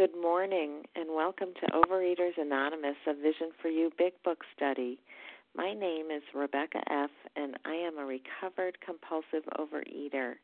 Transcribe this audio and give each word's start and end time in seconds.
Good 0.00 0.16
morning, 0.18 0.84
and 0.96 1.10
welcome 1.14 1.52
to 1.60 1.72
Overeaters 1.72 2.38
Anonymous, 2.38 2.96
a 3.06 3.12
Vision 3.12 3.50
for 3.60 3.68
You 3.68 3.90
Big 3.98 4.14
Book 4.24 4.38
study. 4.56 4.98
My 5.54 5.74
name 5.74 6.06
is 6.10 6.22
Rebecca 6.34 6.80
F., 6.90 7.10
and 7.36 7.58
I 7.66 7.74
am 7.74 7.98
a 7.98 8.06
recovered 8.06 8.78
compulsive 8.80 9.44
overeater. 9.58 10.36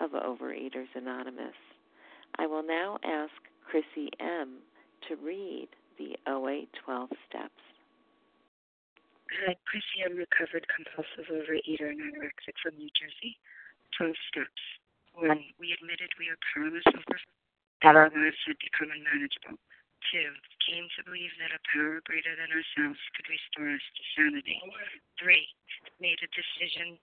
of 0.00 0.10
Overeaters 0.12 0.90
Anonymous. 0.94 1.58
I 2.38 2.46
will 2.46 2.62
now 2.62 2.98
ask 3.04 3.32
Chrissy 3.66 4.10
M. 4.20 4.58
to 5.08 5.16
read 5.16 5.68
the 5.98 6.16
oh 6.26 6.46
OA 6.46 6.66
12 6.84 7.10
steps. 7.28 7.62
Hi, 9.44 9.56
Chrissy 9.66 10.06
M. 10.06 10.16
Recovered 10.16 10.66
compulsive 10.70 11.28
overeater 11.28 11.90
and 11.90 12.00
anorexic 12.00 12.56
from 12.62 12.78
New 12.78 12.88
Jersey. 12.94 13.36
12 13.98 14.14
steps. 14.30 14.62
1. 15.18 15.28
We 15.58 15.74
admitted 15.74 16.14
we 16.16 16.30
are 16.30 16.38
powerless 16.54 16.86
over 16.94 17.18
that 17.82 17.98
our 17.98 18.10
lives 18.10 18.38
had 18.46 18.58
become 18.62 18.94
unmanageable. 18.94 19.58
2. 20.14 20.22
Came 20.62 20.86
to 20.94 21.02
believe 21.02 21.34
that 21.42 21.50
a 21.54 21.60
power 21.74 21.98
greater 22.06 22.32
than 22.38 22.54
ourselves 22.54 23.02
could 23.18 23.26
restore 23.26 23.70
us 23.74 23.82
to 23.82 24.02
sanity. 24.14 24.62
3. 25.18 25.42
Made 25.98 26.22
a 26.22 26.30
decision 26.30 27.02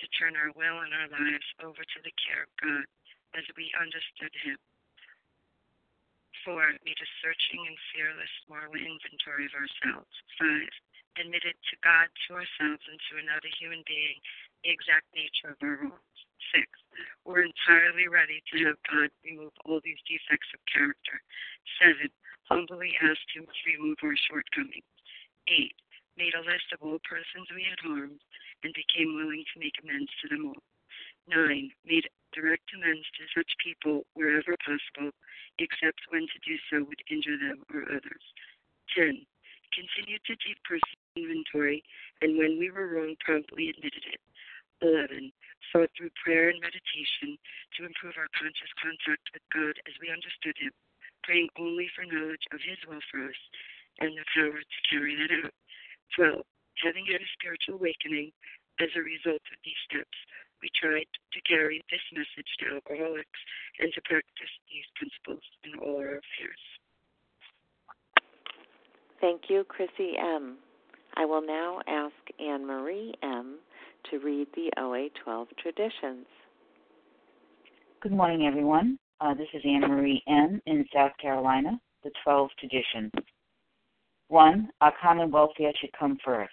to 0.00 0.06
turn 0.16 0.34
our 0.36 0.52
will 0.56 0.80
and 0.80 0.96
our 0.96 1.12
lives 1.12 1.48
over 1.60 1.84
to 1.84 2.00
the 2.00 2.14
care 2.16 2.48
of 2.48 2.52
God 2.56 2.88
as 3.36 3.44
we 3.54 3.68
understood 3.76 4.32
Him. 4.40 4.56
Four, 6.40 6.72
made 6.88 6.96
a 6.96 7.08
searching 7.20 7.68
and 7.68 7.76
fearless 7.92 8.32
moral 8.48 8.72
inventory 8.72 9.44
of 9.44 9.52
ourselves. 9.52 10.08
Five, 10.40 10.72
admitted 11.20 11.52
to 11.52 11.76
God, 11.84 12.08
to 12.26 12.40
ourselves, 12.40 12.80
and 12.88 12.96
to 13.12 13.20
another 13.20 13.50
human 13.60 13.84
being 13.84 14.16
the 14.64 14.72
exact 14.72 15.04
nature 15.12 15.52
of 15.52 15.60
our 15.60 15.76
wrongs. 15.84 16.18
Six, 16.48 16.66
we're 17.28 17.44
entirely 17.44 18.08
ready 18.08 18.40
to 18.50 18.72
have 18.72 18.80
God 18.88 19.12
remove 19.20 19.52
all 19.68 19.84
these 19.84 20.00
defects 20.08 20.48
of 20.56 20.64
character. 20.64 21.20
Seven, 21.76 22.08
humbly 22.48 22.96
asked 23.04 23.30
Him 23.36 23.44
to 23.44 23.62
remove 23.68 24.00
our 24.00 24.16
shortcomings. 24.16 24.88
Eight, 25.52 25.76
made 26.16 26.32
a 26.32 26.42
list 26.42 26.72
of 26.72 26.80
all 26.80 26.98
persons 27.04 27.52
we 27.52 27.68
had 27.68 27.78
harmed 27.84 28.24
and 28.62 28.74
became 28.74 29.16
willing 29.16 29.44
to 29.52 29.60
make 29.60 29.76
amends 29.82 30.10
to 30.20 30.28
them 30.28 30.52
all. 30.52 30.62
9. 31.28 31.70
Made 31.86 32.08
direct 32.32 32.70
amends 32.74 33.06
to 33.18 33.26
such 33.34 33.58
people 33.62 34.06
wherever 34.14 34.56
possible, 34.62 35.14
except 35.58 36.10
when 36.10 36.26
to 36.26 36.38
do 36.42 36.56
so 36.70 36.84
would 36.84 37.02
injure 37.10 37.38
them 37.38 37.62
or 37.72 37.86
others. 37.90 38.24
10. 38.96 39.26
Continued 39.70 40.22
to 40.26 40.34
keep 40.42 40.58
personal 40.66 41.14
inventory, 41.14 41.82
and 42.22 42.38
when 42.38 42.58
we 42.58 42.70
were 42.70 42.90
wrong, 42.90 43.14
promptly 43.22 43.70
admitted 43.70 44.02
it. 44.10 44.20
11. 44.82 45.30
Sought 45.70 45.90
through 45.94 46.10
prayer 46.18 46.48
and 46.50 46.58
meditation 46.58 47.38
to 47.76 47.86
improve 47.86 48.18
our 48.18 48.30
conscious 48.34 48.72
contact 48.80 49.30
with 49.30 49.44
God 49.54 49.78
as 49.86 49.94
we 50.02 50.10
understood 50.10 50.56
Him, 50.58 50.74
praying 51.22 51.48
only 51.60 51.86
for 51.94 52.02
knowledge 52.02 52.42
of 52.50 52.58
His 52.64 52.80
will 52.88 53.04
for 53.12 53.22
us 53.28 53.40
and 54.00 54.16
the 54.16 54.26
power 54.34 54.58
to 54.58 54.78
carry 54.88 55.14
that 55.14 55.30
out. 55.44 55.54
12 56.16 56.42
having 56.78 57.06
had 57.06 57.20
a 57.20 57.34
spiritual 57.38 57.76
awakening 57.76 58.32
as 58.80 58.88
a 58.96 59.02
result 59.02 59.42
of 59.50 59.58
these 59.64 59.80
steps, 59.88 60.16
we 60.62 60.70
tried 60.76 61.08
to 61.32 61.40
carry 61.48 61.82
this 61.90 62.04
message 62.12 62.50
to 62.60 62.74
alcoholics 62.76 63.40
and 63.78 63.92
to 63.92 64.00
practice 64.04 64.54
these 64.68 64.84
principles 64.96 65.44
in 65.64 65.78
all 65.80 65.96
our 65.96 66.20
affairs. 66.20 66.64
Thank 69.20 69.48
you, 69.48 69.64
Chrissy 69.64 70.16
M. 70.18 70.58
I 71.16 71.24
will 71.24 71.44
now 71.44 71.80
ask 71.86 72.14
Anne 72.38 72.66
Marie 72.66 73.14
M. 73.22 73.58
to 74.10 74.18
read 74.18 74.48
the 74.54 74.70
OA 74.80 75.08
12 75.24 75.48
traditions. 75.58 76.26
Good 78.00 78.12
morning, 78.12 78.46
everyone. 78.46 78.98
Uh, 79.20 79.34
this 79.34 79.48
is 79.52 79.62
Anne 79.64 79.82
Marie 79.82 80.22
M. 80.26 80.62
in 80.66 80.86
South 80.94 81.12
Carolina, 81.20 81.78
the 82.02 82.10
12 82.24 82.48
traditions. 82.58 83.12
One, 84.28 84.70
our 84.80 84.92
common 85.02 85.30
welfare 85.30 85.72
should 85.78 85.92
come 85.98 86.16
first. 86.24 86.52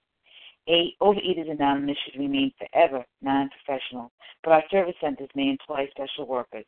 Eight, 0.67 0.95
Overeaters 1.01 1.49
Anonymous 1.49 1.97
should 2.05 2.19
remain 2.19 2.53
forever 2.57 3.03
non 3.21 3.49
professional, 3.49 4.11
but 4.43 4.53
our 4.53 4.63
service 4.69 4.95
centers 5.01 5.29
may 5.35 5.49
employ 5.49 5.87
special 5.89 6.27
workers. 6.27 6.65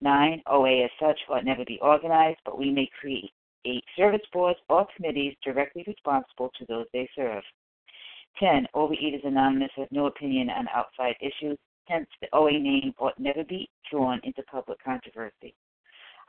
Nine, 0.00 0.42
OA 0.46 0.84
as 0.84 0.90
such 0.98 1.20
ought 1.28 1.44
never 1.44 1.64
be 1.64 1.78
organized, 1.80 2.40
but 2.44 2.58
we 2.58 2.70
may 2.70 2.88
create 2.98 3.30
eight 3.66 3.84
service 3.94 4.26
boards 4.32 4.58
or 4.70 4.86
committees 4.96 5.36
directly 5.44 5.84
responsible 5.86 6.50
to 6.58 6.64
those 6.66 6.86
they 6.92 7.08
serve. 7.14 7.42
10. 8.38 8.66
Overeaters 8.74 9.26
Anonymous 9.26 9.72
has 9.76 9.88
no 9.90 10.06
opinion 10.06 10.48
on 10.48 10.68
outside 10.68 11.16
issues, 11.20 11.58
hence 11.86 12.08
the 12.22 12.28
OA 12.32 12.52
name 12.52 12.94
ought 12.98 13.18
never 13.18 13.44
be 13.44 13.68
drawn 13.90 14.20
into 14.24 14.42
public 14.44 14.82
controversy. 14.82 15.54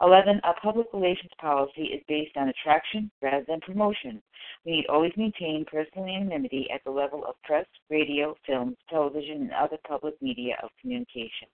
11. 0.01 0.41
a 0.43 0.53
public 0.61 0.87
relations 0.93 1.31
policy 1.39 1.83
is 1.83 2.01
based 2.07 2.35
on 2.35 2.49
attraction 2.49 3.11
rather 3.21 3.45
than 3.47 3.59
promotion. 3.61 4.21
We 4.65 4.71
need 4.71 4.85
always 4.87 5.11
maintain 5.15 5.65
personal 5.69 6.07
anonymity 6.07 6.67
at 6.73 6.83
the 6.83 6.91
level 6.91 7.23
of 7.25 7.35
press, 7.43 7.67
radio, 7.89 8.35
films, 8.47 8.77
television, 8.89 9.41
and 9.43 9.51
other 9.51 9.77
public 9.87 10.19
media 10.21 10.55
of 10.63 10.69
communication. 10.81 11.47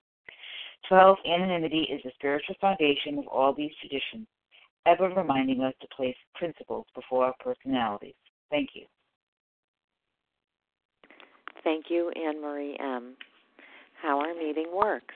12. 0.88 1.18
Anonymity 1.26 1.88
is 1.92 2.02
the 2.04 2.12
spiritual 2.16 2.56
foundation 2.62 3.18
of 3.18 3.28
all 3.28 3.54
these 3.54 3.72
traditions, 3.82 4.28
ever 4.86 5.10
reminding 5.10 5.62
us 5.62 5.74
to 5.82 5.88
place 5.96 6.16
principles 6.36 6.86
before 6.96 7.26
our 7.26 7.36
personalities. 7.44 8.16
Thank 8.50 8.70
you. 8.74 8.86
Thank 11.64 11.86
you, 11.90 12.12
Anne 12.12 12.42
Marie 12.42 12.78
M. 12.80 13.16
How 14.02 14.20
our 14.20 14.34
meeting 14.34 14.68
works. 14.74 15.16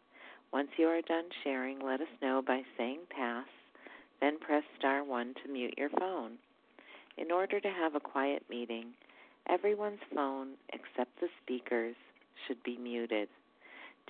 once 0.53 0.69
you 0.77 0.85
are 0.87 1.01
done 1.01 1.25
sharing, 1.43 1.79
let 1.79 2.01
us 2.01 2.07
know 2.21 2.41
by 2.45 2.61
saying 2.77 2.99
pass, 3.09 3.47
then 4.19 4.37
press 4.39 4.63
star 4.77 5.03
1 5.03 5.33
to 5.43 5.51
mute 5.51 5.73
your 5.77 5.89
phone. 5.99 6.33
In 7.17 7.31
order 7.31 7.59
to 7.59 7.69
have 7.69 7.95
a 7.95 7.99
quiet 7.99 8.43
meeting, 8.49 8.87
everyone's 9.47 9.99
phone 10.13 10.49
except 10.73 11.19
the 11.19 11.29
speaker's 11.41 11.95
should 12.47 12.61
be 12.63 12.77
muted. 12.77 13.29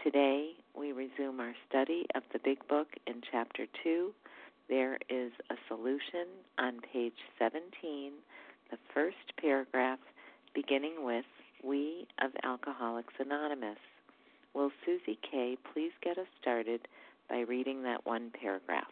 Today, 0.03 0.51
we 0.77 0.91
resume 0.93 1.39
our 1.39 1.53
study 1.69 2.07
of 2.15 2.23
the 2.33 2.39
Big 2.43 2.65
Book 2.67 2.87
in 3.05 3.21
Chapter 3.31 3.65
2. 3.83 4.11
There 4.67 4.97
is 5.09 5.31
a 5.49 5.55
solution 5.67 6.27
on 6.57 6.79
page 6.91 7.13
17, 7.37 8.13
the 8.71 8.77
first 8.93 9.17
paragraph 9.39 9.99
beginning 10.55 11.03
with 11.03 11.25
We 11.63 12.07
of 12.19 12.31
Alcoholics 12.43 13.13
Anonymous. 13.19 13.77
Will 14.53 14.71
Susie 14.85 15.19
K. 15.29 15.57
please 15.73 15.91
get 16.03 16.17
us 16.17 16.27
started 16.41 16.87
by 17.29 17.39
reading 17.39 17.83
that 17.83 18.05
one 18.05 18.31
paragraph? 18.39 18.91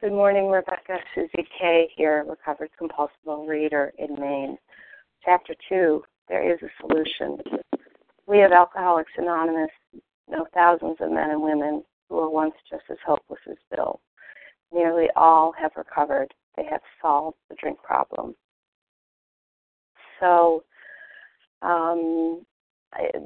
Good 0.00 0.12
morning, 0.12 0.48
Rebecca. 0.48 0.98
Susie 1.14 1.46
K. 1.60 1.88
here, 1.96 2.24
recovered 2.28 2.70
compulsive 2.76 3.14
reader 3.46 3.92
in 3.98 4.14
Maine. 4.18 4.58
Chapter 5.24 5.54
2 5.68 6.02
There 6.28 6.52
is 6.52 6.58
a 6.62 6.68
solution. 6.80 7.38
We 8.26 8.38
have 8.38 8.52
Alcoholics 8.52 9.12
Anonymous 9.16 9.70
know 10.32 10.46
thousands 10.54 10.96
of 11.00 11.12
men 11.12 11.30
and 11.30 11.42
women 11.42 11.84
who 12.08 12.16
were 12.16 12.30
once 12.30 12.54
just 12.68 12.84
as 12.90 12.98
hopeless 13.06 13.40
as 13.48 13.56
Bill. 13.74 14.00
Nearly 14.72 15.08
all 15.14 15.52
have 15.60 15.72
recovered. 15.76 16.32
They 16.56 16.64
have 16.64 16.80
solved 17.00 17.36
the 17.48 17.56
drink 17.56 17.78
problem. 17.82 18.34
So, 20.18 20.64
um, 21.62 22.44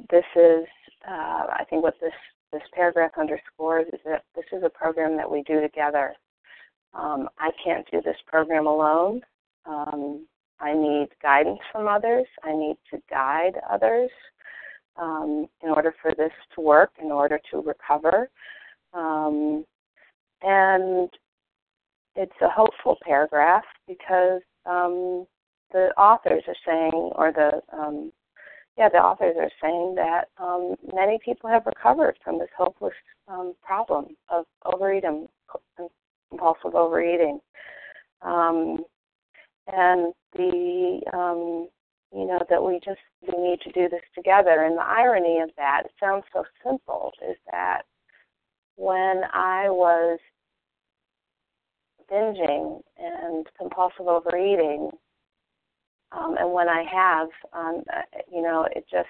this 0.09 0.25
is 0.35 0.65
uh, 1.07 1.47
I 1.49 1.63
think 1.69 1.83
what 1.83 1.95
this 2.01 2.13
this 2.51 2.61
paragraph 2.73 3.11
underscores 3.19 3.87
is 3.91 3.99
that 4.05 4.23
this 4.35 4.45
is 4.51 4.63
a 4.63 4.69
program 4.69 5.17
that 5.17 5.29
we 5.29 5.43
do 5.43 5.59
together. 5.59 6.13
Um, 6.93 7.27
I 7.37 7.51
can't 7.63 7.85
do 7.91 8.01
this 8.01 8.15
program 8.25 8.67
alone. 8.67 9.21
Um, 9.65 10.25
I 10.59 10.73
need 10.73 11.09
guidance 11.21 11.59
from 11.71 11.87
others. 11.87 12.25
I 12.43 12.53
need 12.53 12.77
to 12.91 13.01
guide 13.09 13.59
others 13.69 14.09
um, 14.95 15.47
in 15.61 15.69
order 15.69 15.93
for 16.01 16.15
this 16.15 16.31
to 16.55 16.61
work, 16.61 16.91
in 17.01 17.11
order 17.11 17.39
to 17.51 17.61
recover. 17.61 18.29
Um, 18.93 19.65
and 20.41 21.09
it's 22.15 22.41
a 22.41 22.49
hopeful 22.49 22.97
paragraph 23.03 23.65
because 23.87 24.41
um, 24.65 25.27
the 25.71 25.89
authors 25.97 26.43
are 26.47 26.55
saying, 26.65 27.11
or 27.15 27.31
the 27.31 27.61
um, 27.77 28.11
yeah, 28.77 28.89
the 28.89 28.97
authors 28.97 29.35
are 29.39 29.51
saying 29.61 29.95
that 29.95 30.29
um, 30.37 30.75
many 30.93 31.17
people 31.23 31.49
have 31.49 31.65
recovered 31.65 32.17
from 32.23 32.37
this 32.37 32.49
hopeless 32.55 32.93
um, 33.27 33.53
problem 33.63 34.15
of 34.29 34.45
overeating, 34.65 35.27
and 35.79 35.89
compulsive 36.29 36.75
overeating, 36.75 37.39
um, 38.21 38.83
and 39.67 40.13
the 40.33 41.01
um, 41.11 41.67
you 42.13 42.25
know 42.25 42.39
that 42.49 42.63
we 42.63 42.79
just 42.85 42.99
we 43.21 43.41
need 43.41 43.61
to 43.61 43.71
do 43.71 43.89
this 43.89 44.03
together. 44.13 44.63
And 44.63 44.77
the 44.77 44.83
irony 44.83 45.39
of 45.41 45.49
that, 45.57 45.83
it 45.85 45.91
sounds 45.99 46.25
so 46.31 46.45
simple, 46.63 47.11
is 47.27 47.37
that 47.51 47.81
when 48.75 49.23
I 49.33 49.69
was 49.69 50.19
binging 52.11 52.81
and 52.99 53.47
compulsive 53.57 54.07
overeating, 54.07 54.91
um, 56.11 56.35
and 56.39 56.51
when 56.51 56.69
I 56.69 56.83
have, 56.91 57.27
um, 57.53 57.83
uh, 57.93 58.01
you 58.31 58.41
know, 58.41 58.67
it 58.75 58.85
just 58.89 59.09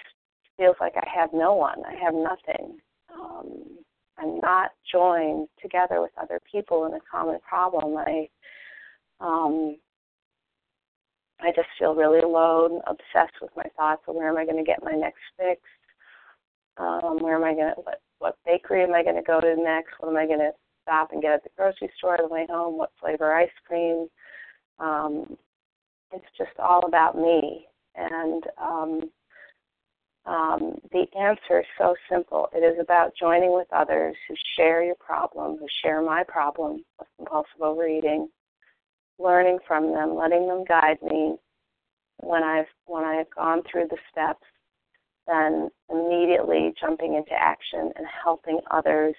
feels 0.57 0.75
like 0.79 0.93
I 0.95 1.07
have 1.13 1.29
no 1.33 1.53
one. 1.53 1.83
I 1.85 1.93
have 2.03 2.13
nothing. 2.13 2.77
Um, 3.13 3.77
I'm 4.17 4.39
not 4.39 4.71
joined 4.91 5.47
together 5.61 6.01
with 6.01 6.11
other 6.19 6.39
people 6.51 6.85
in 6.85 6.93
a 6.93 6.99
common 7.09 7.39
problem. 7.47 7.97
I, 7.97 8.27
um, 9.19 9.77
I 11.39 11.51
just 11.55 11.67
feel 11.77 11.93
really 11.93 12.19
alone, 12.19 12.81
obsessed 12.87 13.35
with 13.41 13.51
my 13.55 13.65
thoughts 13.75 14.01
of 14.07 14.15
where 14.15 14.29
am 14.29 14.37
I 14.37 14.45
going 14.45 14.57
to 14.57 14.63
get 14.63 14.83
my 14.83 14.93
next 14.93 15.21
fix? 15.37 15.61
Um, 16.77 17.19
where 17.19 17.35
am 17.35 17.43
I 17.43 17.53
going 17.53 17.73
to, 17.75 17.81
what, 17.81 18.01
what 18.19 18.37
bakery 18.45 18.83
am 18.83 18.93
I 18.93 19.03
going 19.03 19.15
to 19.15 19.21
go 19.21 19.39
to 19.39 19.55
next? 19.55 19.93
What 19.99 20.09
am 20.09 20.17
I 20.17 20.25
going 20.25 20.39
to 20.39 20.51
stop 20.81 21.11
and 21.11 21.21
get 21.21 21.33
at 21.33 21.43
the 21.43 21.49
grocery 21.55 21.91
store 21.97 22.19
on 22.19 22.27
the 22.27 22.33
way 22.33 22.47
home? 22.49 22.77
What 22.77 22.91
flavor 22.99 23.33
ice 23.33 23.49
cream? 23.67 24.07
Um, 24.79 25.37
it's 26.11 26.25
just 26.37 26.57
all 26.59 26.85
about 26.85 27.17
me. 27.17 27.67
And 27.95 28.43
um, 28.57 29.11
um, 30.25 30.75
the 30.91 31.05
answer 31.17 31.59
is 31.59 31.65
so 31.77 31.95
simple. 32.09 32.49
It 32.53 32.59
is 32.59 32.77
about 32.79 33.13
joining 33.19 33.53
with 33.53 33.67
others 33.71 34.15
who 34.27 34.35
share 34.55 34.83
your 34.83 34.95
problem, 34.95 35.57
who 35.57 35.67
share 35.81 36.01
my 36.01 36.23
problem 36.27 36.83
of 36.99 37.07
compulsive 37.17 37.61
overeating, 37.61 38.29
learning 39.19 39.59
from 39.67 39.93
them, 39.93 40.15
letting 40.15 40.47
them 40.47 40.63
guide 40.67 41.01
me 41.01 41.37
when 42.17 42.43
I've 42.43 42.65
when 42.85 43.03
I've 43.03 43.29
gone 43.35 43.61
through 43.71 43.87
the 43.89 43.97
steps, 44.11 44.43
then 45.27 45.69
immediately 45.89 46.73
jumping 46.79 47.15
into 47.15 47.33
action 47.33 47.91
and 47.95 48.05
helping 48.23 48.59
others. 48.69 49.15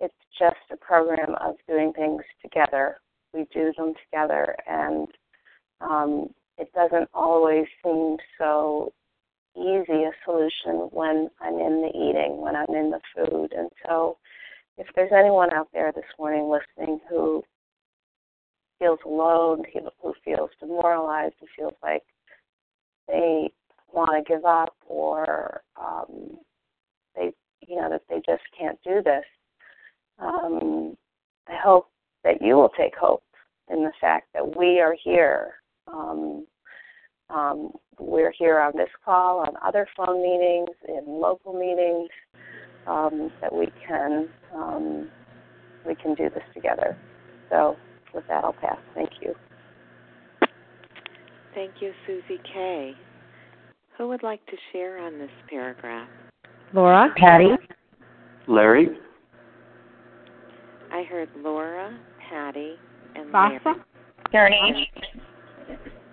It's 0.00 0.14
just 0.38 0.56
a 0.72 0.76
program 0.76 1.34
of 1.40 1.56
doing 1.68 1.92
things 1.92 2.22
together. 2.40 2.96
We 3.32 3.46
do 3.52 3.72
them 3.76 3.94
together 4.04 4.56
and 4.66 5.08
um, 5.82 6.28
it 6.58 6.72
doesn't 6.74 7.08
always 7.14 7.66
seem 7.82 8.16
so 8.38 8.92
easy 9.56 10.04
a 10.04 10.10
solution 10.24 10.88
when 10.92 11.28
I'm 11.40 11.58
in 11.58 11.82
the 11.82 11.90
eating, 11.94 12.40
when 12.40 12.56
I'm 12.56 12.74
in 12.74 12.90
the 12.90 13.00
food. 13.14 13.52
And 13.56 13.68
so, 13.86 14.18
if 14.78 14.86
there's 14.94 15.12
anyone 15.12 15.52
out 15.52 15.68
there 15.72 15.92
this 15.92 16.04
morning 16.18 16.50
listening 16.50 17.00
who 17.08 17.42
feels 18.78 18.98
alone, 19.04 19.64
who 20.02 20.14
feels 20.24 20.50
demoralized, 20.58 21.34
who 21.40 21.46
feels 21.56 21.74
like 21.82 22.02
they 23.06 23.50
want 23.92 24.10
to 24.26 24.32
give 24.32 24.44
up 24.44 24.74
or 24.86 25.62
um, 25.80 26.38
they, 27.14 27.32
you 27.66 27.76
know, 27.76 27.90
that 27.90 28.02
they 28.08 28.16
just 28.26 28.42
can't 28.58 28.78
do 28.82 29.02
this, 29.02 29.24
um, 30.18 30.96
I 31.48 31.56
hope 31.62 31.88
that 32.24 32.40
you 32.40 32.54
will 32.54 32.70
take 32.70 32.96
hope 32.96 33.22
in 33.70 33.82
the 33.82 33.92
fact 34.00 34.28
that 34.34 34.56
we 34.56 34.80
are 34.80 34.96
here. 35.02 35.54
Um, 35.92 36.46
um, 37.30 37.72
we're 37.98 38.32
here 38.32 38.60
on 38.60 38.72
this 38.76 38.88
call, 39.04 39.40
on 39.40 39.54
other 39.64 39.86
phone 39.96 40.22
meetings, 40.22 40.76
in 40.88 41.04
local 41.06 41.52
meetings, 41.52 42.10
um, 42.86 43.30
that 43.40 43.54
we 43.54 43.68
can 43.86 44.28
um, 44.54 45.08
we 45.86 45.94
can 45.94 46.14
do 46.14 46.28
this 46.30 46.42
together. 46.54 46.96
So, 47.50 47.76
with 48.14 48.24
that, 48.28 48.44
I'll 48.44 48.52
pass. 48.52 48.78
Thank 48.94 49.10
you. 49.20 49.34
Thank 51.54 51.72
you, 51.80 51.92
Susie 52.06 52.40
K. 52.52 52.94
Who 53.98 54.08
would 54.08 54.22
like 54.22 54.44
to 54.46 54.56
share 54.72 54.98
on 54.98 55.18
this 55.18 55.30
paragraph? 55.48 56.08
Laura? 56.72 57.12
Patty? 57.16 57.50
Larry? 58.48 58.88
I 60.90 61.02
heard 61.04 61.28
Laura, 61.36 61.98
Patty, 62.30 62.74
and 63.14 63.30
Vasa? 63.30 63.60
Larry. 63.64 63.80
Sharon 64.32 64.52
H. 64.54 64.88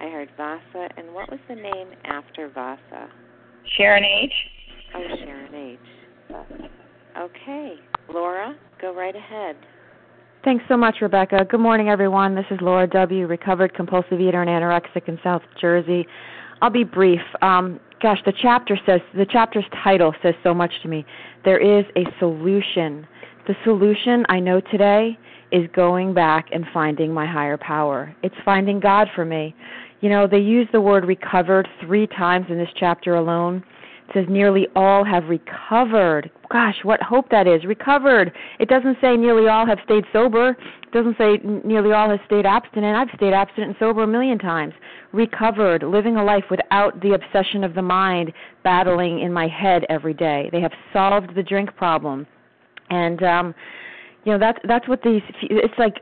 I 0.01 0.09
heard 0.09 0.29
Vasa, 0.37 0.89
and 0.97 1.13
what 1.13 1.29
was 1.29 1.39
the 1.49 1.55
name 1.55 1.89
after 2.05 2.49
Vasa? 2.49 3.09
Sharon 3.77 4.03
H. 4.03 4.31
Oh, 4.95 5.03
Sharon 5.23 5.53
H. 5.53 5.79
Okay, 7.19 7.75
Laura, 8.13 8.55
go 8.79 8.95
right 8.95 9.15
ahead. 9.15 9.57
Thanks 10.45 10.63
so 10.69 10.77
much, 10.77 10.95
Rebecca. 11.01 11.45
Good 11.49 11.59
morning, 11.59 11.89
everyone. 11.89 12.33
This 12.33 12.45
is 12.49 12.59
Laura 12.61 12.87
W., 12.87 13.27
recovered 13.27 13.73
compulsive 13.73 14.21
eater 14.21 14.41
and 14.41 14.49
anorexic 14.49 15.09
in 15.09 15.19
South 15.21 15.41
Jersey. 15.59 16.07
I'll 16.61 16.69
be 16.69 16.85
brief. 16.85 17.19
Um, 17.41 17.79
gosh, 18.01 18.19
the 18.25 18.33
chapter 18.41 18.79
says 18.85 19.01
the 19.13 19.25
chapter's 19.25 19.65
title 19.83 20.13
says 20.23 20.33
so 20.43 20.53
much 20.53 20.71
to 20.83 20.87
me. 20.87 21.05
There 21.43 21.59
is 21.59 21.83
a 21.97 22.05
solution. 22.19 23.05
The 23.47 23.55
solution 23.65 24.25
I 24.29 24.39
know 24.39 24.61
today 24.61 25.17
is 25.51 25.67
going 25.75 26.13
back 26.13 26.47
and 26.51 26.65
finding 26.73 27.13
my 27.13 27.25
higher 27.25 27.57
power. 27.57 28.15
It's 28.23 28.35
finding 28.45 28.79
God 28.79 29.07
for 29.15 29.25
me. 29.25 29.55
You 30.01 30.09
know, 30.09 30.27
they 30.27 30.39
use 30.39 30.67
the 30.71 30.81
word 30.81 31.05
recovered 31.05 31.67
three 31.81 32.07
times 32.07 32.45
in 32.49 32.57
this 32.57 32.69
chapter 32.75 33.15
alone. 33.15 33.63
It 34.07 34.13
says 34.13 34.25
nearly 34.29 34.67
all 34.75 35.03
have 35.03 35.25
recovered. 35.25 36.31
Gosh, 36.49 36.77
what 36.83 37.01
hope 37.01 37.29
that 37.29 37.47
is. 37.47 37.63
Recovered. 37.65 38.31
It 38.59 38.69
doesn't 38.69 38.97
say 39.01 39.17
nearly 39.17 39.47
all 39.47 39.67
have 39.67 39.77
stayed 39.83 40.05
sober. 40.11 40.57
It 40.83 40.91
doesn't 40.91 41.17
say 41.17 41.37
nearly 41.63 41.91
all 41.91 42.09
have 42.09 42.19
stayed 42.25 42.45
abstinent. 42.45 42.95
I've 42.95 43.15
stayed 43.15 43.33
abstinent 43.33 43.71
and 43.71 43.75
sober 43.77 44.03
a 44.03 44.07
million 44.07 44.39
times. 44.39 44.73
Recovered, 45.11 45.83
living 45.83 46.15
a 46.15 46.23
life 46.23 46.45
without 46.49 46.99
the 47.01 47.13
obsession 47.13 47.63
of 47.63 47.75
the 47.75 47.81
mind 47.81 48.31
battling 48.63 49.19
in 49.19 49.31
my 49.31 49.47
head 49.47 49.85
every 49.89 50.13
day. 50.13 50.49
They 50.51 50.61
have 50.61 50.73
solved 50.91 51.35
the 51.35 51.43
drink 51.43 51.75
problem. 51.75 52.25
And 52.89 53.21
um 53.21 53.53
you 54.23 54.31
know, 54.31 54.39
that's 54.39 54.59
that's 54.67 54.87
what 54.87 55.01
these 55.03 55.21
it's 55.41 55.77
like 55.77 55.97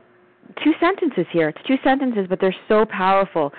two 0.64 0.72
sentences 0.80 1.26
here. 1.30 1.50
It's 1.50 1.66
two 1.66 1.76
sentences, 1.84 2.26
but 2.28 2.40
they're 2.40 2.56
so 2.68 2.86
powerful 2.86 3.52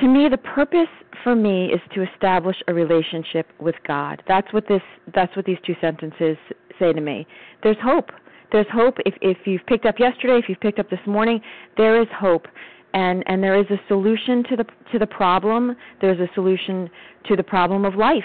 to 0.00 0.08
me 0.08 0.28
the 0.28 0.38
purpose 0.38 0.88
for 1.22 1.34
me 1.34 1.66
is 1.66 1.80
to 1.94 2.02
establish 2.02 2.56
a 2.68 2.74
relationship 2.74 3.46
with 3.60 3.74
God. 3.86 4.22
That's 4.26 4.52
what 4.52 4.66
this 4.68 4.82
that's 5.14 5.34
what 5.36 5.44
these 5.44 5.58
two 5.64 5.74
sentences 5.80 6.36
say 6.78 6.92
to 6.92 7.00
me. 7.00 7.26
There's 7.62 7.76
hope. 7.82 8.10
There's 8.52 8.66
hope 8.72 8.96
if 9.06 9.14
if 9.20 9.38
you've 9.46 9.64
picked 9.66 9.86
up 9.86 9.98
yesterday, 9.98 10.38
if 10.38 10.48
you've 10.48 10.60
picked 10.60 10.78
up 10.78 10.90
this 10.90 11.00
morning, 11.06 11.40
there 11.76 12.00
is 12.00 12.08
hope. 12.18 12.46
And 12.92 13.24
and 13.26 13.42
there 13.42 13.58
is 13.58 13.66
a 13.70 13.80
solution 13.88 14.44
to 14.50 14.56
the 14.56 14.64
to 14.92 14.98
the 14.98 15.06
problem. 15.06 15.76
There's 16.00 16.20
a 16.20 16.32
solution 16.34 16.88
to 17.26 17.36
the 17.36 17.42
problem 17.42 17.84
of 17.84 17.94
life. 17.94 18.22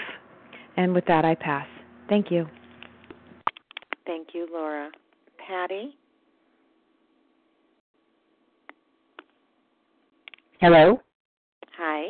And 0.76 0.94
with 0.94 1.04
that 1.06 1.24
I 1.24 1.34
pass. 1.34 1.66
Thank 2.08 2.30
you. 2.30 2.46
Thank 4.06 4.28
you, 4.34 4.48
Laura. 4.52 4.90
Patty? 5.38 5.96
Hello. 10.60 11.00
Hi. 11.82 12.08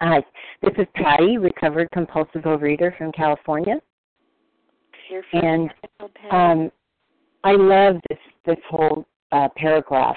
Hi. 0.00 0.24
This 0.62 0.72
is 0.78 0.86
Patty, 0.94 1.36
recovered 1.36 1.88
compulsive 1.92 2.42
overeater 2.42 2.96
from 2.96 3.10
California. 3.10 3.74
And 5.32 5.68
um, 6.30 6.70
I 7.42 7.56
love 7.56 7.96
this 8.08 8.18
this 8.46 8.58
whole 8.70 9.04
uh, 9.32 9.48
paragraph. 9.56 10.14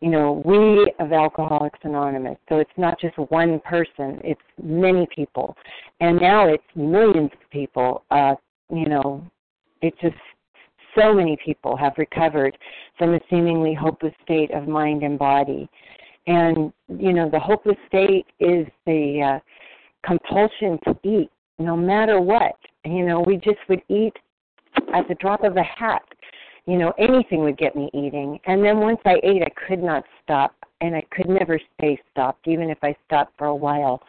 You 0.00 0.10
know, 0.10 0.42
we 0.44 0.92
of 0.98 1.12
Alcoholics 1.12 1.78
Anonymous. 1.84 2.36
So 2.48 2.58
it's 2.58 2.68
not 2.76 3.00
just 3.00 3.16
one 3.16 3.60
person; 3.60 4.20
it's 4.24 4.40
many 4.60 5.06
people, 5.14 5.56
and 6.00 6.20
now 6.20 6.48
it's 6.48 6.64
millions 6.74 7.30
of 7.32 7.50
people. 7.50 8.02
Uh, 8.10 8.34
you 8.72 8.88
know, 8.88 9.24
it's 9.82 10.00
just 10.00 10.16
so 10.98 11.14
many 11.14 11.38
people 11.44 11.76
have 11.76 11.92
recovered 11.96 12.58
from 12.98 13.14
a 13.14 13.20
seemingly 13.30 13.72
hopeless 13.72 14.14
state 14.24 14.50
of 14.50 14.66
mind 14.66 15.04
and 15.04 15.16
body. 15.16 15.70
And, 16.30 16.72
you 16.88 17.12
know, 17.12 17.28
the 17.28 17.40
hopeless 17.40 17.76
state 17.88 18.26
is 18.38 18.64
the 18.86 19.34
uh, 19.34 20.06
compulsion 20.06 20.78
to 20.84 20.96
eat 21.02 21.28
no 21.58 21.76
matter 21.76 22.20
what. 22.20 22.54
You 22.84 23.04
know, 23.04 23.20
we 23.26 23.36
just 23.36 23.58
would 23.68 23.82
eat 23.88 24.12
at 24.94 25.08
the 25.08 25.16
drop 25.16 25.42
of 25.42 25.56
a 25.56 25.62
hat. 25.64 26.02
You 26.66 26.78
know, 26.78 26.92
anything 26.98 27.40
would 27.40 27.58
get 27.58 27.74
me 27.74 27.90
eating. 27.92 28.38
And 28.46 28.64
then 28.64 28.78
once 28.78 29.00
I 29.04 29.16
ate, 29.24 29.42
I 29.42 29.50
could 29.66 29.82
not 29.82 30.04
stop. 30.22 30.54
And 30.80 30.94
I 30.94 31.02
could 31.10 31.28
never 31.28 31.60
stay 31.76 32.00
stopped, 32.12 32.46
even 32.46 32.70
if 32.70 32.78
I 32.80 32.94
stopped 33.06 33.36
for 33.36 33.48
a 33.48 33.54
while. 33.54 34.00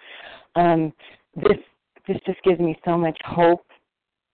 Um, 0.55 0.93
this 1.35 1.57
this 2.07 2.17
just 2.25 2.41
gives 2.43 2.59
me 2.59 2.79
so 2.85 2.97
much 2.97 3.17
hope. 3.25 3.65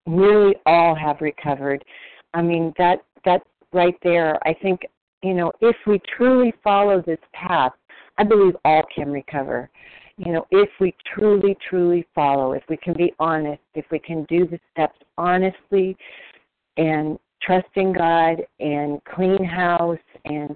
Nearly 0.06 0.56
all 0.66 0.94
have 0.94 1.22
recovered. 1.22 1.86
I 2.34 2.42
mean 2.42 2.74
that 2.78 3.00
that 3.24 3.44
right 3.72 3.96
there. 4.04 4.38
I 4.46 4.54
think 4.54 4.82
you 5.24 5.34
know, 5.34 5.52
if 5.62 5.76
we 5.86 6.00
truly 6.16 6.54
follow 6.64 7.02
this 7.02 7.20
path, 7.34 7.74
I 8.18 8.24
believe 8.24 8.56
all 8.66 8.84
can 8.94 9.12
recover. 9.12 9.70
You 10.18 10.34
know, 10.34 10.48
if 10.50 10.70
we 10.80 10.96
truly, 11.14 11.56
truly 11.70 12.06
follow, 12.16 12.54
if 12.54 12.64
we 12.70 12.78
can 12.78 12.94
be 12.94 13.14
honest, 13.20 13.62
if 13.76 13.86
we 13.92 14.00
can 14.00 14.24
do 14.26 14.48
the 14.48 14.60
steps 14.72 14.98
honestly 15.18 15.96
and 16.78 17.20
trusting 17.42 17.94
God 17.94 18.38
and 18.60 19.00
clean 19.06 19.44
house 19.44 19.98
and 20.26 20.56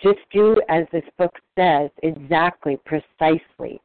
just 0.00 0.20
do 0.32 0.56
as 0.68 0.84
this 0.92 1.04
book 1.18 1.32
says 1.58 1.90
exactly, 2.02 2.78
precisely, 2.84 3.80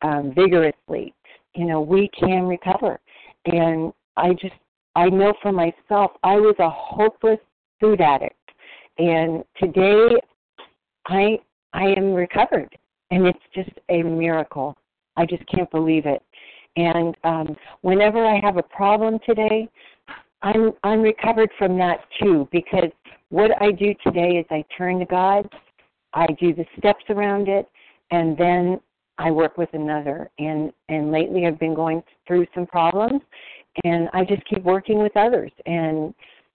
um, 0.00 0.32
vigorously, 0.34 1.14
you 1.54 1.66
know, 1.66 1.80
we 1.80 2.08
can 2.18 2.46
recover. 2.46 2.98
And 3.44 3.92
I 4.16 4.32
just, 4.32 4.54
I 4.96 5.08
know 5.08 5.34
for 5.42 5.52
myself, 5.52 6.12
I 6.22 6.36
was 6.36 6.56
a 6.58 6.70
hopeless 6.70 7.40
food 7.78 8.00
addict. 8.00 8.36
And 8.98 9.44
today, 9.58 10.16
I 11.06 11.38
I 11.72 11.84
am 11.96 12.12
recovered, 12.12 12.76
and 13.10 13.26
it's 13.26 13.38
just 13.54 13.70
a 13.88 14.02
miracle. 14.02 14.76
I 15.16 15.26
just 15.26 15.44
can't 15.46 15.70
believe 15.70 16.06
it. 16.06 16.22
And 16.76 17.16
um, 17.24 17.56
whenever 17.82 18.24
I 18.24 18.40
have 18.42 18.56
a 18.56 18.62
problem 18.62 19.18
today, 19.26 19.68
I'm 20.42 20.72
I'm 20.82 21.02
recovered 21.02 21.50
from 21.58 21.78
that 21.78 22.00
too 22.20 22.48
because 22.50 22.90
what 23.30 23.50
I 23.62 23.70
do 23.72 23.94
today 24.04 24.38
is 24.38 24.46
I 24.50 24.64
turn 24.76 24.98
to 24.98 25.06
God, 25.06 25.48
I 26.14 26.26
do 26.38 26.54
the 26.54 26.66
steps 26.78 27.04
around 27.08 27.48
it, 27.48 27.68
and 28.10 28.36
then 28.36 28.80
I 29.18 29.30
work 29.30 29.56
with 29.56 29.70
another. 29.72 30.30
And 30.38 30.72
and 30.88 31.10
lately 31.12 31.46
I've 31.46 31.58
been 31.58 31.74
going 31.74 32.02
through 32.26 32.46
some 32.54 32.66
problems, 32.66 33.20
and 33.84 34.08
I 34.12 34.24
just 34.24 34.44
keep 34.46 34.62
working 34.62 34.98
with 34.98 35.16
others. 35.16 35.52
And 35.66 36.14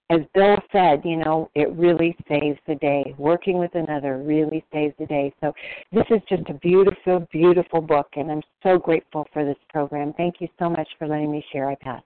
as 0.10 0.22
Bill 0.34 0.58
said, 0.72 1.02
you 1.04 1.18
know, 1.18 1.50
it 1.54 1.70
really 1.74 2.16
saves 2.30 2.58
the 2.66 2.76
day. 2.76 3.14
Working 3.18 3.58
with 3.60 3.76
another 3.76 4.18
really 4.18 4.64
saves 4.72 4.94
the 4.98 5.06
day. 5.06 5.34
So 5.42 5.54
this 5.92 6.06
is 6.10 6.22
just 6.30 6.50
a 6.50 6.54
beautiful, 6.54 7.28
beautiful 7.32 7.82
book, 7.82 8.08
and 8.16 8.32
I'm 8.32 8.44
so 8.64 8.78
grateful 8.78 9.28
for 9.34 9.44
this 9.44 9.58
program. 9.70 10.14
Thank 10.16 10.36
you 10.40 10.48
so 10.60 10.70
much 10.70 10.88
for 10.98 11.08
letting 11.08 11.32
me 11.32 11.46
share. 11.52 11.70
I 11.70 11.76
pass. 11.76 12.02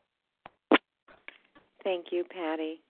Thank 1.83 2.07
you, 2.11 2.23
Patty. 2.23 2.81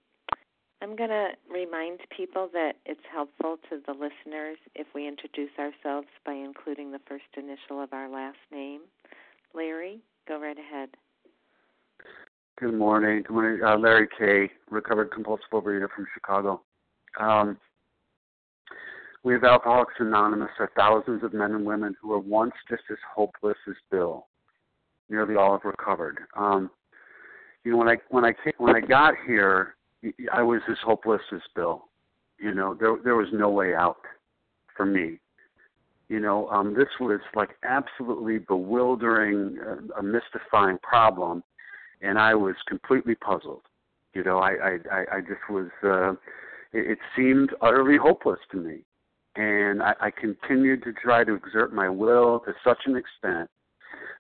I'm 0.82 0.96
going 0.96 1.10
to 1.10 1.30
remind 1.50 2.00
people 2.16 2.50
that 2.54 2.74
it's 2.86 3.00
helpful 3.12 3.58
to 3.70 3.80
the 3.86 3.94
listeners 3.94 4.58
if 4.76 4.88
we 4.96 5.08
introduce 5.08 5.52
ourselves 5.60 6.08
by 6.26 6.34
including 6.34 6.92
the 6.92 7.00
first 7.08 7.26
initial 7.38 7.84
of 7.84 7.94
our 7.94 8.10
last 8.10 8.40
name. 8.52 8.82
Larry, 9.54 10.00
go 10.28 10.42
right 10.42 10.58
ahead. 10.58 10.90
Good 12.62 12.76
morning. 12.76 13.24
Good 13.24 13.34
morning. 13.34 13.60
Uh, 13.66 13.76
Larry 13.76 14.08
K., 14.20 14.52
recovered 14.70 15.12
compulsive 15.12 15.48
overeater 15.52 15.88
from 15.96 16.06
Chicago. 16.14 16.62
Um, 17.20 17.58
we 19.24 19.34
have 19.34 19.44
Alcoholics 19.44 19.96
Anonymous 19.98 20.52
are 20.60 20.70
thousands 20.76 21.24
of 21.24 21.34
men 21.34 21.56
and 21.56 21.66
women 21.66 21.96
who 22.00 22.10
were 22.10 22.20
once 22.20 22.52
just 22.70 22.84
as 22.92 23.00
hopeless 23.16 23.58
as 23.68 23.74
Bill. 23.90 24.28
nearly 25.10 25.38
all 25.38 25.54
have 25.54 25.66
recovered. 25.66 26.20
Um, 26.38 26.70
you 27.64 27.72
know, 27.72 27.78
when 27.78 27.88
I 27.88 27.96
when 28.12 28.26
I 28.26 28.34
came, 28.44 28.54
when 28.60 28.76
I 28.76 28.82
got 28.82 29.16
here, 29.26 29.74
I 30.32 30.44
was 30.44 30.62
as 30.70 30.78
hopeless 30.86 31.22
as 31.34 31.42
Bill. 31.56 31.86
You 32.38 32.54
know, 32.54 32.78
there 32.80 32.96
there 33.04 33.16
was 33.16 33.30
no 33.34 33.50
way 33.50 33.74
out 33.74 34.02
for 34.78 34.86
me. 34.86 35.18
You 36.10 36.20
know, 36.20 36.48
um, 36.50 36.76
this 36.76 36.90
was 37.00 37.22
like 37.34 37.58
absolutely 37.64 38.38
bewildering, 38.38 39.58
uh, 39.68 40.00
a 40.00 40.04
mystifying 40.04 40.78
problem, 40.84 41.42
and 42.02 42.18
I 42.20 42.36
was 42.36 42.56
completely 42.68 43.16
puzzled. 43.16 43.64
You 44.14 44.24
know, 44.24 44.40
I 44.40 44.78
I 44.92 45.18
I 45.18 45.22
just 45.22 45.50
was. 45.50 45.70
Uh, 45.84 46.14
it, 46.74 47.00
seemed 47.18 47.54
utterly 47.62 47.98
hopeless 47.98 48.40
to 48.52 48.58
me, 48.58 48.80
and 49.36 49.84
I, 49.84 49.94
I 50.00 50.12
continued 50.12 50.84
to 50.84 50.94
try 50.94 51.24
to 51.24 51.34
exert 51.34 51.74
my 51.74 51.90
will 51.90 52.40
to 52.46 52.54
such 52.64 52.80
an 52.86 52.96
extent 52.96 53.50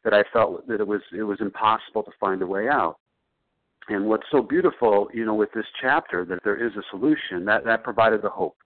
that 0.03 0.13
I 0.13 0.23
felt 0.33 0.67
that 0.67 0.81
it 0.81 0.87
was 0.87 1.01
it 1.17 1.23
was 1.23 1.39
impossible 1.39 2.03
to 2.03 2.11
find 2.19 2.41
a 2.41 2.47
way 2.47 2.67
out. 2.67 2.97
And 3.87 4.05
what's 4.05 4.25
so 4.31 4.41
beautiful, 4.41 5.09
you 5.13 5.25
know, 5.25 5.33
with 5.33 5.51
this 5.53 5.65
chapter 5.81 6.23
that 6.25 6.39
there 6.43 6.55
is 6.55 6.73
a 6.75 6.83
solution 6.89 7.45
that 7.45 7.63
that 7.65 7.83
provided 7.83 8.21
the 8.21 8.29
hope. 8.29 8.57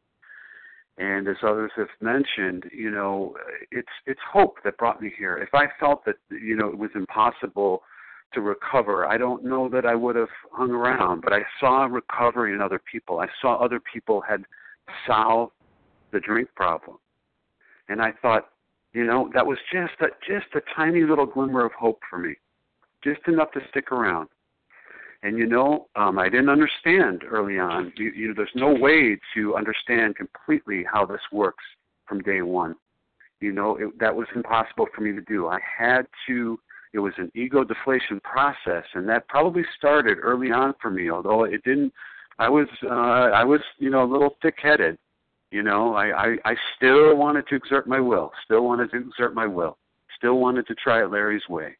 And 0.98 1.28
as 1.28 1.36
others 1.44 1.72
have 1.76 1.90
mentioned, 2.00 2.64
you 2.72 2.90
know, 2.90 3.36
it's 3.72 3.88
it's 4.06 4.20
hope 4.32 4.58
that 4.64 4.78
brought 4.78 5.02
me 5.02 5.12
here. 5.18 5.38
If 5.38 5.54
I 5.54 5.68
felt 5.80 6.06
that 6.06 6.16
you 6.30 6.56
know 6.56 6.70
it 6.70 6.78
was 6.78 6.92
impossible 6.96 7.84
to 8.36 8.42
recover, 8.42 9.08
I 9.08 9.18
don't 9.18 9.44
know 9.44 9.68
that 9.70 9.86
I 9.86 9.96
would 9.96 10.16
have 10.16 10.30
hung 10.52 10.72
around. 10.72 11.22
But 11.22 11.34
I 11.34 11.42
saw 11.60 11.86
recovery 11.86 12.54
in 12.54 12.62
other 12.62 12.80
people. 12.80 13.20
I 13.20 13.28
saw 13.42 13.56
other 13.56 13.80
people 13.80 14.22
had 14.22 14.46
solved 15.08 15.54
the 16.12 16.20
drink 16.20 16.50
problem, 16.56 16.98
and 17.90 18.02
I 18.02 18.14
thought, 18.22 18.50
you 18.94 19.04
know, 19.04 19.30
that 19.34 19.46
was 19.46 19.58
just 19.74 19.94
a, 20.00 20.08
just 20.26 20.48
a 20.56 20.62
tiny 20.76 21.02
little 21.04 21.26
glimmer 21.26 21.66
of 21.66 21.74
hope 21.74 22.00
for 22.10 22.18
me, 22.20 22.36
just 23.04 23.22
enough 23.28 23.52
to 23.54 23.60
stick 23.70 23.92
around. 23.92 24.30
And 25.24 25.38
you 25.40 25.48
know, 25.48 25.88
um, 25.96 26.20
I 26.20 26.30
didn't 26.30 26.50
understand 26.50 27.24
early 27.28 27.58
on. 27.58 27.92
You, 27.98 28.12
you 28.16 28.28
know, 28.28 28.34
there's 28.38 28.50
no 28.54 28.72
way 28.74 29.20
to 29.34 29.56
understand 29.56 30.16
completely 30.16 30.86
how 30.92 31.06
this 31.06 31.22
works 31.32 31.64
from 32.08 32.20
day 32.20 32.44
one. 32.44 32.76
You 33.40 33.52
know, 33.52 33.76
it, 33.76 34.00
that 34.00 34.16
was 34.16 34.28
impossible 34.36 34.88
for 34.94 35.02
me 35.02 35.14
to 35.14 35.22
do. 35.22 35.48
I 35.48 35.60
had 35.60 36.04
to. 36.28 36.60
It 36.96 37.00
was 37.00 37.14
an 37.18 37.32
ego 37.36 37.64
deflation 37.64 38.20
process, 38.22 38.86
and 38.94 39.08
that 39.10 39.28
probably 39.28 39.64
started 39.78 40.18
early 40.22 40.52
on 40.52 40.74
for 40.82 40.90
me. 40.90 41.10
Although 41.10 41.44
it 41.44 41.64
didn't, 41.64 41.94
I 42.40 42.50
was, 42.50 42.68
uh, 42.84 42.88
I 42.90 43.44
was, 43.44 43.62
you 43.78 43.90
know, 43.90 44.04
a 44.04 44.12
little 44.12 44.36
thick-headed. 44.42 44.98
You 45.52 45.64
know, 45.64 45.94
I, 45.94 46.06
I, 46.26 46.38
I 46.46 46.56
still 46.76 47.16
wanted 47.16 47.48
to 47.48 47.56
exert 47.56 47.88
my 47.88 48.00
will. 48.00 48.32
Still 48.44 48.64
wanted 48.64 48.92
to 48.92 48.98
exert 48.98 49.36
my 49.36 49.46
will. 49.46 49.78
Still 50.18 50.40
wanted 50.40 50.66
to 50.68 50.76
try 50.76 51.04
it 51.04 51.12
Larry's 51.12 51.48
way 51.48 51.78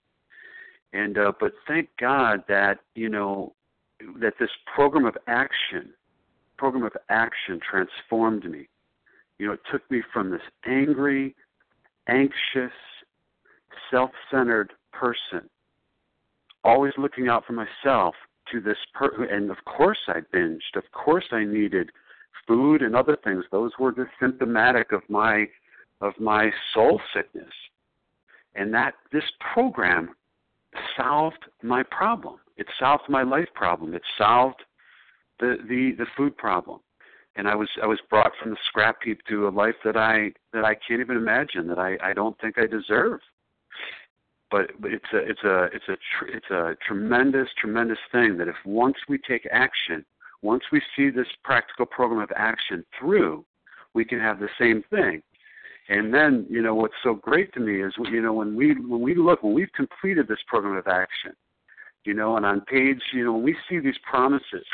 and 0.96 1.18
uh, 1.18 1.34
but 1.40 1.52
thank 1.68 1.90
God 2.00 2.44
that 2.48 2.80
you 2.96 3.10
know 3.10 3.54
that 4.22 4.34
this 4.40 4.50
program 4.74 5.06
of 5.06 5.18
action, 5.28 5.90
program 6.58 6.84
of 6.84 6.94
action, 7.10 7.60
transformed 7.70 8.50
me. 8.50 8.68
You 9.38 9.48
know, 9.48 9.54
it 9.54 9.60
took 9.70 9.90
me 9.92 10.02
from 10.14 10.32
this 10.32 10.42
angry, 10.66 11.36
anxious, 12.08 12.72
self-centered 13.92 14.72
person, 15.00 15.50
always 16.64 16.94
looking 16.98 17.28
out 17.28 17.46
for 17.46 17.54
myself, 17.54 18.16
to 18.52 18.62
this 18.62 18.78
per. 18.94 19.26
And 19.26 19.50
of 19.50 19.58
course, 19.66 19.98
I 20.08 20.20
binged. 20.34 20.76
Of 20.76 20.84
course, 20.92 21.26
I 21.32 21.44
needed 21.44 21.90
food 22.48 22.82
and 22.82 22.96
other 22.96 23.18
things. 23.24 23.44
Those 23.52 23.72
were 23.80 23.92
just 23.92 24.10
symptomatic 24.20 24.92
of 24.92 25.02
my 25.10 25.48
of 26.02 26.14
my 26.20 26.52
soul 26.74 27.00
sickness. 27.14 27.54
And 28.56 28.74
that 28.74 28.94
this 29.12 29.24
program 29.54 30.16
solved 30.98 31.46
my 31.64 31.84
problem. 31.84 32.36
It 32.58 32.68
solved 32.80 33.04
my 33.10 33.24
life 33.24 33.50
problem. 33.54 33.94
It 33.94 34.04
solved 34.18 34.62
the 35.40 35.58
the 35.68 35.94
the 35.98 36.08
food 36.16 36.38
problem. 36.38 36.80
And 37.36 37.48
I 37.48 37.56
was 37.56 37.70
I 37.82 37.88
was 37.88 38.00
brought 38.10 38.32
from 38.42 38.52
the 38.52 38.58
scrap 38.68 38.98
heap 39.04 39.20
to 39.30 39.48
a 39.48 39.50
life 39.50 39.76
that 39.84 39.98
I 39.98 40.32
that 40.54 40.64
I 40.64 40.76
can't 40.76 41.02
even 41.02 41.18
imagine 41.18 41.68
that 41.68 41.80
I 41.80 41.98
I 42.02 42.14
don't 42.14 42.40
think 42.40 42.58
I 42.58 42.66
deserve. 42.66 43.20
But, 44.56 44.72
but 44.80 44.94
it's 44.94 45.12
a 45.12 45.18
it's 45.18 45.44
a 45.44 45.64
it's 45.74 45.90
a 45.90 45.98
tr- 45.98 46.32
it's 46.34 46.50
a 46.50 46.78
tremendous 46.88 47.50
tremendous 47.60 47.98
thing 48.10 48.38
that 48.38 48.48
if 48.48 48.56
once 48.64 48.96
we 49.10 49.18
take 49.18 49.46
action, 49.52 50.06
once 50.44 50.64
we 50.72 50.82
see 50.96 51.10
this 51.10 51.28
practical 51.44 51.86
program 51.86 52.22
of 52.22 52.32
action 52.38 52.86
through, 52.98 53.44
we 53.94 54.06
can 54.06 54.18
have 54.18 54.40
the 54.40 54.48
same 54.58 54.82
thing. 54.90 55.22
And 55.90 56.14
then, 56.14 56.46
you 56.50 56.62
know, 56.62 56.74
what's 56.74 56.94
so 57.04 57.16
great 57.16 57.54
to 57.56 57.60
me 57.60 57.82
is, 57.82 57.94
you 58.10 58.22
know, 58.22 58.32
when 58.32 58.56
we 58.56 58.76
when 58.80 59.02
we 59.02 59.14
look 59.14 59.44
when 59.44 59.54
we've 59.54 59.74
completed 59.76 60.30
this 60.30 60.40
program 60.48 60.78
of 60.78 60.88
action, 60.88 61.34
you 62.06 62.14
know, 62.14 62.38
and 62.38 62.46
on 62.46 62.62
page, 62.62 63.02
you 63.12 63.26
know, 63.26 63.34
when 63.34 63.44
we 63.44 63.58
see 63.70 63.80
these 63.80 64.00
promises, 64.10 64.66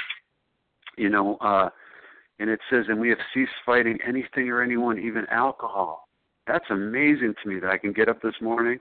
you 0.95 1.09
know, 1.09 1.37
uh, 1.37 1.69
and 2.37 2.51
it 2.51 2.59
says, 2.69 2.85
and 2.87 2.99
we 2.99 3.09
have 3.09 3.17
ceased 3.33 3.49
fighting 3.65 3.97
anything 4.07 4.47
or 4.47 4.61
anyone, 4.61 4.99
even 4.99 5.25
alcohol. 5.31 6.07
That's 6.45 6.69
amazing 6.69 7.33
to 7.41 7.49
me 7.49 7.59
that 7.61 7.71
I 7.71 7.79
can 7.79 7.93
get 7.93 8.09
up 8.09 8.21
this 8.21 8.35
morning, 8.41 8.79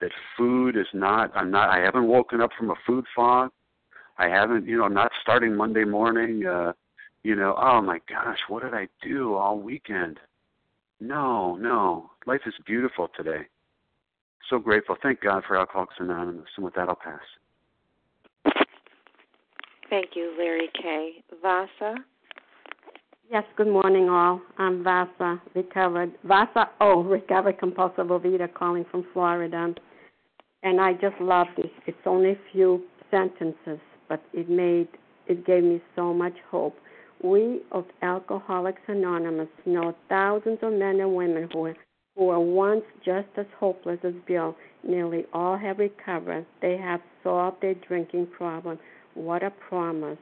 that 0.00 0.10
food 0.36 0.76
is 0.76 0.86
not. 0.92 1.30
I'm 1.34 1.50
not. 1.50 1.70
I 1.70 1.80
haven't 1.80 2.06
woken 2.06 2.40
up 2.40 2.50
from 2.58 2.70
a 2.70 2.74
food 2.86 3.04
fog. 3.14 3.50
I 4.18 4.28
haven't, 4.28 4.66
you 4.66 4.76
know, 4.76 4.84
I'm 4.84 4.94
not 4.94 5.12
starting 5.22 5.56
Monday 5.56 5.84
morning. 5.84 6.44
Uh, 6.44 6.72
you 7.22 7.36
know, 7.36 7.54
oh 7.58 7.80
my 7.80 8.00
gosh, 8.08 8.38
what 8.48 8.62
did 8.62 8.74
I 8.74 8.88
do 9.02 9.34
all 9.34 9.58
weekend? 9.58 10.18
No, 11.00 11.56
no. 11.56 12.10
Life 12.26 12.42
is 12.46 12.54
beautiful 12.66 13.08
today. 13.16 13.46
So 14.48 14.58
grateful. 14.58 14.96
Thank 15.02 15.20
God 15.20 15.42
for 15.46 15.56
Alcoholics 15.56 15.94
Anonymous. 15.98 16.48
And 16.56 16.64
with 16.64 16.74
that, 16.74 16.88
I'll 16.88 16.96
pass. 16.96 17.20
Thank 19.88 20.10
you, 20.14 20.34
Larry 20.38 20.70
K. 20.80 21.22
Vasa? 21.42 21.96
Yes, 23.30 23.44
good 23.56 23.68
morning, 23.68 24.08
all. 24.08 24.40
I'm 24.58 24.82
Vasa, 24.82 25.40
recovered. 25.54 26.12
Vasa 26.24 26.68
Oh, 26.80 27.02
recovered 27.02 27.58
compulsive 27.58 28.06
overeater 28.06 28.52
calling 28.52 28.84
from 28.90 29.06
Florida. 29.12 29.74
And 30.62 30.80
I 30.80 30.92
just 30.92 31.20
loved 31.20 31.58
it. 31.58 31.72
It's 31.86 32.06
only 32.06 32.30
a 32.32 32.38
few 32.52 32.82
sentences, 33.10 33.80
but 34.08 34.22
it 34.32 34.48
made, 34.48 34.88
it 35.26 35.46
gave 35.46 35.64
me 35.64 35.80
so 35.96 36.12
much 36.12 36.34
hope 36.50 36.76
we 37.22 37.60
of 37.72 37.84
Alcoholics 38.02 38.80
Anonymous 38.88 39.48
know 39.66 39.94
thousands 40.08 40.58
of 40.62 40.72
men 40.72 41.00
and 41.00 41.14
women 41.14 41.48
who, 41.52 41.72
who 42.16 42.24
were 42.24 42.40
once 42.40 42.84
just 43.04 43.28
as 43.36 43.46
hopeless 43.58 43.98
as 44.04 44.14
Bill. 44.26 44.56
Nearly 44.86 45.24
all 45.32 45.56
have 45.58 45.78
recovered. 45.78 46.46
They 46.62 46.78
have 46.78 47.00
solved 47.22 47.58
their 47.60 47.74
drinking 47.74 48.28
problem. 48.28 48.78
What 49.14 49.42
a 49.42 49.50
promise. 49.50 50.18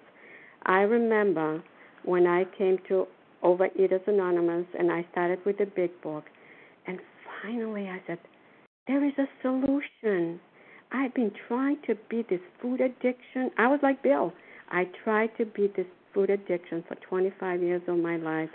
I 0.65 0.81
remember 0.81 1.63
when 2.05 2.27
I 2.27 2.45
came 2.57 2.79
to 2.89 3.07
Overeaters 3.45 4.07
Anonymous 4.09 4.67
and 4.77 4.91
I 4.91 5.07
started 5.13 5.39
with 5.47 5.59
the 5.59 5.67
big 5.67 5.91
book. 6.03 6.25
And 6.89 6.99
finally 7.41 7.89
I 7.89 8.03
said, 8.07 8.19
there 8.89 9.05
is 9.05 9.13
a 9.19 9.29
solution. 9.43 10.41
I've 10.91 11.15
been 11.15 11.31
trying 11.47 11.77
to 11.87 11.95
beat 12.09 12.31
this 12.31 12.41
food 12.61 12.81
addiction. 12.81 13.51
I 13.59 13.69
was 13.69 13.81
like 13.83 14.03
Bill. 14.03 14.33
I 14.71 14.89
tried 15.05 15.37
to 15.37 15.45
beat 15.45 15.77
this 15.77 15.87
food 16.15 16.31
addiction 16.31 16.83
for 16.89 16.95
25 16.97 17.63
years 17.63 17.83
of 17.87 17.99
my 17.99 18.17
life, 18.17 18.49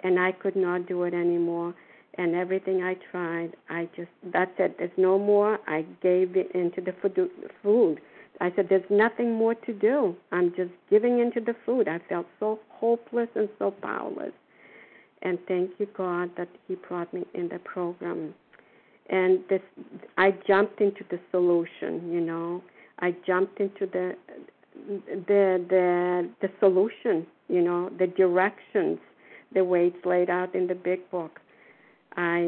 and 0.00 0.18
I 0.18 0.32
could 0.32 0.56
not 0.56 0.86
do 0.86 1.02
it 1.02 1.12
anymore. 1.12 1.74
And 2.14 2.34
everything 2.34 2.82
I 2.82 2.96
tried, 3.10 3.56
I 3.68 3.88
just 3.96 4.10
that's 4.32 4.52
it. 4.58 4.76
There's 4.78 4.90
no 4.96 5.18
more. 5.18 5.58
I 5.66 5.84
gave 6.02 6.36
it 6.36 6.50
into 6.54 6.80
the 6.80 6.94
food. 7.62 8.00
I 8.40 8.52
said, 8.54 8.68
"There's 8.68 8.90
nothing 8.90 9.32
more 9.32 9.54
to 9.54 9.72
do. 9.72 10.16
I'm 10.32 10.54
just 10.54 10.72
giving 10.88 11.18
into 11.18 11.40
the 11.40 11.54
food." 11.66 11.88
I 11.88 11.98
felt 12.08 12.26
so 12.38 12.58
hopeless 12.68 13.28
and 13.34 13.48
so 13.58 13.70
powerless. 13.70 14.32
And 15.22 15.38
thank 15.46 15.78
you, 15.78 15.86
God, 15.86 16.30
that 16.36 16.48
He 16.66 16.76
brought 16.76 17.12
me 17.12 17.26
in 17.34 17.48
the 17.48 17.58
program. 17.58 18.34
And 19.10 19.40
this, 19.48 19.60
I 20.16 20.32
jumped 20.46 20.80
into 20.80 21.04
the 21.10 21.18
solution. 21.30 22.12
You 22.12 22.20
know, 22.20 22.62
I 23.00 23.14
jumped 23.26 23.60
into 23.60 23.86
the 23.86 24.16
the 25.26 25.64
the 25.68 26.30
the 26.40 26.50
solution, 26.60 27.26
you 27.48 27.60
know, 27.60 27.90
the 27.98 28.06
directions, 28.06 28.98
the 29.52 29.64
way 29.64 29.88
it's 29.88 30.06
laid 30.06 30.30
out 30.30 30.54
in 30.54 30.66
the 30.66 30.74
big 30.74 31.10
book. 31.10 31.40
I, 32.16 32.38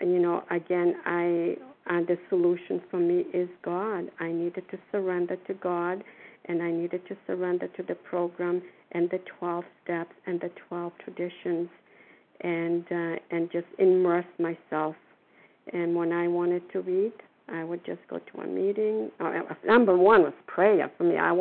you 0.00 0.18
know, 0.18 0.44
again, 0.50 0.96
I 1.04 1.56
uh, 1.88 2.00
the 2.00 2.18
solution 2.28 2.80
for 2.90 2.98
me 2.98 3.24
is 3.32 3.48
God. 3.62 4.10
I 4.20 4.30
needed 4.30 4.64
to 4.70 4.78
surrender 4.90 5.36
to 5.46 5.54
God, 5.54 6.04
and 6.46 6.62
I 6.62 6.70
needed 6.70 7.06
to 7.08 7.16
surrender 7.26 7.68
to 7.68 7.82
the 7.82 7.94
program 7.94 8.62
and 8.92 9.10
the 9.10 9.20
12 9.38 9.64
steps 9.82 10.14
and 10.26 10.40
the 10.40 10.50
12 10.68 10.92
traditions, 11.04 11.68
and 12.42 12.84
uh, 12.90 13.16
and 13.30 13.50
just 13.50 13.66
immerse 13.78 14.26
myself. 14.38 14.94
And 15.72 15.94
when 15.94 16.12
I 16.12 16.28
wanted 16.28 16.62
to 16.72 16.80
read, 16.80 17.12
I 17.48 17.64
would 17.64 17.84
just 17.84 18.00
go 18.08 18.18
to 18.18 18.40
a 18.40 18.46
meeting. 18.46 19.10
Uh, 19.20 19.40
number 19.64 19.96
one 19.96 20.22
was 20.22 20.32
prayer 20.46 20.90
for 20.96 21.04
me. 21.04 21.16
I 21.16 21.32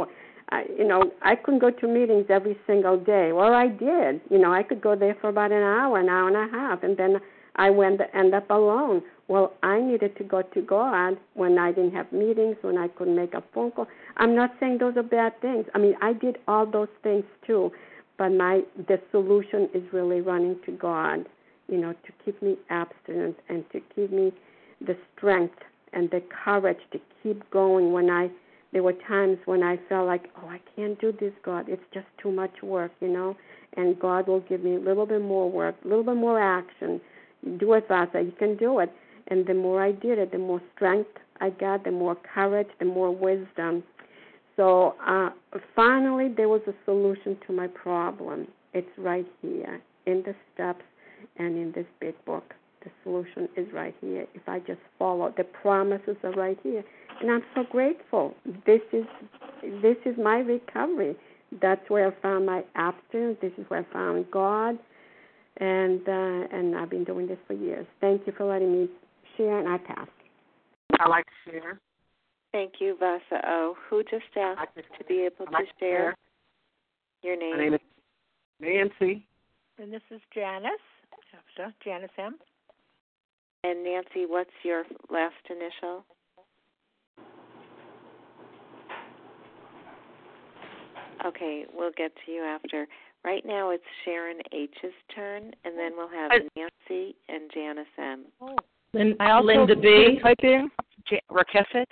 I, 0.49 0.65
you 0.77 0.85
know, 0.85 1.11
I 1.21 1.35
couldn't 1.35 1.61
go 1.61 1.69
to 1.69 1.87
meetings 1.87 2.25
every 2.29 2.57
single 2.67 2.99
day. 2.99 3.31
Well, 3.31 3.53
I 3.53 3.67
did. 3.67 4.19
You 4.29 4.37
know, 4.37 4.51
I 4.51 4.63
could 4.63 4.81
go 4.81 4.95
there 4.95 5.15
for 5.21 5.29
about 5.29 5.51
an 5.51 5.63
hour, 5.63 5.97
an 5.97 6.09
hour 6.09 6.27
and 6.27 6.35
a 6.35 6.51
half, 6.51 6.83
and 6.83 6.97
then 6.97 7.19
I 7.55 7.69
went 7.69 8.01
end 8.13 8.33
up 8.33 8.49
alone. 8.49 9.01
Well, 9.27 9.53
I 9.63 9.79
needed 9.79 10.17
to 10.17 10.23
go 10.25 10.41
to 10.41 10.61
God 10.61 11.17
when 11.35 11.57
I 11.57 11.71
didn't 11.71 11.93
have 11.93 12.11
meetings, 12.11 12.57
when 12.61 12.77
I 12.77 12.89
couldn't 12.89 13.15
make 13.15 13.33
a 13.33 13.43
phone 13.53 13.71
call. 13.71 13.87
I'm 14.17 14.35
not 14.35 14.51
saying 14.59 14.79
those 14.79 14.97
are 14.97 15.03
bad 15.03 15.39
things. 15.41 15.65
I 15.73 15.77
mean, 15.77 15.95
I 16.01 16.13
did 16.13 16.37
all 16.47 16.65
those 16.65 16.89
things 17.01 17.23
too, 17.47 17.71
but 18.17 18.29
my 18.29 18.61
the 18.87 18.99
solution 19.11 19.69
is 19.73 19.83
really 19.93 20.19
running 20.19 20.57
to 20.65 20.71
God, 20.73 21.27
you 21.71 21.77
know, 21.77 21.93
to 21.93 22.11
keep 22.23 22.41
me 22.43 22.57
abstinent 22.69 23.37
and 23.49 23.63
to 23.71 23.79
give 23.95 24.11
me 24.11 24.31
the 24.85 24.95
strength 25.15 25.57
and 25.93 26.09
the 26.11 26.21
courage 26.43 26.79
to 26.91 26.99
keep 27.23 27.49
going 27.49 27.91
when 27.91 28.09
I 28.09 28.29
there 28.73 28.83
were 28.83 28.93
times 28.93 29.37
when 29.45 29.63
I 29.63 29.77
felt 29.89 30.07
like, 30.07 30.29
oh, 30.41 30.47
I 30.47 30.61
can't 30.75 30.99
do 31.01 31.11
this, 31.11 31.33
God. 31.43 31.65
It's 31.67 31.83
just 31.93 32.05
too 32.21 32.31
much 32.31 32.63
work, 32.63 32.91
you 33.01 33.09
know. 33.09 33.35
And 33.75 33.99
God 33.99 34.27
will 34.27 34.39
give 34.41 34.63
me 34.63 34.75
a 34.75 34.79
little 34.79 35.05
bit 35.05 35.21
more 35.21 35.49
work, 35.49 35.75
a 35.83 35.87
little 35.87 36.05
bit 36.05 36.15
more 36.15 36.39
action. 36.39 37.01
Do 37.59 37.73
it, 37.73 37.87
Vasa. 37.89 38.21
You 38.21 38.31
can 38.31 38.55
do 38.55 38.79
it. 38.79 38.89
And 39.27 39.45
the 39.45 39.53
more 39.53 39.83
I 39.83 39.91
did 39.91 40.19
it, 40.19 40.31
the 40.31 40.37
more 40.37 40.61
strength 40.75 41.09
I 41.41 41.49
got, 41.49 41.83
the 41.83 41.91
more 41.91 42.15
courage, 42.33 42.69
the 42.79 42.85
more 42.85 43.13
wisdom. 43.13 43.83
So 44.55 44.95
uh, 45.05 45.31
finally, 45.75 46.29
there 46.35 46.49
was 46.49 46.61
a 46.67 46.73
solution 46.85 47.37
to 47.47 47.53
my 47.53 47.67
problem. 47.67 48.47
It's 48.73 48.89
right 48.97 49.27
here 49.41 49.81
in 50.05 50.23
the 50.25 50.35
steps 50.53 50.83
and 51.37 51.57
in 51.57 51.71
this 51.73 51.87
big 51.99 52.13
book. 52.25 52.53
The 52.83 52.89
solution 53.03 53.47
is 53.55 53.67
right 53.73 53.95
here. 54.01 54.25
If 54.33 54.47
I 54.47 54.59
just 54.59 54.79
follow, 54.97 55.33
the 55.37 55.43
promises 55.43 56.17
are 56.23 56.31
right 56.31 56.57
here 56.63 56.83
and 57.21 57.31
I'm 57.31 57.43
so 57.55 57.63
grateful. 57.69 58.35
This 58.65 58.81
is 58.91 59.05
this 59.81 59.97
is 60.05 60.15
my 60.17 60.37
recovery. 60.37 61.15
That's 61.61 61.87
where 61.89 62.07
I 62.07 62.21
found 62.21 62.45
my 62.45 62.63
abstinence. 62.75 63.37
This 63.41 63.51
is 63.57 63.65
where 63.69 63.81
I 63.81 63.93
found 63.93 64.25
God, 64.31 64.77
and 65.57 66.01
uh, 66.07 66.55
and 66.55 66.75
I've 66.75 66.89
been 66.89 67.03
doing 67.03 67.27
this 67.27 67.37
for 67.47 67.53
years. 67.53 67.85
Thank 67.99 68.25
you 68.25 68.33
for 68.35 68.45
letting 68.45 68.71
me 68.71 68.89
share, 69.37 69.59
and 69.59 69.69
I 69.69 69.77
pass. 69.77 70.07
I 70.99 71.07
like 71.07 71.25
to 71.25 71.51
share. 71.51 71.79
Thank 72.51 72.73
you, 72.79 72.97
Vasa 72.99 73.41
O. 73.45 73.75
Who 73.89 74.03
just 74.03 74.23
asked 74.35 74.59
like 74.59 74.75
to, 74.75 74.81
to, 74.81 75.03
be 75.07 75.25
able 75.25 75.51
like 75.51 75.65
to 75.65 75.71
share? 75.79 75.97
share? 75.99 76.15
Your 77.23 77.37
name? 77.37 77.51
My 77.51 77.63
name 77.63 77.73
is 77.75 77.79
Nancy. 78.59 79.25
And 79.79 79.93
this 79.93 80.01
is 80.11 80.21
Janice. 80.33 80.71
Janice 81.83 82.09
M. 82.17 82.37
And 83.63 83.83
Nancy, 83.83 84.25
what's 84.27 84.49
your 84.63 84.83
last 85.09 85.35
initial? 85.49 86.03
Okay, 91.25 91.65
we'll 91.73 91.91
get 91.95 92.11
to 92.25 92.31
you 92.31 92.41
after. 92.41 92.87
Right 93.23 93.45
now 93.45 93.69
it's 93.69 93.83
Sharon 94.03 94.39
H's 94.51 94.91
turn, 95.13 95.51
and 95.63 95.77
then 95.77 95.91
we'll 95.95 96.09
have 96.09 96.31
Nancy 96.55 97.15
and 97.29 97.51
Janice 97.53 97.85
M. 97.99 98.25
Oh. 98.41 98.55
Lin- 98.93 99.15
I 99.19 99.31
also 99.31 99.45
Linda 99.45 99.75
B. 99.75 100.19
Type 100.21 100.39
in 100.41 100.71
J- 101.07 101.21
Rakefet. 101.29 101.85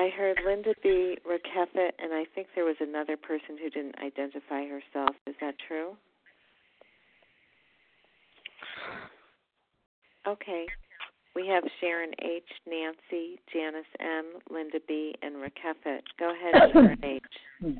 I 0.00 0.08
heard 0.16 0.38
Linda 0.46 0.72
B. 0.82 1.18
Rakefet, 1.28 1.90
and 2.02 2.14
I 2.14 2.24
think 2.34 2.46
there 2.54 2.64
was 2.64 2.76
another 2.80 3.18
person 3.18 3.58
who 3.62 3.68
didn't 3.68 3.96
identify 3.98 4.64
herself. 4.64 5.14
Is 5.26 5.34
that 5.42 5.56
true? 5.68 5.94
Okay. 10.26 10.64
We 11.36 11.46
have 11.48 11.64
Sharon 11.80 12.12
H., 12.22 12.42
Nancy, 12.66 13.38
Janice 13.52 13.84
M., 14.00 14.40
Linda 14.50 14.78
B., 14.88 15.14
and 15.20 15.34
Rakefet. 15.34 16.00
Go 16.18 16.32
ahead, 16.34 16.72
Sharon 16.72 17.04
H. 17.04 17.76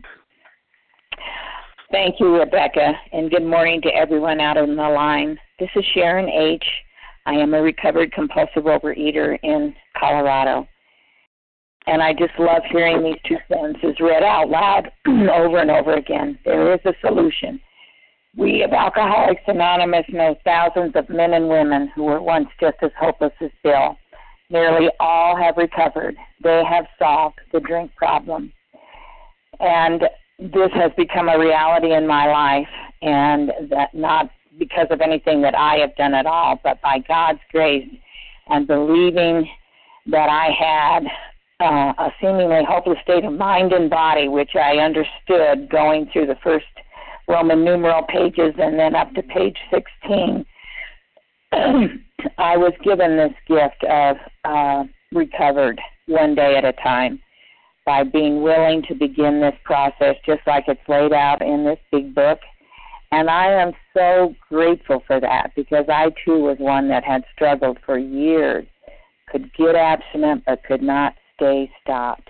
Thank 1.90 2.16
you, 2.20 2.38
Rebecca, 2.38 2.92
and 3.14 3.30
good 3.30 3.46
morning 3.46 3.80
to 3.80 3.88
everyone 3.88 4.40
out 4.40 4.58
on 4.58 4.76
the 4.76 4.82
line. 4.82 5.38
This 5.58 5.70
is 5.74 5.84
Sharon 5.94 6.28
H. 6.28 6.64
I 7.24 7.32
am 7.32 7.54
a 7.54 7.62
recovered 7.62 8.12
compulsive 8.12 8.64
overeater 8.64 9.38
in 9.42 9.74
Colorado. 9.98 10.68
And 11.90 12.04
I 12.04 12.12
just 12.12 12.38
love 12.38 12.62
hearing 12.70 13.02
these 13.02 13.18
two 13.26 13.38
sentences 13.48 13.98
read 13.98 14.22
out 14.22 14.48
loud 14.48 14.92
over 15.08 15.58
and 15.58 15.72
over 15.72 15.94
again. 15.94 16.38
There 16.44 16.72
is 16.72 16.78
a 16.84 16.94
solution. 17.04 17.60
We 18.36 18.62
of 18.62 18.70
Alcoholics 18.70 19.42
Anonymous 19.48 20.06
know 20.08 20.36
thousands 20.44 20.92
of 20.94 21.08
men 21.08 21.34
and 21.34 21.48
women 21.48 21.90
who 21.96 22.04
were 22.04 22.22
once 22.22 22.46
just 22.60 22.76
as 22.82 22.92
hopeless 22.96 23.32
as 23.40 23.50
Bill. 23.64 23.96
Nearly 24.50 24.88
all 25.00 25.36
have 25.36 25.56
recovered. 25.56 26.14
They 26.40 26.62
have 26.64 26.86
solved 26.96 27.40
the 27.52 27.58
drink 27.58 27.90
problem. 27.96 28.52
And 29.58 30.02
this 30.38 30.70
has 30.74 30.92
become 30.96 31.28
a 31.28 31.40
reality 31.40 31.92
in 31.92 32.06
my 32.06 32.28
life, 32.30 32.68
and 33.02 33.50
that 33.68 33.92
not 33.94 34.30
because 34.60 34.86
of 34.90 35.00
anything 35.00 35.42
that 35.42 35.56
I 35.56 35.78
have 35.78 35.96
done 35.96 36.14
at 36.14 36.26
all, 36.26 36.60
but 36.62 36.80
by 36.82 37.00
God's 37.08 37.40
grace 37.50 37.88
and 38.46 38.68
believing 38.68 39.48
that 40.06 40.28
I 40.28 40.50
had 40.56 41.02
uh, 41.60 41.92
a 41.98 42.10
seemingly 42.20 42.64
hopeless 42.66 42.98
state 43.02 43.24
of 43.24 43.32
mind 43.34 43.72
and 43.72 43.90
body, 43.90 44.28
which 44.28 44.52
I 44.54 44.78
understood 44.78 45.68
going 45.70 46.08
through 46.12 46.26
the 46.26 46.38
first 46.42 46.66
Roman 47.28 47.64
numeral 47.64 48.02
pages 48.02 48.54
and 48.58 48.78
then 48.78 48.94
up 48.94 49.12
to 49.14 49.22
page 49.22 49.56
16, 49.70 50.44
I 51.52 52.56
was 52.56 52.72
given 52.82 53.16
this 53.16 53.32
gift 53.46 53.84
of 53.84 54.16
uh, 54.44 54.84
recovered 55.12 55.80
one 56.06 56.34
day 56.34 56.56
at 56.56 56.64
a 56.64 56.72
time 56.72 57.20
by 57.86 58.04
being 58.04 58.42
willing 58.42 58.82
to 58.88 58.94
begin 58.94 59.40
this 59.40 59.54
process 59.64 60.16
just 60.26 60.40
like 60.46 60.64
it's 60.68 60.80
laid 60.88 61.12
out 61.12 61.42
in 61.42 61.64
this 61.64 61.78
big 61.92 62.14
book. 62.14 62.38
And 63.12 63.28
I 63.28 63.46
am 63.52 63.72
so 63.96 64.34
grateful 64.48 65.02
for 65.06 65.20
that 65.20 65.52
because 65.56 65.86
I 65.88 66.10
too 66.24 66.38
was 66.38 66.58
one 66.58 66.88
that 66.88 67.04
had 67.04 67.24
struggled 67.34 67.78
for 67.84 67.98
years, 67.98 68.66
could 69.28 69.52
get 69.54 69.74
abstinent 69.74 70.44
but 70.46 70.62
could 70.64 70.82
not 70.82 71.14
stay 71.40 71.70
stopped. 71.82 72.28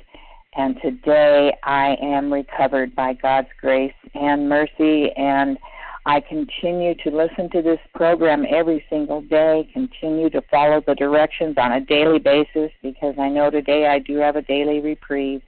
And 0.56 0.76
today 0.82 1.56
I 1.62 1.96
am 2.02 2.32
recovered 2.32 2.94
by 2.94 3.14
God's 3.14 3.48
grace 3.60 3.94
and 4.14 4.48
mercy, 4.48 5.10
and 5.16 5.58
I 6.06 6.20
continue 6.20 6.94
to 7.04 7.10
listen 7.10 7.50
to 7.50 7.62
this 7.62 7.78
program 7.94 8.44
every 8.48 8.84
single 8.90 9.20
day, 9.20 9.68
continue 9.72 10.30
to 10.30 10.42
follow 10.50 10.82
the 10.84 10.94
directions 10.94 11.56
on 11.56 11.72
a 11.72 11.80
daily 11.80 12.18
basis 12.18 12.72
because 12.82 13.14
I 13.18 13.28
know 13.28 13.50
today 13.50 13.86
I 13.86 13.98
do 14.00 14.16
have 14.16 14.36
a 14.36 14.42
daily 14.42 14.80
reprieve. 14.80 15.42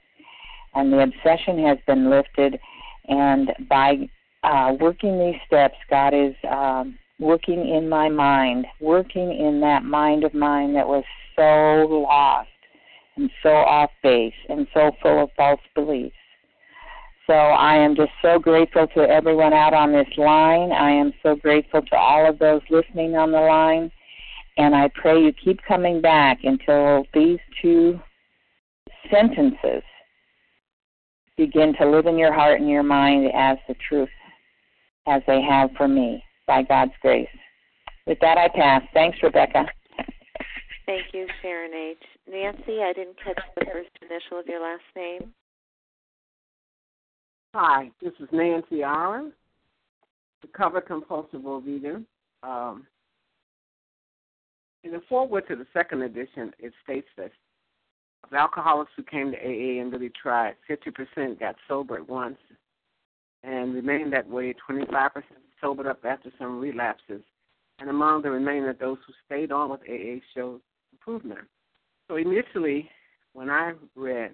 And 0.75 0.91
the 0.91 0.99
obsession 0.99 1.63
has 1.65 1.77
been 1.85 2.09
lifted, 2.09 2.59
and 3.07 3.51
by 3.69 4.09
uh, 4.43 4.73
working 4.79 5.19
these 5.19 5.39
steps, 5.45 5.75
God 5.87 6.15
is 6.15 6.33
um, 6.49 6.97
working 7.19 7.69
in 7.69 7.87
my 7.87 8.09
mind, 8.09 8.65
working 8.79 9.37
in 9.37 9.61
that 9.61 9.83
mind 9.83 10.23
of 10.23 10.33
mine 10.33 10.73
that 10.73 10.87
was 10.87 11.03
so 11.35 11.85
lost 11.87 12.49
and 13.15 13.29
so 13.41 13.49
off 13.49 13.91
base 14.01 14.33
and 14.49 14.67
so 14.73 14.91
full 15.01 15.23
of 15.23 15.29
false 15.37 15.61
beliefs. 15.75 16.15
So 17.27 17.33
I 17.33 17.75
am 17.75 17.95
just 17.95 18.11
so 18.21 18.37
grateful 18.37 18.87
to 18.95 19.01
everyone 19.01 19.53
out 19.53 19.73
on 19.73 19.93
this 19.93 20.07
line. 20.17 20.71
I 20.71 20.91
am 20.91 21.13
so 21.23 21.35
grateful 21.35 21.81
to 21.81 21.95
all 21.95 22.27
of 22.27 22.37
those 22.37 22.61
listening 22.69 23.15
on 23.15 23.31
the 23.31 23.39
line. 23.39 23.91
And 24.57 24.75
I 24.75 24.89
pray 24.93 25.21
you 25.21 25.31
keep 25.31 25.59
coming 25.65 26.01
back 26.01 26.39
until 26.43 27.05
these 27.13 27.39
two 27.61 27.99
sentences 29.09 29.83
begin 31.37 31.73
to 31.79 31.89
live 31.89 32.05
in 32.05 32.17
your 32.17 32.33
heart 32.33 32.59
and 32.59 32.69
your 32.69 32.83
mind 32.83 33.31
as 33.33 33.57
the 33.67 33.75
truth, 33.87 34.09
as 35.07 35.21
they 35.25 35.41
have 35.41 35.69
for 35.77 35.87
me, 35.87 36.23
by 36.45 36.61
God's 36.61 36.91
grace. 37.01 37.27
With 38.05 38.19
that, 38.19 38.37
I 38.37 38.49
pass. 38.49 38.83
Thanks, 38.93 39.17
Rebecca. 39.23 39.65
Thank 40.85 41.05
you, 41.13 41.25
Sharon 41.41 41.73
H. 41.73 41.97
Nancy, 42.29 42.81
I 42.81 42.93
didn't 42.93 43.17
catch 43.23 43.39
the 43.55 43.65
first 43.65 43.89
initial 44.01 44.39
of 44.39 44.47
your 44.47 44.61
last 44.61 44.83
name. 44.95 45.33
Hi, 47.53 47.91
this 48.01 48.13
is 48.19 48.27
Nancy 48.31 48.81
Allen, 48.81 49.31
recovered 50.41 50.87
compulsive 50.87 51.41
overeater. 51.41 52.03
Um, 52.41 52.87
in 54.83 54.91
the 54.91 55.01
foreword 55.07 55.47
to 55.47 55.55
the 55.55 55.67
second 55.71 56.01
edition, 56.01 56.51
it 56.59 56.73
states 56.83 57.07
that 57.17 57.31
of 58.23 58.33
alcoholics 58.33 58.91
who 58.95 59.03
came 59.03 59.31
to 59.31 59.37
AA 59.37 59.81
and 59.81 59.91
really 59.91 60.11
tried, 60.21 60.55
50% 60.69 61.39
got 61.39 61.55
sober 61.67 61.97
at 61.97 62.09
once 62.09 62.37
and 63.43 63.73
remained 63.73 64.13
that 64.13 64.27
way. 64.27 64.55
25% 64.69 65.11
sobered 65.61 65.87
up 65.87 66.03
after 66.05 66.31
some 66.39 66.59
relapses. 66.59 67.21
And 67.79 67.89
among 67.89 68.21
the 68.21 68.31
remainder, 68.31 68.73
those 68.73 68.97
who 69.05 69.13
stayed 69.25 69.51
on 69.51 69.69
with 69.69 69.81
AA 69.81 70.19
showed 70.33 70.61
improvement. 70.93 71.41
So 72.13 72.17
initially, 72.17 72.91
when 73.33 73.49
I 73.49 73.73
read 73.95 74.33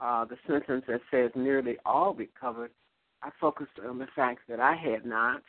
uh, 0.00 0.24
the 0.24 0.36
sentence 0.48 0.82
that 0.88 1.00
says 1.12 1.30
nearly 1.36 1.76
all 1.86 2.12
recovered, 2.12 2.72
I 3.22 3.30
focused 3.40 3.78
on 3.88 4.00
the 4.00 4.08
fact 4.16 4.40
that 4.48 4.58
I 4.58 4.74
had 4.74 5.06
not, 5.06 5.42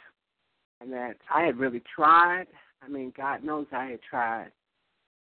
and 0.80 0.94
that 0.94 1.16
I 1.34 1.42
had 1.42 1.58
really 1.58 1.82
tried. 1.96 2.46
I 2.84 2.88
mean, 2.88 3.12
God 3.18 3.44
knows 3.44 3.66
I 3.72 3.86
had 3.86 4.00
tried 4.08 4.52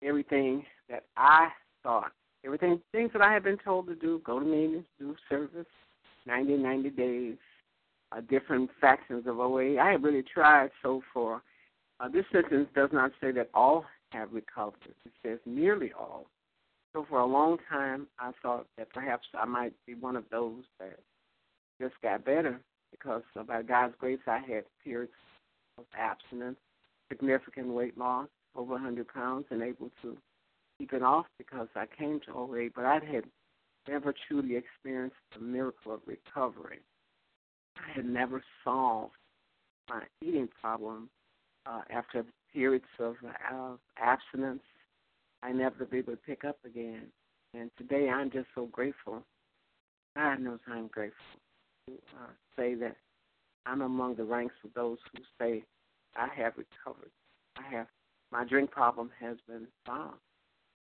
everything 0.03 0.65
that 0.91 1.05
I 1.17 1.51
thought, 1.85 2.11
everything 2.45 2.81
things 2.91 3.13
that 3.13 3.23
I 3.23 3.33
had 3.33 3.45
been 3.45 3.59
told 3.65 3.87
to 3.87 3.95
do: 3.95 4.21
go 4.25 4.41
to 4.41 4.45
meetings, 4.45 4.85
do 4.99 5.15
service, 5.29 5.65
90, 6.27 6.57
90 6.57 6.91
days, 6.91 7.37
uh, 8.11 8.21
different 8.29 8.69
factions 8.81 9.29
of 9.29 9.39
OA. 9.39 9.79
I 9.79 9.93
had 9.93 10.03
really 10.03 10.25
tried 10.25 10.71
so 10.83 11.03
far. 11.15 11.43
Uh, 12.01 12.09
this 12.09 12.25
sentence 12.33 12.69
does 12.75 12.91
not 12.93 13.13
say 13.21 13.31
that 13.31 13.49
all 13.55 13.85
have 14.17 14.33
recovered. 14.33 14.95
It 15.05 15.13
says 15.23 15.39
nearly 15.47 15.93
all. 15.99 16.27
So 16.95 17.05
for 17.09 17.21
a 17.21 17.27
long 17.27 17.59
time, 17.69 18.07
I 18.19 18.33
thought 18.43 18.67
that 18.79 18.93
perhaps 18.93 19.27
I 19.35 19.45
might 19.45 19.75
be 19.87 19.95
one 19.95 20.17
of 20.17 20.25
those 20.31 20.65
that 20.81 20.99
just 21.81 21.95
got 22.03 22.25
better 22.25 22.59
because 22.91 23.23
by 23.47 23.63
God's 23.63 23.95
grace, 23.99 24.19
I 24.27 24.39
had 24.39 24.65
periods 24.83 25.13
of 25.79 25.85
abstinence, 25.99 26.57
significant 27.11 27.69
weight 27.69 27.99
loss, 27.99 28.29
over 28.55 28.73
100 28.73 29.07
pounds, 29.09 29.45
and 29.51 29.63
able 29.63 29.91
to 30.03 30.17
keep 30.79 30.93
it 30.93 31.03
off 31.03 31.27
because 31.37 31.69
I 31.75 31.85
came 31.99 32.21
to 32.27 32.33
OA, 32.33 32.69
but 32.75 32.85
I 32.85 32.95
had 32.95 33.25
never 33.89 34.15
truly 34.27 34.57
experienced 34.57 35.17
the 35.35 35.45
miracle 35.45 35.93
of 35.93 36.01
recovery. 36.07 36.81
I 37.77 37.95
had 37.95 38.07
never 38.07 38.43
solved 38.65 39.13
my 39.89 40.03
eating 40.23 40.49
problem 40.61 41.11
uh, 41.67 41.83
after 41.91 42.25
periods 42.57 42.87
of 42.99 43.17
uh, 43.53 43.75
abstinence. 43.99 44.63
I 45.43 45.53
never 45.53 45.85
be 45.85 45.99
able 45.99 46.15
to 46.15 46.19
pick 46.19 46.45
up 46.45 46.57
again. 46.65 47.03
And 47.53 47.71
today 47.77 48.09
I'm 48.09 48.31
just 48.31 48.47
so 48.55 48.67
grateful. 48.73 49.23
God 50.17 50.41
knows 50.41 50.59
I'm 50.67 50.87
grateful 50.87 51.19
to 51.87 51.95
uh, 52.17 52.31
say 52.57 52.75
that 52.77 52.97
I'm 53.67 53.83
among 53.83 54.15
the 54.17 54.25
ranks 54.25 54.55
of 54.65 54.71
those 54.75 54.97
who 55.13 55.23
say 55.39 55.63
I 56.17 56.29
have 56.35 56.55
recovered. 56.57 57.11
I 57.59 57.75
have 57.75 57.87
my 58.33 58.45
drink 58.45 58.71
problem 58.71 59.11
has 59.21 59.37
been 59.47 59.67
solved. 59.87 60.15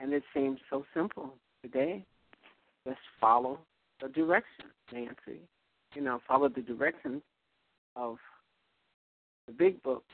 And 0.00 0.12
it 0.12 0.22
seems 0.32 0.60
so 0.70 0.84
simple 0.94 1.34
today. 1.62 2.04
Just 2.86 3.00
follow 3.20 3.58
the 4.00 4.08
direction, 4.08 4.66
Nancy. 4.92 5.40
You 5.94 6.02
know, 6.02 6.20
follow 6.26 6.48
the 6.48 6.62
directions 6.62 7.22
of 7.96 8.16
the 9.48 9.52
big 9.52 9.82
book. 9.82 10.04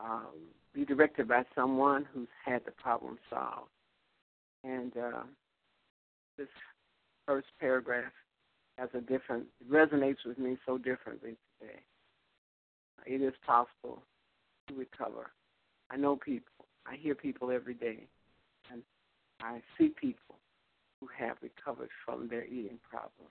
Um, 0.00 0.50
be 0.74 0.84
directed 0.84 1.28
by 1.28 1.44
someone 1.54 2.06
who's 2.12 2.28
had 2.44 2.64
the 2.64 2.72
problem 2.72 3.18
solved. 3.30 3.70
And 4.64 4.92
uh, 4.96 5.22
this 6.36 6.48
first 7.26 7.46
paragraph 7.60 8.12
has 8.76 8.88
a 8.94 9.00
different, 9.00 9.46
it 9.60 9.70
resonates 9.70 10.26
with 10.26 10.38
me 10.38 10.58
so 10.66 10.78
differently 10.78 11.36
today. 11.60 11.78
It 13.06 13.22
is 13.22 13.34
possible 13.46 14.02
to 14.68 14.74
recover. 14.74 15.30
I 15.90 15.96
know 15.96 16.16
people. 16.16 16.66
I 16.86 16.96
hear 16.96 17.14
people 17.14 17.50
every 17.50 17.74
day. 17.74 18.06
And 18.72 18.82
I 19.40 19.60
see 19.78 19.88
people 19.88 20.36
who 21.00 21.08
have 21.16 21.36
recovered 21.42 21.90
from 22.04 22.28
their 22.28 22.44
eating 22.44 22.78
problem. 22.88 23.28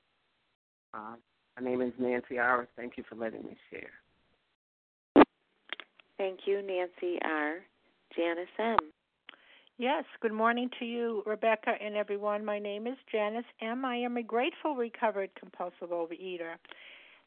Uh, 0.93 1.15
my 1.60 1.69
name 1.69 1.82
is 1.82 1.93
Nancy 1.97 2.38
R. 2.38 2.67
Thank 2.78 2.97
you 2.97 3.04
for 3.10 3.15
letting 3.15 3.43
me 3.43 3.58
share. 3.71 4.03
Thank 6.17 6.41
you, 6.45 6.62
Nancy 6.62 7.17
R. 7.23 7.56
Janice 8.15 8.47
M. 8.60 8.78
Yes, 9.80 10.04
good 10.21 10.32
morning 10.32 10.69
to 10.78 10.86
you, 10.86 11.23
Rebecca, 11.26 11.71
and 11.84 11.95
everyone. 11.95 12.45
My 12.45 12.60
name 12.60 12.86
is 12.86 12.97
Janice 13.12 13.45
M. 13.60 13.84
I 13.84 13.95
am 13.95 14.17
a 14.17 14.23
grateful 14.23 14.76
recovered 14.76 15.32
compulsive 15.38 15.89
overeater. 15.89 16.56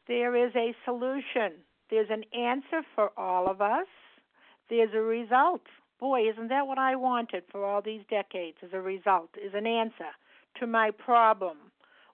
There 0.07 0.37
is 0.37 0.53
a 0.55 0.73
solution, 0.85 1.55
there's 1.91 2.11
an 2.11 2.23
answer 2.33 2.87
for 2.95 3.11
all 3.19 3.51
of 3.51 3.61
us, 3.61 3.89
there's 4.71 4.95
a 4.95 5.03
result. 5.03 5.63
Boy, 5.99 6.31
isn't 6.31 6.49
that 6.49 6.69
what 6.69 6.79
I 6.79 6.95
wanted 6.95 7.43
for 7.51 7.65
all 7.65 7.83
these 7.83 8.03
decades 8.09 8.59
as 8.63 8.71
a 8.73 8.81
result, 8.81 9.31
is 9.37 9.53
an 9.55 9.67
answer 9.67 10.15
to 10.61 10.67
my 10.69 10.93
problem. 10.93 11.57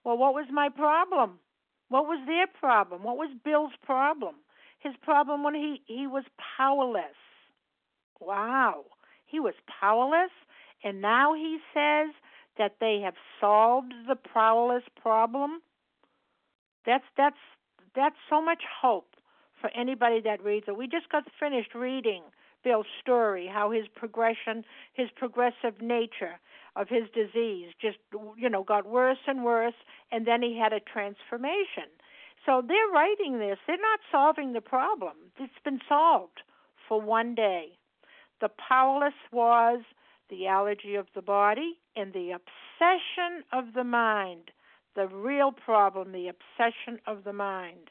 Well, 0.05 0.17
what 0.17 0.33
was 0.33 0.47
my 0.51 0.71
problem? 0.71 1.39
What 1.91 2.07
was 2.07 2.27
their 2.27 2.47
problem? 2.47 3.03
What 3.03 3.19
was 3.19 3.29
Bill's 3.45 3.73
problem? 3.85 4.37
His 4.83 4.95
problem 5.03 5.45
when 5.45 5.55
he, 5.55 5.83
he 5.87 6.07
was 6.07 6.25
powerless. 6.57 7.17
Wow. 8.21 8.85
He 9.27 9.41
was 9.41 9.55
powerless, 9.81 10.31
and 10.85 11.01
now 11.01 11.35
he 11.35 11.59
says 11.73 12.11
that 12.59 12.77
they 12.81 13.01
have 13.05 13.15
solved 13.41 13.93
the 14.09 14.17
powerless 14.17 14.83
problem. 15.01 15.63
That's 16.85 17.05
that's 17.17 17.37
that's 17.95 18.17
so 18.29 18.43
much 18.43 18.63
hope 18.81 19.15
for 19.61 19.71
anybody 19.71 20.21
that 20.21 20.43
reads 20.43 20.67
it. 20.69 20.77
We 20.77 20.87
just 20.89 21.09
got 21.09 21.25
finished 21.39 21.75
reading 21.75 22.23
Bill's 22.65 22.87
story, 23.01 23.49
how 23.53 23.71
his 23.71 23.87
progression, 23.95 24.65
his 24.93 25.09
progressive 25.17 25.81
nature 25.81 26.41
of 26.77 26.89
his 26.89 27.05
disease 27.15 27.69
just 27.81 27.99
you 28.37 28.49
know 28.49 28.65
got 28.65 28.87
worse 28.87 29.19
and 29.27 29.45
worse 29.45 29.75
and 30.11 30.27
then 30.27 30.43
he 30.43 30.59
had 30.59 30.73
a 30.73 30.81
transformation. 30.81 31.89
So 32.45 32.63
they're 32.67 32.93
writing 32.93 33.39
this, 33.39 33.59
they're 33.67 33.77
not 33.77 34.01
solving 34.11 34.53
the 34.53 34.61
problem. 34.61 35.13
It's 35.39 35.53
been 35.65 35.81
solved 35.89 36.43
for 36.89 37.01
one 37.01 37.35
day. 37.35 37.79
The 38.41 38.51
powerless 38.69 39.15
was 39.31 39.83
the 40.29 40.49
allergy 40.49 40.97
of 40.97 41.07
the 41.15 41.23
body 41.23 41.79
and 41.95 42.13
the 42.13 42.33
obsession 42.33 43.45
of 43.53 43.75
the 43.75 43.85
mind. 43.85 44.51
The 44.97 45.07
real 45.07 45.53
problem, 45.53 46.13
the 46.13 46.29
obsession 46.29 47.01
of 47.07 47.25
the 47.25 47.33
mind. 47.33 47.91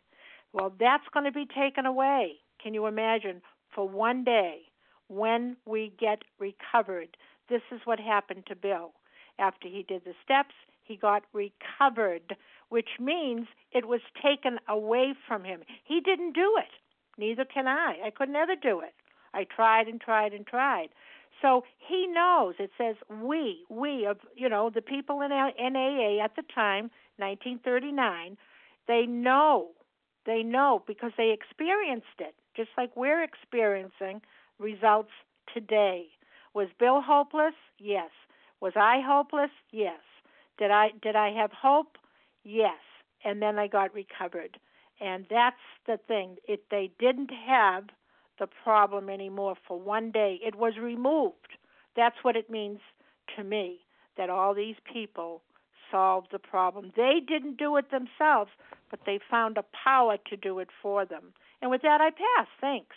Well, 0.53 0.73
that's 0.79 1.07
going 1.13 1.25
to 1.25 1.31
be 1.31 1.45
taken 1.45 1.85
away. 1.85 2.33
Can 2.61 2.73
you 2.73 2.85
imagine? 2.87 3.41
For 3.73 3.87
one 3.87 4.23
day, 4.23 4.63
when 5.07 5.55
we 5.65 5.93
get 5.99 6.23
recovered, 6.39 7.15
this 7.49 7.61
is 7.71 7.79
what 7.85 7.99
happened 7.99 8.43
to 8.47 8.55
Bill. 8.55 8.93
After 9.39 9.67
he 9.67 9.83
did 9.87 10.03
the 10.03 10.13
steps, 10.23 10.53
he 10.91 10.97
got 10.97 11.23
recovered, 11.31 12.35
which 12.67 12.99
means 12.99 13.47
it 13.71 13.87
was 13.87 14.01
taken 14.21 14.59
away 14.67 15.13
from 15.25 15.45
him. 15.45 15.61
He 15.85 16.01
didn't 16.01 16.33
do 16.33 16.57
it. 16.57 16.71
Neither 17.17 17.45
can 17.45 17.67
I. 17.67 17.95
I 18.05 18.09
could 18.09 18.29
never 18.29 18.55
do 18.61 18.81
it. 18.81 18.93
I 19.33 19.45
tried 19.45 19.87
and 19.87 20.01
tried 20.01 20.33
and 20.33 20.45
tried. 20.45 20.89
So 21.41 21.63
he 21.77 22.07
knows. 22.07 22.55
It 22.59 22.71
says 22.77 22.95
we, 23.09 23.63
we 23.69 24.05
of 24.05 24.17
you 24.35 24.49
know 24.49 24.69
the 24.69 24.81
people 24.81 25.21
in 25.21 25.29
NAA 25.29 26.23
at 26.23 26.35
the 26.35 26.43
time, 26.53 26.91
1939. 27.17 28.37
They 28.87 29.05
know, 29.05 29.69
they 30.25 30.43
know 30.43 30.83
because 30.85 31.11
they 31.17 31.31
experienced 31.31 32.19
it, 32.19 32.35
just 32.55 32.69
like 32.77 32.95
we're 32.97 33.23
experiencing 33.23 34.21
results 34.59 35.11
today. 35.53 36.07
Was 36.53 36.67
Bill 36.77 37.01
hopeless? 37.01 37.55
Yes. 37.79 38.09
Was 38.59 38.73
I 38.75 39.01
hopeless? 39.05 39.51
Yes. 39.71 40.01
Did 40.57 40.71
I 40.71 40.89
did 41.01 41.15
I 41.15 41.31
have 41.31 41.51
hope? 41.51 41.97
Yes. 42.43 42.79
And 43.23 43.41
then 43.41 43.59
I 43.59 43.67
got 43.67 43.93
recovered. 43.93 44.57
And 44.99 45.25
that's 45.29 45.55
the 45.87 45.97
thing. 46.07 46.37
If 46.47 46.59
they 46.69 46.91
didn't 46.99 47.31
have 47.47 47.85
the 48.41 48.47
problem 48.63 49.07
anymore 49.09 49.55
for 49.67 49.79
one 49.79 50.11
day. 50.11 50.39
It 50.43 50.55
was 50.55 50.73
removed. 50.81 51.57
That's 51.95 52.15
what 52.23 52.35
it 52.35 52.49
means 52.49 52.79
to 53.37 53.43
me 53.43 53.79
that 54.17 54.29
all 54.29 54.53
these 54.53 54.75
people 54.91 55.41
solved 55.91 56.29
the 56.31 56.39
problem. 56.39 56.91
They 56.95 57.19
didn't 57.25 57.57
do 57.57 57.77
it 57.77 57.91
themselves, 57.91 58.51
but 58.89 59.01
they 59.05 59.19
found 59.29 59.57
a 59.57 59.65
power 59.83 60.17
to 60.29 60.35
do 60.35 60.59
it 60.59 60.69
for 60.81 61.05
them. 61.05 61.33
And 61.61 61.69
with 61.69 61.83
that, 61.83 62.01
I 62.01 62.09
pass. 62.09 62.47
Thanks. 62.59 62.95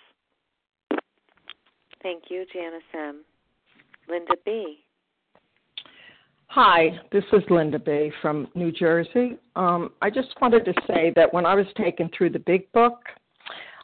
Thank 2.03 2.25
you, 2.31 2.47
Janice 2.53 2.83
M. 2.95 3.25
Linda 4.09 4.35
B. 4.45 4.84
Hi, 6.49 7.01
this 7.11 7.25
is 7.33 7.43
Linda 7.51 7.79
B. 7.81 8.13
from 8.23 8.47
New 8.55 8.71
Jersey. 8.71 9.37
Um, 9.57 9.91
I 10.01 10.09
just 10.09 10.29
wanted 10.41 10.65
to 10.67 10.75
say 10.87 11.13
that 11.17 11.33
when 11.33 11.45
I 11.45 11.55
was 11.55 11.67
taken 11.77 12.09
through 12.17 12.31
the 12.31 12.39
big 12.39 12.71
book, 12.73 13.01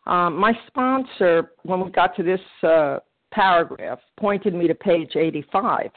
um, 0.06 0.36
my 0.36 0.52
sponsor, 0.68 1.52
when 1.64 1.84
we 1.84 1.90
got 1.90 2.14
to 2.16 2.22
this 2.22 2.40
uh, 2.62 2.98
paragraph, 3.32 3.98
pointed 4.18 4.54
me 4.54 4.68
to 4.68 4.74
page 4.74 5.16
85. 5.16 5.90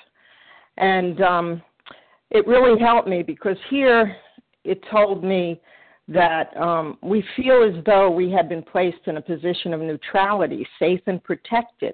And 0.78 1.22
um, 1.22 1.62
it 2.32 2.48
really 2.48 2.80
helped 2.80 3.08
me 3.08 3.22
because 3.22 3.58
here 3.70 4.16
it 4.64 4.84
told 4.92 5.24
me 5.24 5.62
that 6.08 6.56
um, 6.58 6.98
we 7.04 7.24
feel 7.36 7.64
as 7.64 7.84
though 7.86 8.10
we 8.10 8.32
had 8.32 8.50
been 8.50 8.64
placed 8.64 9.06
in 9.06 9.18
a 9.18 9.22
position 9.22 9.74
of 9.74 9.82
neutrality, 9.82 10.68
safe 10.80 11.02
and 11.06 11.24
protected. 11.24 11.94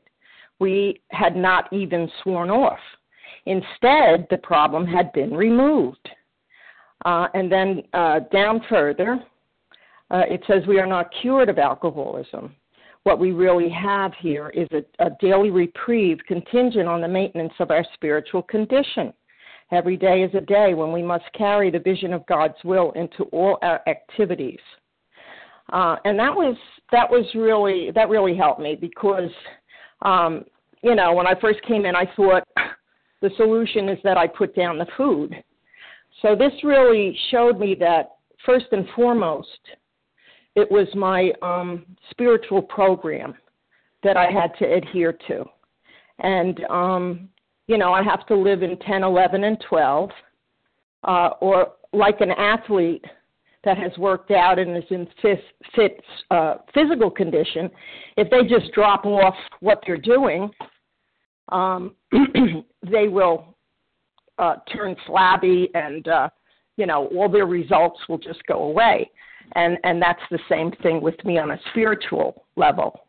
We 0.59 1.01
had 1.11 1.35
not 1.35 1.71
even 1.73 2.09
sworn 2.23 2.49
off. 2.49 2.79
Instead, 3.49 4.27
the 4.29 4.37
problem 4.43 4.85
had 4.85 5.11
been 5.11 5.33
removed. 5.33 6.07
Uh, 7.03 7.27
and 7.33 7.51
then 7.51 7.81
uh, 7.93 8.19
down 8.31 8.61
further, 8.69 9.19
uh, 10.11 10.21
it 10.29 10.43
says 10.45 10.61
we 10.67 10.79
are 10.79 10.85
not 10.85 11.09
cured 11.19 11.49
of 11.49 11.57
alcoholism. 11.57 12.55
What 13.03 13.17
we 13.17 13.31
really 13.31 13.69
have 13.69 14.11
here 14.19 14.49
is 14.49 14.67
a, 14.71 14.83
a 15.03 15.09
daily 15.19 15.49
reprieve 15.49 16.19
contingent 16.27 16.87
on 16.87 17.01
the 17.01 17.07
maintenance 17.07 17.53
of 17.59 17.71
our 17.71 17.83
spiritual 17.95 18.43
condition. 18.43 19.11
Every 19.71 19.97
day 19.97 20.21
is 20.21 20.35
a 20.35 20.41
day 20.41 20.75
when 20.75 20.91
we 20.91 21.01
must 21.01 21.25
carry 21.35 21.71
the 21.71 21.79
vision 21.79 22.13
of 22.13 22.27
God's 22.27 22.61
will 22.63 22.91
into 22.91 23.23
all 23.31 23.57
our 23.63 23.81
activities. 23.87 24.59
Uh, 25.73 25.95
and 26.05 26.19
that 26.19 26.35
was 26.35 26.55
that 26.91 27.09
was 27.09 27.25
really 27.33 27.89
that 27.95 28.09
really 28.09 28.35
helped 28.37 28.61
me 28.61 28.75
because 28.75 29.31
um, 30.03 30.43
you 30.83 30.93
know 30.93 31.13
when 31.13 31.25
I 31.25 31.33
first 31.39 31.61
came 31.67 31.85
in 31.85 31.95
I 31.95 32.05
thought 32.15 32.43
the 33.21 33.29
solution 33.37 33.89
is 33.89 33.99
that 34.03 34.17
I 34.17 34.27
put 34.27 34.55
down 34.55 34.77
the 34.77 34.87
food. 34.97 35.35
So 36.21 36.35
this 36.35 36.53
really 36.63 37.17
showed 37.31 37.59
me 37.59 37.75
that 37.79 38.15
first 38.45 38.67
and 38.71 38.87
foremost 38.95 39.59
it 40.55 40.69
was 40.69 40.87
my 40.95 41.31
um, 41.41 41.85
spiritual 42.09 42.61
program 42.61 43.35
that 44.03 44.17
I 44.17 44.31
had 44.31 44.51
to 44.59 44.65
adhere 44.65 45.17
to. 45.27 45.45
And, 46.19 46.63
um, 46.69 47.29
you 47.67 47.77
know, 47.77 47.93
I 47.93 48.03
have 48.03 48.25
to 48.27 48.35
live 48.35 48.63
in 48.63 48.77
10, 48.79 49.03
11, 49.03 49.43
and 49.43 49.57
12. 49.67 50.09
Uh, 51.05 51.29
or 51.39 51.73
like 51.93 52.19
an 52.19 52.31
athlete 52.31 53.05
that 53.63 53.77
has 53.77 53.91
worked 53.97 54.31
out 54.31 54.59
and 54.59 54.75
is 54.75 54.83
in 54.89 55.07
fit, 55.21 55.39
fit 55.75 56.01
uh, 56.31 56.55
physical 56.73 57.09
condition, 57.09 57.69
if 58.17 58.29
they 58.29 58.43
just 58.43 58.71
drop 58.73 59.05
off 59.05 59.35
what 59.59 59.81
they're 59.85 59.97
doing, 59.97 60.49
um, 61.51 61.95
they 62.91 63.07
will 63.07 63.55
uh, 64.37 64.55
turn 64.71 64.95
flabby 65.05 65.69
and, 65.73 66.07
uh, 66.07 66.29
you 66.77 66.85
know, 66.85 67.07
all 67.07 67.29
their 67.29 67.45
results 67.45 67.99
will 68.07 68.17
just 68.17 68.39
go 68.47 68.63
away. 68.63 69.09
And, 69.55 69.77
and 69.83 70.01
that's 70.01 70.21
the 70.31 70.39
same 70.47 70.71
thing 70.83 71.01
with 71.01 71.23
me 71.25 71.37
on 71.37 71.51
a 71.51 71.59
spiritual 71.71 72.45
level. 72.55 73.01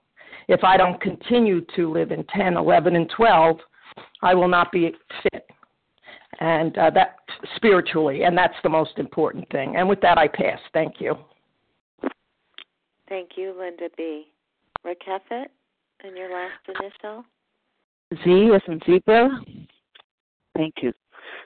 If 0.49 0.65
I 0.65 0.77
don't 0.77 1.01
continue 1.01 1.65
to 1.77 1.93
live 1.93 2.11
in 2.11 2.25
10, 2.25 2.57
11, 2.57 2.97
and 2.97 3.11
12, 3.17 3.59
I 4.23 4.35
will 4.35 4.49
not 4.49 4.73
be 4.73 4.91
fit. 5.23 5.47
And 6.41 6.77
uh, 6.79 6.91
that 6.91 7.17
spiritually, 7.57 8.23
and 8.23 8.37
that's 8.37 8.55
the 8.63 8.69
most 8.69 8.99
important 8.99 9.49
thing. 9.51 9.77
And 9.77 9.89
with 9.89 10.01
that, 10.01 10.19
I 10.19 10.27
pass. 10.27 10.59
Thank 10.73 10.95
you. 10.99 11.15
Thank 13.09 13.31
you, 13.37 13.55
Linda 13.59 13.89
B. 13.97 14.29
Rakefet, 14.87 15.47
and 16.03 16.17
your 16.17 16.33
last 16.33 16.53
initial? 16.69 17.25
Z 18.15 18.51
as 18.55 18.63
in 18.67 18.81
zebra. 18.87 19.31
Thank 20.57 20.75
you. 20.83 20.93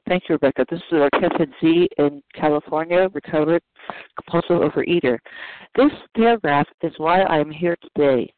Thank 0.08 0.24
you, 0.28 0.34
Rebecca. 0.34 0.64
This 0.70 0.80
is 0.90 0.98
Rakefet 0.98 1.50
Z 1.60 1.88
in 1.98 2.22
California, 2.34 3.08
recovered 3.12 3.62
compulsive 4.16 4.70
overeater. 4.70 5.18
This 5.76 5.90
paragraph 6.16 6.66
is 6.82 6.92
why 6.98 7.22
I 7.22 7.38
am 7.38 7.50
here 7.50 7.76
today. 7.82 8.32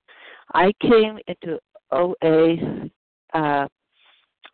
I 0.54 0.72
came 0.80 1.18
into 1.26 1.58
OA 1.92 2.88
uh, 3.34 3.66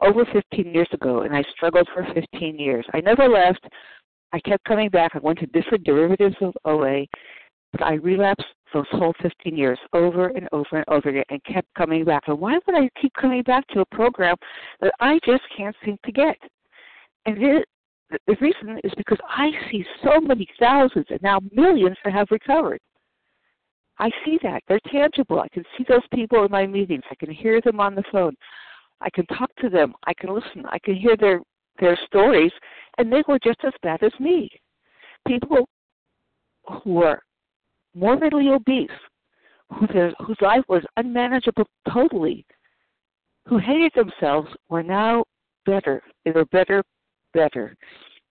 over 0.01 0.25
15 0.33 0.73
years 0.73 0.89
ago, 0.93 1.23
and 1.23 1.35
I 1.35 1.43
struggled 1.55 1.89
for 1.95 2.07
15 2.15 2.59
years. 2.59 2.85
I 2.95 3.01
never 3.01 3.29
left. 3.29 3.65
I 4.33 4.41
kept 4.41 4.65
coming 4.65 4.89
back. 4.89 5.13
I 5.15 5.19
went 5.19 5.39
to 5.41 5.47
different 5.47 5.85
derivatives 5.85 6.37
of 6.41 6.55
OA, 6.65 7.05
but 7.73 7.83
I 7.83 7.95
relapsed 7.95 8.47
those 8.73 8.87
whole 8.91 9.15
15 9.23 9.57
years 9.57 9.79
over 9.93 10.29
and 10.29 10.49
over 10.53 10.77
and 10.77 10.85
over 10.89 11.09
again 11.09 11.25
and 11.31 11.43
kept 11.45 11.69
coming 11.77 12.05
back. 12.05 12.25
And 12.27 12.39
why 12.39 12.59
would 12.67 12.77
I 12.77 12.89
keep 13.01 13.13
coming 13.15 13.43
back 13.43 13.67
to 13.69 13.81
a 13.81 13.87
program 13.87 14.37
that 14.81 14.93
I 15.01 15.19
just 15.25 15.43
can't 15.57 15.77
seem 15.85 15.99
to 16.05 16.13
get? 16.13 16.37
And 17.27 17.43
it, 17.43 17.69
the 18.27 18.37
reason 18.41 18.79
is 18.85 18.93
because 18.97 19.19
I 19.29 19.51
see 19.71 19.85
so 20.03 20.21
many 20.21 20.47
thousands 20.59 21.07
and 21.11 21.23
now 21.23 21.41
millions 21.53 21.97
that 22.05 22.13
have 22.13 22.29
recovered. 22.31 22.81
I 23.99 24.11
see 24.25 24.39
that. 24.43 24.63
They're 24.69 24.81
tangible. 24.91 25.41
I 25.41 25.49
can 25.49 25.65
see 25.77 25.85
those 25.89 26.03
people 26.15 26.45
in 26.45 26.51
my 26.51 26.67
meetings. 26.67 27.05
I 27.11 27.15
can 27.15 27.31
hear 27.31 27.61
them 27.61 27.79
on 27.79 27.95
the 27.95 28.03
phone. 28.11 28.35
I 29.01 29.11
can 29.11 29.27
talk 29.27 29.51
to 29.61 29.69
them. 29.69 29.95
I 30.07 30.15
can 30.15 30.35
listen. 30.35 30.65
I 30.67 30.79
can 30.79 30.95
hear 30.95 31.17
their 31.17 31.41
their 31.81 31.99
stories, 32.07 32.53
and 32.99 33.13
they 33.13 33.23
were 33.27 33.39
just 33.43 33.59
as 33.65 33.73
bad 33.83 34.03
as 34.03 34.13
me. 34.21 34.49
People 35.27 35.69
who 36.67 36.95
were 36.95 37.21
morbidly 37.95 38.49
obese, 38.49 38.91
who 39.73 39.87
their, 39.89 40.13
whose 40.25 40.41
life 40.41 40.65
was 40.69 40.83
unmanageable 40.97 41.67
totally, 41.93 42.45
who 43.47 43.59
hated 43.59 43.93
themselves, 43.95 44.49
were 44.69 44.83
now 44.83 45.25
better. 45.67 46.03
They 46.25 46.31
were 46.31 46.47
better, 46.47 46.83
better 47.35 47.77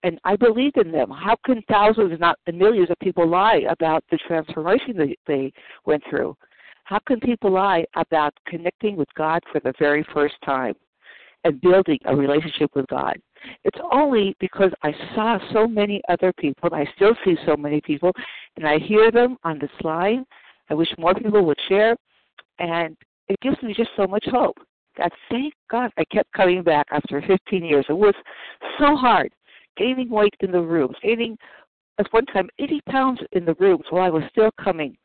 and 0.04 0.20
I 0.24 0.36
believed 0.36 0.78
in 0.78 0.92
them. 0.92 1.10
How 1.10 1.36
can 1.46 1.62
thousands, 1.70 2.20
not 2.20 2.40
millions 2.52 2.90
of 2.90 2.98
people 3.00 3.28
lie 3.28 3.64
about 3.70 4.04
the 4.10 4.18
transformation 4.28 4.98
that 4.98 5.16
they 5.28 5.52
went 5.86 6.04
through? 6.10 6.36
How 6.86 7.00
can 7.08 7.20
people 7.20 7.52
lie 7.52 7.86
about 7.96 8.34
connecting 8.48 8.96
with 8.96 9.08
God 9.16 9.42
for 9.52 9.60
the 9.60 9.74
very 9.80 10.06
first 10.14 10.36
time 10.44 10.74
and 11.44 11.60
building 11.62 12.00
a 12.06 12.16
relationship 12.16 12.72
with 12.76 12.88
God? 12.88 13.18
It's 13.64 13.80
only 13.92 14.36
because 14.40 14.72
I 14.84 14.94
saw 15.16 15.40
so 15.54 15.68
many 15.68 16.02
other 16.10 16.32
people, 16.34 16.70
and 16.72 16.88
I 16.88 16.92
still 16.96 17.16
see 17.26 17.36
so 17.46 17.56
many 17.56 17.82
people, 17.82 18.12
and 18.56 18.68
I 18.68 18.78
hear 18.78 19.12
them 19.12 19.38
on 19.44 19.60
this 19.60 19.72
line. 19.84 20.26
I 20.70 20.74
wish 20.74 20.90
more 20.98 21.14
people 21.14 21.44
would 21.46 21.60
share, 21.68 21.96
and 22.60 22.96
it 23.28 23.40
gives 23.42 23.62
me 23.64 23.74
just 23.74 23.92
so 23.96 24.08
much 24.08 24.26
hope. 24.30 24.58
That 24.98 25.12
thank 25.30 25.54
God 25.70 25.92
I 25.98 26.04
kept 26.06 26.32
coming 26.34 26.64
back 26.64 26.86
after 26.92 27.22
15 27.26 27.64
years. 27.64 27.86
It 27.88 27.94
was 27.94 28.14
so 28.78 28.96
hard 28.96 29.32
gaining 29.78 30.10
weight 30.10 30.36
in 30.42 30.52
the 30.52 30.60
rooms, 30.60 30.96
gaining 31.02 31.38
at 31.98 32.12
one 32.12 32.26
time 32.28 32.50
80 32.60 32.82
pounds 32.90 33.20
in 33.32 33.46
the 33.46 33.56
rooms 33.56 33.86
while 33.90 34.04
I 34.04 34.10
was 34.10 34.24
still 34.32 34.50
coming 34.62 34.98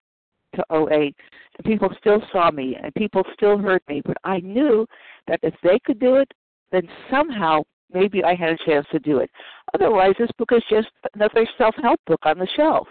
to 0.57 0.64
oh 0.71 0.88
OA. 0.88 1.11
And 1.59 1.64
people 1.64 1.88
still 1.99 2.23
saw 2.33 2.51
me 2.51 2.77
and 2.83 2.95
people 2.95 3.23
still 3.35 3.59
heard 3.59 3.83
me. 3.88 4.03
But 4.05 4.16
I 4.25 4.40
knew 4.40 4.87
that 5.29 5.40
if 5.42 5.55
they 5.62 5.79
could 5.85 5.99
do 5.99 6.16
it, 6.16 6.31
then 6.73 6.88
somehow 7.11 7.62
maybe 7.92 8.25
I 8.25 8.35
had 8.35 8.51
a 8.51 8.64
chance 8.64 8.87
to 8.92 8.99
do 8.99 9.19
it. 9.19 9.31
Otherwise, 9.75 10.14
this 10.19 10.31
book 10.38 10.51
is 10.53 10.62
just 10.69 10.88
another 11.14 11.47
self 11.57 11.75
help 11.83 12.01
book 12.07 12.21
on 12.25 12.38
the 12.38 12.49
shelf. 12.57 12.88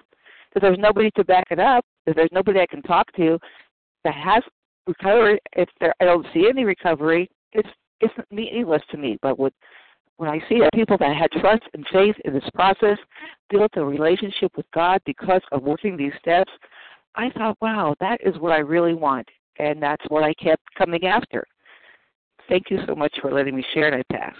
If 0.55 0.61
there's 0.61 0.77
nobody 0.79 1.11
to 1.11 1.23
back 1.23 1.47
it 1.51 1.59
up, 1.59 1.85
if 2.05 2.15
there's 2.15 2.29
nobody 2.31 2.59
I 2.61 2.67
can 2.67 2.81
talk 2.81 3.11
to 3.17 3.37
that 4.03 4.13
has 4.13 4.43
recovered, 4.87 5.39
if 5.53 5.67
there 5.79 5.93
I 5.99 6.05
don't 6.05 6.25
see 6.33 6.47
any 6.49 6.63
recovery, 6.63 7.29
it's 7.51 7.69
it's 7.99 8.13
meaningless 8.31 8.83
to 8.91 8.97
me. 8.97 9.17
But 9.21 9.37
with 9.37 9.53
when 10.17 10.29
I 10.29 10.39
see 10.47 10.59
that 10.59 10.71
people 10.73 10.97
that 10.99 11.15
had 11.15 11.31
trust 11.31 11.63
and 11.73 11.85
faith 11.91 12.15
in 12.23 12.33
this 12.33 12.49
process 12.53 12.97
built 13.49 13.71
a 13.75 13.83
relationship 13.83 14.51
with 14.55 14.65
God 14.73 15.01
because 15.05 15.41
of 15.51 15.63
working 15.63 15.97
these 15.97 16.13
steps, 16.21 16.51
I 17.15 17.29
thought, 17.31 17.57
wow, 17.61 17.95
that 17.99 18.19
is 18.25 18.37
what 18.39 18.51
I 18.51 18.59
really 18.59 18.93
want. 18.93 19.27
And 19.57 19.81
that's 19.81 20.03
what 20.09 20.23
I 20.23 20.33
kept 20.33 20.63
coming 20.77 21.05
after. 21.05 21.45
Thank 22.49 22.69
you 22.69 22.79
so 22.87 22.93
much 22.93 23.13
for 23.21 23.31
letting 23.31 23.55
me 23.55 23.65
share, 23.73 23.91
and 23.91 24.03
I 24.03 24.15
pass. 24.15 24.35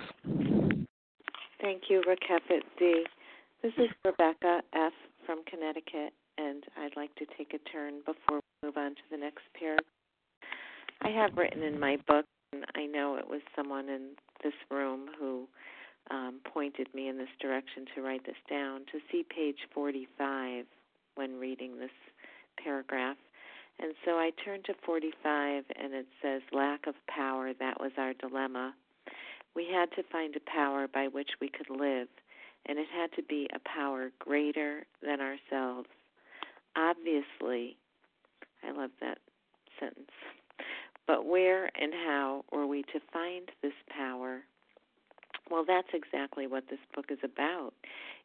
Thank 1.61 1.83
you, 1.89 2.03
Rakefet 2.07 2.61
Z. 2.77 3.03
This 3.63 3.73
is 3.77 3.89
Rebecca 4.03 4.61
F. 4.73 4.93
from 5.25 5.43
Connecticut, 5.49 6.13
and 6.37 6.63
I'd 6.77 6.95
like 6.95 7.15
to 7.15 7.25
take 7.37 7.53
a 7.53 7.69
turn 7.69 7.99
before 8.05 8.41
we 8.61 8.67
move 8.67 8.77
on 8.77 8.91
to 8.91 9.01
the 9.09 9.17
next 9.17 9.43
pair. 9.57 9.77
I 11.01 11.09
have 11.09 11.35
written 11.35 11.63
in 11.63 11.79
my 11.79 11.97
book, 12.07 12.25
and 12.53 12.65
I 12.75 12.85
know 12.85 13.15
it 13.15 13.27
was 13.27 13.41
someone 13.55 13.89
in 13.89 14.11
this 14.43 14.53
room 14.69 15.07
who 15.17 15.47
um, 16.11 16.41
pointed 16.53 16.87
me 16.93 17.07
in 17.07 17.17
this 17.17 17.29
direction 17.41 17.85
to 17.95 18.01
write 18.01 18.25
this 18.25 18.35
down, 18.49 18.81
to 18.91 18.99
see 19.11 19.25
page 19.35 19.57
45 19.73 20.65
when 21.15 21.39
reading 21.39 21.79
this 21.79 21.89
paragraph. 22.61 23.17
And 23.79 23.93
so 24.05 24.11
I 24.11 24.31
turned 24.43 24.65
to 24.65 24.73
45 24.85 25.63
and 25.81 25.93
it 25.93 26.07
says, 26.21 26.41
Lack 26.51 26.87
of 26.87 26.95
power, 27.07 27.51
that 27.59 27.79
was 27.79 27.91
our 27.97 28.13
dilemma. 28.13 28.73
We 29.55 29.67
had 29.71 29.91
to 29.95 30.09
find 30.11 30.35
a 30.35 30.51
power 30.51 30.87
by 30.87 31.07
which 31.07 31.29
we 31.39 31.49
could 31.49 31.69
live, 31.69 32.07
and 32.65 32.77
it 32.77 32.87
had 32.93 33.11
to 33.13 33.23
be 33.23 33.47
a 33.53 33.59
power 33.67 34.11
greater 34.19 34.85
than 35.01 35.19
ourselves. 35.21 35.87
Obviously, 36.75 37.77
I 38.63 38.71
love 38.71 38.91
that 38.99 39.19
sentence. 39.79 40.11
But 41.07 41.25
where 41.25 41.65
and 41.79 41.93
how 41.93 42.43
were 42.51 42.67
we 42.67 42.83
to 42.83 42.99
find 43.13 43.49
this 43.61 43.73
power? 43.89 44.41
Well, 45.49 45.63
that's 45.67 45.89
exactly 45.93 46.47
what 46.47 46.65
this 46.69 46.79
book 46.93 47.05
is 47.09 47.19
about. 47.23 47.73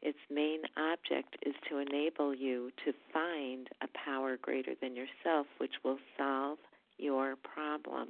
Its 0.02 0.18
main 0.30 0.60
object 0.76 1.36
is 1.44 1.54
to 1.68 1.78
enable 1.78 2.34
you 2.34 2.70
to 2.84 2.92
find 3.12 3.68
a 3.82 3.88
power 4.04 4.36
greater 4.40 4.72
than 4.80 4.96
yourself, 4.96 5.46
which 5.58 5.74
will 5.84 5.98
solve 6.16 6.58
your 6.98 7.36
problem. 7.36 8.08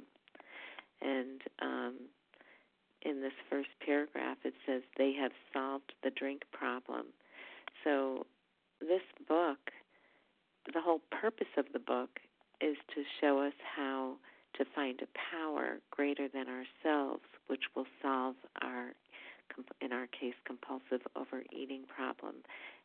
And 1.01 1.41
um, 1.61 1.95
in 3.01 3.21
this 3.21 3.33
first 3.49 3.69
paragraph, 3.85 4.37
it 4.43 4.53
says 4.65 4.81
they 4.97 5.13
have 5.19 5.31
solved 5.53 5.93
the 6.03 6.11
drink 6.11 6.43
problem. 6.51 7.07
So, 7.83 8.25
this 8.79 9.01
book, 9.27 9.59
the 10.73 10.81
whole 10.81 11.01
purpose 11.11 11.53
of 11.57 11.65
the 11.73 11.79
book 11.79 12.19
is 12.61 12.77
to 12.95 13.03
show 13.19 13.39
us 13.39 13.53
how 13.75 14.15
to 14.57 14.65
find 14.75 14.99
a 15.01 15.07
power 15.35 15.79
greater 15.91 16.27
than 16.27 16.45
ourselves, 16.47 17.23
which 17.47 17.63
will 17.75 17.87
solve 18.01 18.35
our, 18.61 18.91
in 19.81 19.91
our 19.91 20.07
case, 20.07 20.35
compulsive 20.45 21.05
overeating 21.15 21.83
problem. 21.87 22.35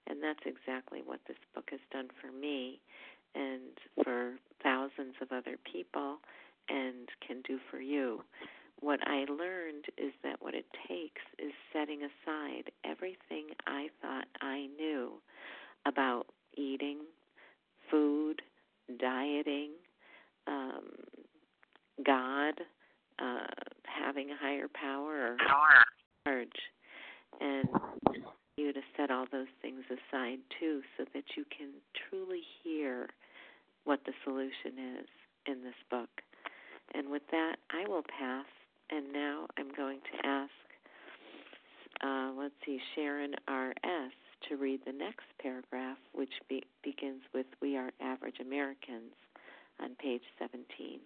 And 0.06 0.22
that's 0.22 0.44
exactly 0.46 1.02
what 1.04 1.20
this 1.26 1.36
book 1.54 1.68
has 1.70 1.80
done 1.90 2.08
for 2.20 2.30
me 2.30 2.80
and 3.34 4.04
for 4.04 4.34
thousands 4.62 5.14
of 5.20 5.32
other 5.32 5.56
people 5.70 6.18
and 6.68 7.08
can 7.26 7.42
do 7.42 7.58
for 7.70 7.80
you. 7.80 8.22
What 8.80 9.00
I 9.06 9.24
learned 9.30 9.86
is 9.96 10.12
that 10.22 10.40
what 10.40 10.54
it 10.54 10.66
takes 10.88 11.22
is 11.38 11.52
setting 11.72 12.00
aside 12.02 12.70
everything 12.84 13.46
I 13.66 13.88
thought 14.02 14.26
I 14.40 14.68
knew 14.78 15.14
about 15.86 16.26
eating, 16.56 16.98
food, 17.90 18.42
dieting, 18.98 19.70
God, 22.06 22.54
uh, 23.18 23.46
having 23.84 24.30
a 24.30 24.36
higher 24.36 24.68
power 24.68 25.32
or 25.32 25.36
charge, 26.24 26.48
and 27.40 27.68
you 28.56 28.72
to 28.72 28.80
set 28.96 29.10
all 29.10 29.26
those 29.30 29.50
things 29.60 29.82
aside 29.90 30.38
too, 30.60 30.80
so 30.96 31.04
that 31.12 31.24
you 31.36 31.44
can 31.56 31.68
truly 32.08 32.40
hear 32.62 33.08
what 33.84 34.00
the 34.06 34.12
solution 34.24 34.98
is 34.98 35.08
in 35.46 35.62
this 35.62 35.74
book. 35.90 36.08
And 36.94 37.10
with 37.10 37.22
that, 37.30 37.56
I 37.70 37.88
will 37.88 38.02
pass. 38.18 38.46
And 38.90 39.12
now 39.12 39.46
I'm 39.58 39.72
going 39.76 39.98
to 39.98 40.26
ask, 40.26 40.50
uh, 42.04 42.30
let's 42.38 42.54
see, 42.64 42.78
Sharon 42.94 43.34
R.S. 43.48 44.12
to 44.48 44.56
read 44.56 44.80
the 44.86 44.92
next 44.92 45.24
paragraph, 45.42 45.98
which 46.12 46.32
be- 46.48 46.64
begins 46.84 47.22
with 47.34 47.46
We 47.60 47.76
Are 47.76 47.90
Average 48.00 48.38
Americans 48.40 49.12
on 49.80 49.96
page 49.96 50.22
17. 50.38 51.00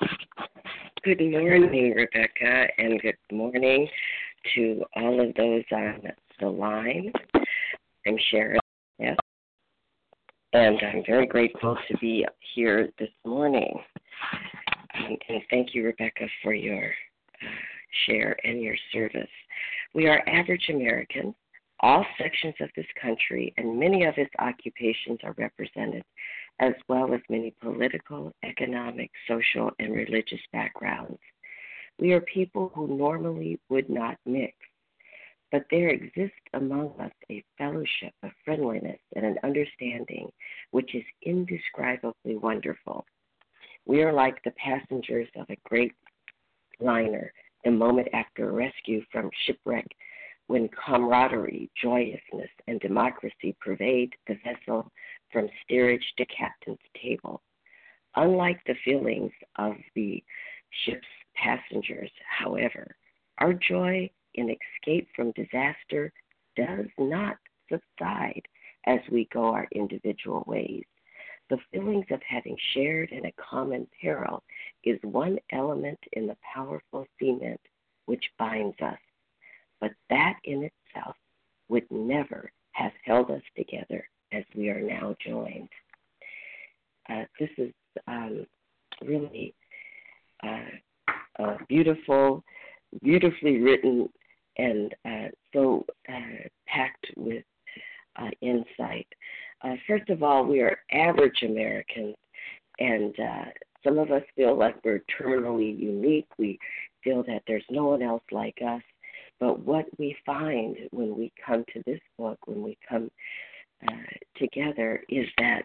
Good 0.00 1.20
morning, 1.20 1.92
Rebecca, 1.94 2.66
and 2.78 3.00
good 3.00 3.16
morning 3.32 3.88
to 4.54 4.84
all 4.96 5.20
of 5.20 5.34
those 5.34 5.64
on 5.72 6.02
the 6.40 6.48
line. 6.48 7.12
I'm 8.06 8.16
Sharon, 8.30 8.60
yes, 8.98 9.16
and 10.52 10.78
I'm 10.82 11.02
very 11.06 11.26
grateful 11.26 11.76
to 11.88 11.98
be 11.98 12.26
here 12.54 12.90
this 12.98 13.10
morning. 13.26 13.78
And, 14.94 15.18
thank 15.50 15.74
you, 15.74 15.84
Rebecca, 15.84 16.26
for 16.42 16.54
your 16.54 16.92
uh, 17.42 17.46
share 18.06 18.36
and 18.44 18.60
your 18.60 18.76
service. 18.92 19.28
We 19.94 20.06
are 20.06 20.22
average 20.28 20.68
Americans. 20.70 21.34
All 21.80 22.04
sections 22.18 22.54
of 22.60 22.68
this 22.76 22.86
country 23.00 23.54
and 23.56 23.78
many 23.78 24.04
of 24.04 24.14
its 24.18 24.30
occupations 24.38 25.18
are 25.24 25.34
represented, 25.38 26.04
as 26.60 26.74
well 26.88 27.12
as 27.14 27.20
many 27.30 27.54
political, 27.62 28.32
economic, 28.44 29.10
social, 29.26 29.70
and 29.78 29.94
religious 29.94 30.40
backgrounds. 30.52 31.18
We 31.98 32.12
are 32.12 32.20
people 32.20 32.70
who 32.74 32.86
normally 32.96 33.58
would 33.70 33.88
not 33.88 34.18
mix, 34.26 34.54
but 35.50 35.64
there 35.70 35.88
exists 35.88 36.36
among 36.54 36.92
us 37.00 37.12
a 37.30 37.42
fellowship, 37.58 38.12
a 38.22 38.30
friendliness, 38.44 39.00
and 39.16 39.24
an 39.24 39.38
understanding 39.42 40.30
which 40.70 40.94
is 40.94 41.04
indescribably 41.22 42.36
wonderful. 42.36 43.04
We 43.86 44.02
are 44.02 44.12
like 44.12 44.42
the 44.44 44.52
passengers 44.52 45.28
of 45.36 45.46
a 45.48 45.56
great 45.64 45.92
liner 46.78 47.32
the 47.64 47.70
moment 47.70 48.08
after 48.12 48.52
rescue 48.52 49.02
from 49.10 49.30
shipwreck 49.46 49.86
when 50.46 50.68
camaraderie, 50.68 51.70
joyousness, 51.80 52.50
and 52.66 52.80
democracy 52.80 53.56
pervade 53.60 54.12
the 54.26 54.36
vessel 54.44 54.90
from 55.32 55.48
steerage 55.64 56.04
to 56.18 56.26
captain's 56.26 56.78
table. 57.00 57.42
Unlike 58.16 58.60
the 58.66 58.74
feelings 58.84 59.32
of 59.56 59.74
the 59.94 60.22
ship's 60.84 61.06
passengers, 61.34 62.10
however, 62.28 62.96
our 63.38 63.52
joy 63.52 64.10
in 64.34 64.50
escape 64.50 65.08
from 65.14 65.32
disaster 65.32 66.12
does 66.56 66.86
not 66.98 67.36
subside 67.70 68.42
as 68.86 69.00
we 69.10 69.28
go 69.32 69.44
our 69.44 69.68
individual 69.74 70.44
ways. 70.46 70.84
The 71.48 71.58
feelings 71.72 72.06
of 72.10 72.20
having 72.28 72.56
shared 72.74 73.10
in 73.10 73.26
a 73.26 73.32
common 73.32 73.86
peril 74.00 74.42
is 74.84 74.98
one 75.02 75.38
element 75.52 75.98
in 76.12 76.26
the 76.26 76.36
powerful 76.54 77.06
cement 77.18 77.60
which 78.06 78.24
binds 78.38 78.76
us 78.80 78.98
but 79.80 79.92
that 80.10 80.38
in 80.44 80.62
itself 80.62 81.16
would 81.68 81.90
never 81.90 82.52
have 82.72 82.92
held 83.04 83.30
us 83.30 83.42
together 83.56 84.08
as 84.32 84.44
we 84.54 84.68
are 84.68 84.80
now 84.80 85.14
joined. 85.24 85.68
Uh, 87.08 87.24
this 87.38 87.50
is 87.58 87.72
um, 88.06 88.46
really 89.04 89.54
uh, 90.42 91.42
uh, 91.42 91.56
beautiful, 91.68 92.44
beautifully 93.02 93.58
written, 93.58 94.08
and 94.58 94.94
uh, 95.04 95.28
so 95.52 95.84
uh, 96.08 96.48
packed 96.66 97.06
with 97.16 97.44
uh, 98.20 98.30
insight. 98.40 99.06
first 99.86 100.08
of 100.10 100.22
all, 100.22 100.44
we 100.44 100.60
are 100.60 100.78
average 100.92 101.42
Americans, 101.42 102.16
and 102.78 103.14
some 103.84 103.98
of 103.98 104.10
us 104.10 104.22
feel 104.36 104.56
like 104.56 104.76
we're 104.84 105.04
terminally 105.20 105.78
unique. 105.78 106.28
We 106.38 106.58
feel 107.02 107.22
that 107.24 107.42
there's 107.46 107.64
no 107.70 107.86
one 107.86 108.02
else 108.02 108.22
like 108.30 108.58
us. 108.66 108.82
But 109.38 109.60
what 109.60 109.86
we 109.98 110.14
find 110.26 110.76
when 110.90 111.16
we 111.16 111.32
come 111.44 111.64
to 111.72 111.82
this 111.86 112.00
book, 112.18 112.38
when 112.46 112.62
we 112.62 112.76
come 112.86 113.10
uh, 113.88 113.92
together, 114.36 115.02
is 115.08 115.26
that 115.38 115.64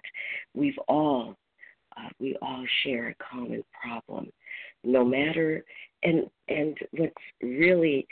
we've 0.54 0.78
all 0.88 1.36
uh, 1.98 2.10
we 2.20 2.36
all 2.42 2.66
share 2.84 3.10
a 3.10 3.16
common 3.24 3.64
problem, 3.82 4.32
no 4.84 5.04
matter. 5.06 5.64
And 6.04 6.30
and 6.48 6.78
what's 6.92 7.14
really 7.42 8.08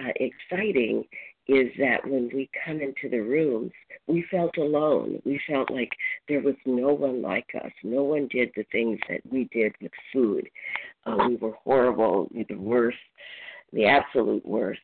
uh, 0.00 0.12
exciting 0.16 1.04
is 1.48 1.68
that 1.78 2.06
when 2.06 2.30
we 2.34 2.50
come 2.64 2.80
into 2.82 3.08
the 3.10 3.20
rooms, 3.20 3.72
we 4.06 4.24
felt 4.30 4.56
alone. 4.58 5.20
We 5.24 5.40
felt 5.48 5.70
like 5.70 5.90
there 6.28 6.42
was 6.42 6.56
no 6.66 6.92
one 6.92 7.22
like 7.22 7.48
us. 7.64 7.72
No 7.82 8.02
one 8.02 8.28
did 8.30 8.50
the 8.54 8.66
things 8.70 8.98
that 9.08 9.20
we 9.30 9.48
did 9.50 9.72
with 9.80 9.92
food. 10.12 10.48
Uh, 11.06 11.16
we 11.26 11.36
were 11.36 11.54
horrible, 11.64 12.28
the 12.32 12.54
worst, 12.54 12.98
the 13.72 13.86
absolute 13.86 14.44
worst. 14.44 14.80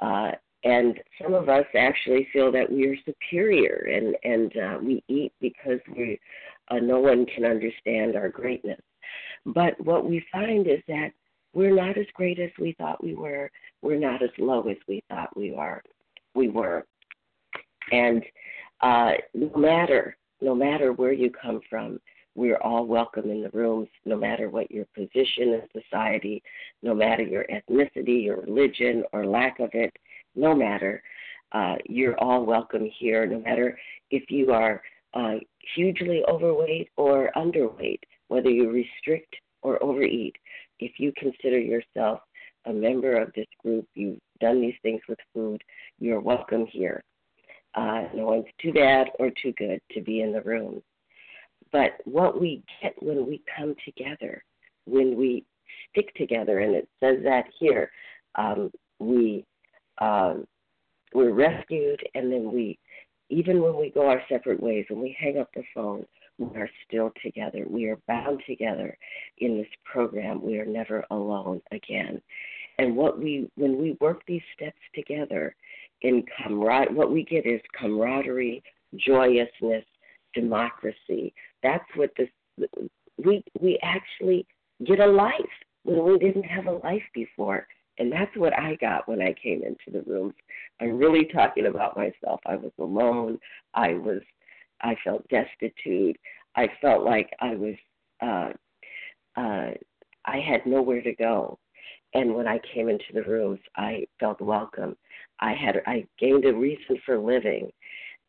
Uh, 0.00 0.32
and 0.64 0.98
some 1.22 1.34
of 1.34 1.48
us 1.48 1.66
actually 1.76 2.26
feel 2.32 2.50
that 2.52 2.70
we 2.70 2.86
are 2.86 2.96
superior 3.04 3.86
and 3.92 4.16
and 4.24 4.56
uh, 4.56 4.78
we 4.82 5.04
eat 5.08 5.32
because 5.40 5.78
we 5.94 6.18
uh, 6.70 6.78
no 6.78 6.98
one 6.98 7.26
can 7.26 7.44
understand 7.44 8.16
our 8.16 8.30
greatness. 8.30 8.80
But 9.46 9.78
what 9.84 10.08
we 10.08 10.24
find 10.32 10.66
is 10.66 10.80
that 10.88 11.10
we're 11.52 11.74
not 11.74 11.98
as 11.98 12.06
great 12.14 12.40
as 12.40 12.50
we 12.58 12.74
thought 12.78 13.04
we 13.04 13.14
were. 13.14 13.50
We're 13.82 13.98
not 13.98 14.22
as 14.22 14.30
low 14.38 14.62
as 14.68 14.78
we 14.88 15.02
thought 15.08 15.36
we 15.36 15.54
are 15.54 15.82
we 16.34 16.48
were. 16.48 16.86
And 17.92 18.24
uh, 18.80 19.12
no 19.34 19.56
matter 19.56 20.16
no 20.40 20.54
matter 20.54 20.92
where 20.92 21.12
you 21.12 21.30
come 21.30 21.60
from 21.70 22.00
we're 22.36 22.58
all 22.58 22.84
welcome 22.84 23.30
in 23.30 23.42
the 23.42 23.50
rooms, 23.50 23.88
no 24.04 24.16
matter 24.16 24.50
what 24.50 24.70
your 24.70 24.86
position 24.94 25.54
in 25.54 25.62
society, 25.72 26.42
no 26.82 26.94
matter 26.94 27.22
your 27.22 27.44
ethnicity, 27.44 28.24
your 28.24 28.40
religion, 28.40 29.04
or 29.12 29.24
lack 29.24 29.60
of 29.60 29.70
it, 29.72 29.96
no 30.34 30.54
matter. 30.54 31.02
Uh, 31.52 31.76
you're 31.86 32.18
all 32.18 32.44
welcome 32.44 32.88
here, 32.98 33.26
no 33.26 33.40
matter 33.40 33.78
if 34.10 34.24
you 34.28 34.52
are 34.52 34.82
uh, 35.14 35.34
hugely 35.74 36.22
overweight 36.28 36.90
or 36.96 37.30
underweight, 37.36 38.00
whether 38.28 38.50
you 38.50 38.70
restrict 38.70 39.34
or 39.62 39.82
overeat. 39.82 40.34
If 40.80 40.92
you 40.98 41.12
consider 41.16 41.58
yourself 41.58 42.20
a 42.66 42.72
member 42.72 43.20
of 43.20 43.32
this 43.34 43.46
group, 43.62 43.86
you've 43.94 44.18
done 44.40 44.60
these 44.60 44.74
things 44.82 45.00
with 45.08 45.18
food, 45.32 45.62
you're 45.98 46.20
welcome 46.20 46.66
here. 46.66 47.02
Uh, 47.74 48.04
no 48.14 48.26
one's 48.26 48.46
too 48.60 48.72
bad 48.72 49.08
or 49.18 49.30
too 49.42 49.52
good 49.56 49.80
to 49.92 50.00
be 50.00 50.22
in 50.22 50.32
the 50.32 50.42
room. 50.42 50.82
But 51.72 51.92
what 52.04 52.40
we 52.40 52.62
get 52.80 52.94
when 53.02 53.26
we 53.26 53.42
come 53.56 53.74
together, 53.84 54.44
when 54.86 55.16
we 55.16 55.44
stick 55.90 56.14
together, 56.14 56.60
and 56.60 56.74
it 56.74 56.88
says 57.00 57.18
that 57.24 57.44
here, 57.58 57.90
um, 58.36 58.70
we 59.00 59.44
um, 59.98 60.46
we're 61.12 61.32
rescued, 61.32 62.00
and 62.14 62.32
then 62.32 62.52
we, 62.52 62.78
even 63.30 63.62
when 63.62 63.76
we 63.76 63.90
go 63.90 64.08
our 64.08 64.22
separate 64.28 64.62
ways, 64.62 64.86
when 64.88 65.00
we 65.00 65.16
hang 65.18 65.38
up 65.38 65.50
the 65.54 65.62
phone, 65.74 66.04
we 66.38 66.56
are 66.56 66.70
still 66.86 67.12
together. 67.22 67.64
We 67.68 67.86
are 67.86 67.98
bound 68.08 68.42
together 68.46 68.96
in 69.38 69.56
this 69.56 69.68
program. 69.84 70.42
We 70.42 70.58
are 70.58 70.66
never 70.66 71.04
alone 71.10 71.60
again. 71.70 72.20
And 72.78 72.96
what 72.96 73.20
we, 73.20 73.48
when 73.56 73.80
we 73.80 73.96
work 74.00 74.22
these 74.26 74.42
steps 74.56 74.80
together, 74.94 75.54
in 76.02 76.22
camaraderie, 76.36 76.94
what 76.94 77.10
we 77.10 77.24
get 77.24 77.46
is 77.46 77.60
camaraderie, 77.78 78.62
joyousness, 78.96 79.84
democracy. 80.34 81.34
That's 81.62 81.84
what 81.96 82.10
this 82.16 82.28
we 83.24 83.42
we 83.60 83.78
actually 83.82 84.46
get 84.84 85.00
a 85.00 85.06
life 85.06 85.32
when 85.84 86.04
we 86.04 86.18
didn't 86.18 86.44
have 86.44 86.66
a 86.66 86.78
life 86.84 87.02
before. 87.14 87.66
And 87.98 88.10
that's 88.10 88.36
what 88.36 88.58
I 88.58 88.76
got 88.76 89.08
when 89.08 89.22
I 89.22 89.34
came 89.40 89.62
into 89.62 89.90
the 89.92 90.02
rooms. 90.10 90.34
I'm 90.80 90.98
really 90.98 91.26
talking 91.26 91.66
about 91.66 91.96
myself. 91.96 92.40
I 92.46 92.56
was 92.56 92.72
alone. 92.78 93.38
I 93.74 93.94
was 93.94 94.20
I 94.82 94.96
felt 95.04 95.26
destitute. 95.28 96.16
I 96.56 96.68
felt 96.80 97.04
like 97.04 97.30
I 97.40 97.54
was 97.54 97.74
uh 98.20 98.50
uh 99.40 99.70
I 100.26 100.38
had 100.38 100.66
nowhere 100.66 101.02
to 101.02 101.14
go. 101.14 101.58
And 102.14 102.34
when 102.34 102.46
I 102.46 102.60
came 102.72 102.88
into 102.88 103.12
the 103.12 103.22
rooms, 103.22 103.60
I 103.76 104.06
felt 104.20 104.40
welcome. 104.40 104.96
I 105.40 105.52
had 105.52 105.82
I 105.86 106.06
gained 106.18 106.44
a 106.44 106.54
reason 106.54 106.98
for 107.04 107.18
living 107.18 107.70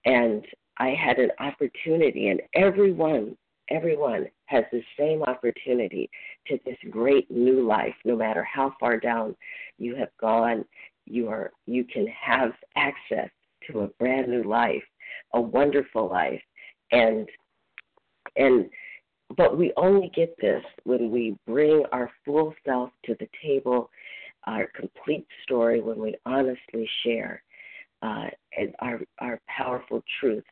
and 0.05 0.45
I 0.77 0.89
had 0.89 1.19
an 1.19 1.31
opportunity, 1.39 2.29
and 2.29 2.41
everyone, 2.53 3.37
everyone 3.69 4.27
has 4.45 4.63
the 4.71 4.83
same 4.97 5.23
opportunity 5.23 6.09
to 6.47 6.59
this 6.65 6.77
great 6.89 7.29
new 7.29 7.65
life. 7.65 7.95
No 8.03 8.15
matter 8.15 8.43
how 8.43 8.73
far 8.79 8.99
down 8.99 9.35
you 9.77 9.95
have 9.95 10.09
gone, 10.19 10.65
you 11.05 11.29
are 11.29 11.51
you 11.65 11.83
can 11.83 12.07
have 12.07 12.51
access 12.75 13.29
to 13.67 13.81
a 13.81 13.87
brand 13.99 14.27
new 14.27 14.43
life, 14.43 14.83
a 15.33 15.41
wonderful 15.41 16.09
life, 16.09 16.41
and 16.91 17.27
and 18.35 18.69
but 19.35 19.57
we 19.57 19.73
only 19.77 20.11
get 20.15 20.35
this 20.39 20.63
when 20.83 21.09
we 21.09 21.35
bring 21.47 21.83
our 21.91 22.11
full 22.23 22.53
self 22.65 22.91
to 23.05 23.15
the 23.19 23.27
table, 23.43 23.89
our 24.45 24.67
complete 24.75 25.25
story, 25.43 25.81
when 25.81 25.99
we 25.99 26.15
honestly 26.25 26.87
share 27.03 27.41
uh, 28.01 28.27
and 28.57 28.73
our 28.79 29.01
our 29.19 29.39
powerful 29.47 30.03
truth 30.19 30.43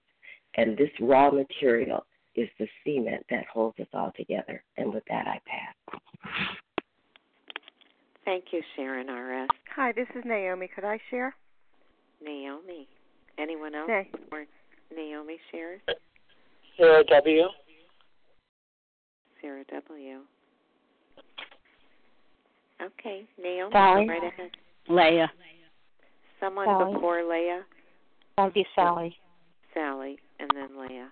and 0.56 0.78
this 0.78 0.90
raw 1.00 1.30
material 1.32 2.06
is 2.36 2.50
the 2.60 2.68
cement 2.84 3.26
that 3.30 3.46
holds 3.52 3.80
us 3.80 3.88
all 3.94 4.12
together. 4.16 4.64
And 4.78 4.94
with 4.94 5.04
that, 5.10 5.28
I 5.28 5.40
pass. 5.46 6.00
Thank 8.26 8.46
you, 8.52 8.62
Sharon 8.76 9.10
R.S. 9.10 9.50
Hi, 9.76 9.92
this 9.92 10.08
is 10.16 10.24
Naomi. 10.26 10.70
Could 10.74 10.86
I 10.86 11.00
share? 11.10 11.36
Naomi. 12.24 12.88
Anyone 13.38 13.76
else? 13.76 13.88
Nay. 13.90 14.10
Or 14.32 14.46
Naomi 14.96 15.38
shares? 15.52 15.82
Sarah 16.78 17.04
W. 17.06 17.44
Sarah 19.42 19.64
W. 19.72 20.20
Okay, 22.82 23.26
Naomi, 23.42 23.72
Sally. 23.72 24.06
go 24.06 24.12
right 24.12 24.24
ahead. 24.24 24.52
Leah. 24.90 25.32
Someone 26.40 26.66
Sally. 26.66 26.94
before 26.94 27.24
Leah? 27.30 27.62
That'd 28.38 28.54
be 28.54 28.66
Sally. 28.76 29.16
Sally, 29.74 30.18
and 30.40 30.50
then 30.56 30.78
Leah. 30.80 31.10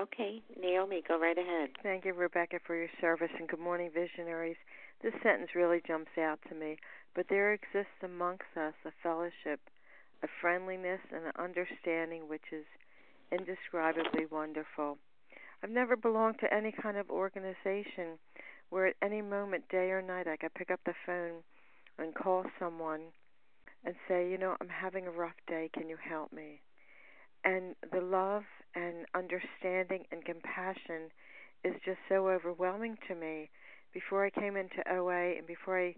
Okay, 0.00 0.40
Naomi, 0.58 1.02
go 1.06 1.20
right 1.20 1.36
ahead. 1.36 1.68
Thank 1.82 2.06
you, 2.06 2.14
Rebecca, 2.14 2.58
for 2.66 2.74
your 2.74 2.88
service, 3.02 3.28
and 3.38 3.46
good 3.46 3.60
morning, 3.60 3.90
visionaries. 3.92 4.56
This 5.02 5.12
sentence 5.22 5.50
really 5.54 5.82
jumps 5.86 6.12
out 6.18 6.38
to 6.48 6.54
me. 6.54 6.78
But 7.14 7.26
there 7.28 7.52
exists 7.52 8.00
amongst 8.02 8.48
us 8.56 8.72
a 8.86 8.92
fellowship, 9.02 9.60
a 10.22 10.26
friendliness, 10.40 11.00
and 11.14 11.26
an 11.26 11.32
understanding 11.38 12.30
which 12.30 12.48
is 12.50 12.64
indescribably 13.30 14.24
wonderful. 14.30 14.96
I've 15.62 15.68
never 15.68 15.96
belonged 15.96 16.38
to 16.40 16.54
any 16.54 16.72
kind 16.72 16.96
of 16.96 17.10
organization 17.10 18.16
where 18.70 18.86
at 18.86 18.96
any 19.02 19.20
moment, 19.20 19.68
day 19.68 19.90
or 19.90 20.00
night, 20.00 20.26
I 20.26 20.38
could 20.38 20.54
pick 20.54 20.70
up 20.70 20.80
the 20.86 20.94
phone 21.04 21.42
and 21.98 22.14
call 22.14 22.44
someone 22.58 23.12
and 23.84 23.94
say, 24.08 24.30
you 24.30 24.38
know, 24.38 24.56
I'm 24.62 24.70
having 24.70 25.06
a 25.06 25.10
rough 25.10 25.36
day. 25.46 25.68
Can 25.74 25.90
you 25.90 25.98
help 26.02 26.32
me? 26.32 26.62
And 27.44 27.74
the 27.92 28.00
love 28.00 28.44
and 28.74 29.06
understanding 29.14 30.06
and 30.10 30.24
compassion 30.24 31.10
is 31.64 31.74
just 31.84 31.98
so 32.08 32.28
overwhelming 32.28 32.96
to 33.08 33.14
me. 33.14 33.50
Before 33.92 34.24
I 34.24 34.30
came 34.30 34.56
into 34.56 34.82
OA 34.90 35.36
and 35.36 35.46
before 35.46 35.78
I 35.78 35.94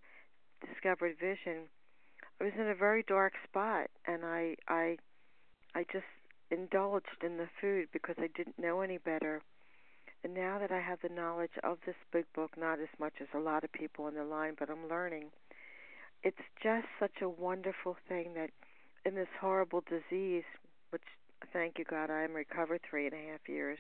discovered 0.67 1.17
vision, 1.21 1.69
I 2.41 2.45
was 2.45 2.53
in 2.59 2.69
a 2.69 2.75
very 2.75 3.05
dark 3.07 3.35
spot 3.49 3.89
and 4.07 4.25
I 4.25 4.57
I 4.67 4.97
I 5.75 5.85
just 5.93 6.07
indulged 6.51 7.23
in 7.25 7.37
the 7.37 7.49
food 7.61 7.89
because 7.93 8.17
I 8.19 8.29
didn't 8.37 8.59
know 8.59 8.81
any 8.81 8.99
better. 8.99 9.43
And 10.25 10.35
now 10.35 10.59
that 10.59 10.71
I 10.71 10.81
have 10.81 11.01
the 11.03 11.09
knowledge 11.09 11.59
of 11.65 11.79
this 11.85 11.97
big 12.13 12.27
book, 12.35 12.53
not 12.57 12.79
as 12.79 12.89
much 13.01 13.15
as 13.21 13.29
a 13.35 13.39
lot 13.39 13.65
of 13.65 13.73
people 13.73 14.05
on 14.05 14.15
the 14.15 14.25
line, 14.25 14.55
but 14.59 14.71
I'm 14.71 14.89
learning, 14.89 15.31
it's 16.23 16.37
just 16.63 16.87
such 17.01 17.21
a 17.21 17.29
wonderful 17.29 17.97
thing 18.09 18.35
that 18.35 18.51
in 19.05 19.17
this 19.17 19.29
horrible 19.41 19.83
disease, 19.89 20.45
which 20.91 21.03
thank 21.53 21.79
you 21.79 21.85
God, 21.89 22.11
I 22.11 22.23
am 22.23 22.35
recovered 22.35 22.81
three 22.89 23.07
and 23.07 23.15
a 23.15 23.31
half 23.31 23.49
years. 23.49 23.79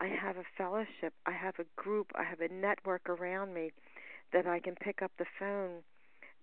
I 0.00 0.06
have 0.06 0.36
a 0.36 0.44
fellowship, 0.56 1.12
I 1.26 1.32
have 1.32 1.58
a 1.58 1.66
group, 1.76 2.06
I 2.14 2.24
have 2.24 2.40
a 2.40 2.52
network 2.52 3.08
around 3.08 3.52
me 3.52 3.70
that 4.32 4.46
I 4.46 4.60
can 4.60 4.74
pick 4.74 5.02
up 5.02 5.12
the 5.18 5.26
phone 5.38 5.82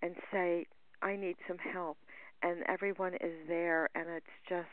and 0.02 0.16
say, 0.32 0.66
I 1.02 1.16
need 1.16 1.38
some 1.48 1.58
help. 1.58 1.98
And 2.44 2.64
everyone 2.68 3.16
is 3.16 3.48
there, 3.48 3.90
and 3.96 4.06
it's 4.10 4.26
just 4.48 4.68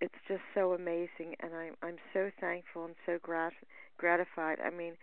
it's 0.00 0.14
just 0.28 0.42
so 0.54 0.72
amazing 0.72 1.34
and 1.40 1.54
I'm 1.54 1.74
I'm 1.82 1.96
so 2.12 2.30
thankful 2.40 2.84
and 2.84 2.94
so 3.06 3.18
grat- 3.22 3.52
gratified. 3.96 4.58
I 4.64 4.70
mean, 4.70 4.94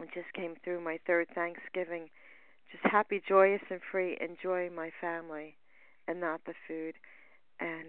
it 0.00 0.08
just 0.14 0.32
came 0.34 0.54
through 0.64 0.80
my 0.80 0.98
third 1.06 1.26
Thanksgiving. 1.34 2.08
Just 2.72 2.84
happy, 2.84 3.20
joyous 3.28 3.62
and 3.70 3.80
free, 3.90 4.16
enjoying 4.20 4.74
my 4.74 4.90
family 5.00 5.56
and 6.06 6.20
not 6.20 6.40
the 6.46 6.54
food. 6.66 6.94
And 7.60 7.88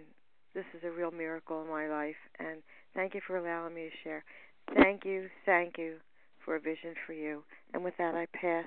this 0.53 0.65
is 0.75 0.83
a 0.83 0.91
real 0.91 1.11
miracle 1.11 1.61
in 1.61 1.69
my 1.69 1.87
life 1.87 2.15
and 2.39 2.61
thank 2.95 3.13
you 3.13 3.21
for 3.25 3.37
allowing 3.37 3.73
me 3.73 3.89
to 3.89 3.95
share. 4.03 4.23
Thank 4.75 5.05
you, 5.05 5.27
thank 5.45 5.77
you 5.77 5.95
for 6.43 6.55
a 6.55 6.59
vision 6.59 6.93
for 7.05 7.13
you. 7.13 7.43
And 7.73 7.83
with 7.83 7.93
that 7.97 8.15
I 8.15 8.25
pass. 8.33 8.65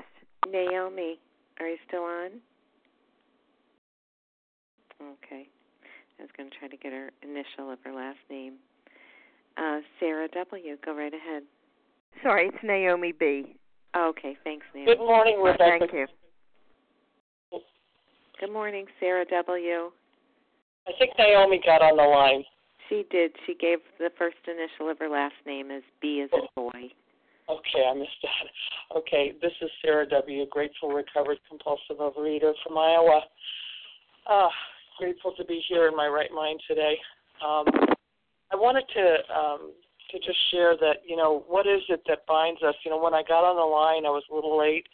Naomi, 0.48 1.18
are 1.60 1.68
you 1.68 1.76
still 1.86 2.02
on? 2.02 2.30
Okay. 5.00 5.48
I 6.18 6.22
was 6.22 6.30
going 6.36 6.50
to 6.50 6.56
try 6.58 6.68
to 6.68 6.76
get 6.76 6.92
her 6.92 7.10
initial 7.22 7.72
of 7.72 7.78
her 7.84 7.92
last 7.92 8.18
name. 8.30 8.54
Uh, 9.56 9.80
Sarah 9.98 10.28
W., 10.28 10.76
go 10.84 10.94
right 10.94 11.12
ahead. 11.12 11.42
Sorry, 12.22 12.48
it's 12.48 12.62
Naomi 12.62 13.12
B. 13.12 13.56
Oh, 13.94 14.08
okay, 14.10 14.36
thanks, 14.44 14.64
Naomi. 14.74 14.94
Good 14.94 15.04
morning, 15.04 15.40
Rebecca. 15.42 15.78
Thank 15.80 15.92
you. 15.92 16.06
Good 18.40 18.52
morning, 18.52 18.86
Sarah 18.98 19.24
W. 19.30 19.90
I 20.86 20.92
think 20.98 21.12
Naomi 21.18 21.60
got 21.64 21.82
on 21.82 21.96
the 21.96 22.02
line. 22.02 22.44
She 22.88 23.04
did. 23.10 23.32
She 23.46 23.54
gave 23.54 23.78
the 23.98 24.10
first 24.18 24.36
initial 24.46 24.90
of 24.90 24.98
her 24.98 25.08
last 25.08 25.34
name 25.46 25.70
as 25.70 25.82
B 26.00 26.22
as 26.24 26.30
in 26.32 26.46
boy. 26.54 26.90
Okay, 27.48 27.84
I 27.88 27.94
missed 27.94 28.10
that. 28.22 28.96
Okay, 28.96 29.32
this 29.40 29.52
is 29.60 29.70
Sarah 29.80 30.08
W., 30.08 30.46
grateful 30.46 30.90
recovered 30.90 31.38
compulsive 31.48 31.98
overeater 31.98 32.52
from 32.64 32.78
Iowa. 32.78 33.22
Ah, 34.26 34.50
grateful 34.98 35.32
to 35.36 35.44
be 35.44 35.62
here 35.68 35.88
in 35.88 35.96
my 35.96 36.06
right 36.06 36.30
mind 36.32 36.60
today. 36.68 36.96
Um, 37.44 37.66
I 38.52 38.56
wanted 38.56 38.84
to 38.94 39.34
um, 39.34 39.72
to 40.10 40.18
just 40.18 40.38
share 40.50 40.76
that 40.76 41.02
you 41.06 41.16
know 41.16 41.44
what 41.48 41.66
is 41.66 41.80
it 41.88 42.02
that 42.08 42.26
binds 42.28 42.62
us. 42.62 42.74
You 42.84 42.90
know, 42.90 43.02
when 43.02 43.14
I 43.14 43.22
got 43.26 43.44
on 43.44 43.56
the 43.56 43.62
line, 43.62 44.06
I 44.06 44.10
was 44.10 44.24
a 44.30 44.34
little 44.34 44.58
late. 44.58 44.86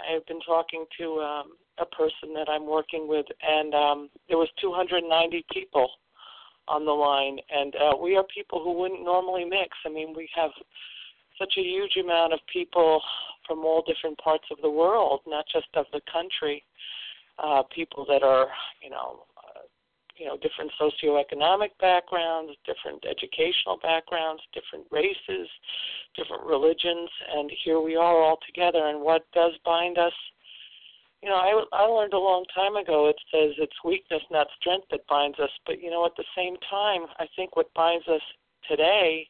I 0.00 0.12
have 0.14 0.26
been 0.26 0.40
talking 0.40 0.86
to 0.98 1.20
um, 1.20 1.52
a 1.78 1.86
person 1.86 2.34
that 2.34 2.48
I'm 2.48 2.66
working 2.66 3.08
with, 3.08 3.26
and 3.42 3.74
um, 3.74 4.10
there 4.28 4.38
was 4.38 4.48
290 4.60 5.44
people 5.52 5.88
on 6.68 6.84
the 6.84 6.92
line, 6.92 7.38
and 7.50 7.74
uh, 7.76 7.96
we 7.96 8.16
are 8.16 8.24
people 8.24 8.62
who 8.62 8.72
wouldn't 8.72 9.04
normally 9.04 9.44
mix. 9.44 9.70
I 9.84 9.88
mean, 9.88 10.14
we 10.16 10.28
have 10.34 10.50
such 11.38 11.54
a 11.56 11.62
huge 11.62 11.96
amount 11.96 12.32
of 12.32 12.40
people 12.52 13.00
from 13.46 13.60
all 13.60 13.82
different 13.82 14.18
parts 14.18 14.44
of 14.50 14.58
the 14.62 14.70
world, 14.70 15.20
not 15.26 15.44
just 15.52 15.66
of 15.74 15.86
the 15.92 16.00
country. 16.12 16.64
Uh, 17.38 17.62
people 17.74 18.04
that 18.06 18.22
are, 18.22 18.46
you 18.82 18.90
know, 18.90 19.24
uh, 19.38 19.62
you 20.16 20.26
know, 20.26 20.36
different 20.36 20.70
socioeconomic 20.80 21.70
backgrounds, 21.80 22.52
different 22.66 23.02
educational 23.08 23.78
backgrounds, 23.82 24.42
different 24.52 24.86
races, 24.90 25.48
different 26.14 26.44
religions, 26.44 27.08
and 27.34 27.50
here 27.64 27.80
we 27.80 27.96
are 27.96 28.22
all 28.22 28.38
together. 28.46 28.86
And 28.86 29.00
what 29.00 29.24
does 29.32 29.52
bind 29.64 29.98
us? 29.98 30.12
You 31.22 31.28
know, 31.28 31.36
I, 31.36 31.64
I 31.72 31.82
learned 31.84 32.14
a 32.14 32.18
long 32.18 32.44
time 32.52 32.74
ago. 32.76 33.08
It 33.08 33.16
says 33.32 33.54
it's 33.58 33.84
weakness, 33.84 34.22
not 34.30 34.48
strength, 34.60 34.88
that 34.90 35.06
binds 35.08 35.38
us. 35.38 35.50
But 35.66 35.80
you 35.80 35.90
know, 35.90 36.04
at 36.04 36.16
the 36.16 36.24
same 36.36 36.56
time, 36.68 37.02
I 37.18 37.26
think 37.36 37.56
what 37.56 37.72
binds 37.74 38.06
us 38.08 38.22
today 38.68 39.28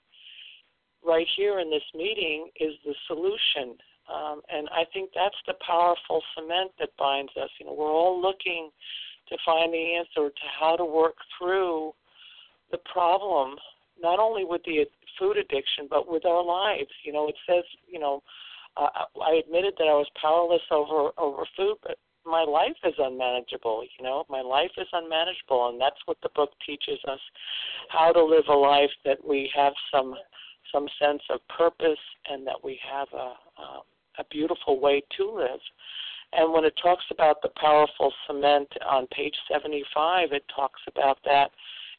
right 1.05 1.27
here 1.37 1.59
in 1.59 1.71
this 1.71 1.83
meeting 1.95 2.49
is 2.59 2.73
the 2.85 2.95
solution. 3.07 3.77
Um, 4.13 4.41
and 4.49 4.69
I 4.71 4.85
think 4.93 5.11
that's 5.15 5.37
the 5.47 5.55
powerful 5.67 6.23
cement 6.35 6.73
that 6.79 6.91
binds 6.99 7.33
us. 7.41 7.51
You 7.61 7.67
know, 7.67 7.75
we're 7.75 7.93
all 7.93 8.21
looking 8.21 8.71
to 9.29 9.37
find 9.45 9.73
the 9.73 9.95
answer 9.97 10.31
to 10.31 10.47
how 10.61 10.77
to 10.77 10.85
work 10.85 11.17
through 11.39 11.93
the 12.71 12.79
problem, 12.91 13.57
not 14.01 14.19
only 14.19 14.45
with 14.45 14.63
the 14.65 14.87
food 15.19 15.37
addiction, 15.37 15.87
but 15.89 16.11
with 16.11 16.25
our 16.25 16.45
lives. 16.45 16.91
You 17.05 17.13
know, 17.13 17.29
it 17.29 17.37
says, 17.47 17.65
you 17.87 17.99
know, 17.99 18.23
uh, 18.77 18.89
I 19.23 19.43
admitted 19.45 19.75
that 19.79 19.89
I 19.89 19.95
was 19.95 20.09
powerless 20.21 20.63
over 20.71 21.11
over 21.19 21.45
food, 21.57 21.77
but 21.83 21.99
my 22.25 22.45
life 22.45 22.77
is 22.85 22.95
unmanageable. 22.99 23.85
You 23.99 24.05
know, 24.05 24.25
my 24.29 24.41
life 24.41 24.71
is 24.79 24.87
unmanageable, 24.93 25.69
and 25.71 25.81
that's 25.81 26.01
what 26.07 26.19
the 26.23 26.31
book 26.35 26.51
teaches 26.65 26.99
us: 27.09 27.21
how 27.89 28.13
to 28.13 28.25
live 28.25 28.45
a 28.49 28.55
life 28.55 28.91
that 29.05 29.19
we 29.27 29.51
have 29.55 29.73
some 29.93 30.15
some 30.73 30.89
sense 30.99 31.23
of 31.31 31.41
purpose 31.49 31.99
and 32.31 32.47
that 32.47 32.65
we 32.65 32.79
have 32.91 33.09
a, 33.13 33.35
a, 33.61 33.83
a 34.19 34.25
beautiful 34.31 34.81
way 34.81 35.03
to 35.17 35.31
live. 35.31 35.61
And 36.33 36.53
when 36.53 36.65
it 36.65 36.73
talks 36.83 37.05
about 37.11 37.43
the 37.43 37.51
powerful 37.57 38.13
cement 38.27 38.69
on 38.89 39.07
page 39.09 39.35
75, 39.51 40.33
it 40.33 40.45
talks 40.55 40.81
about 40.89 41.19
that. 41.27 41.51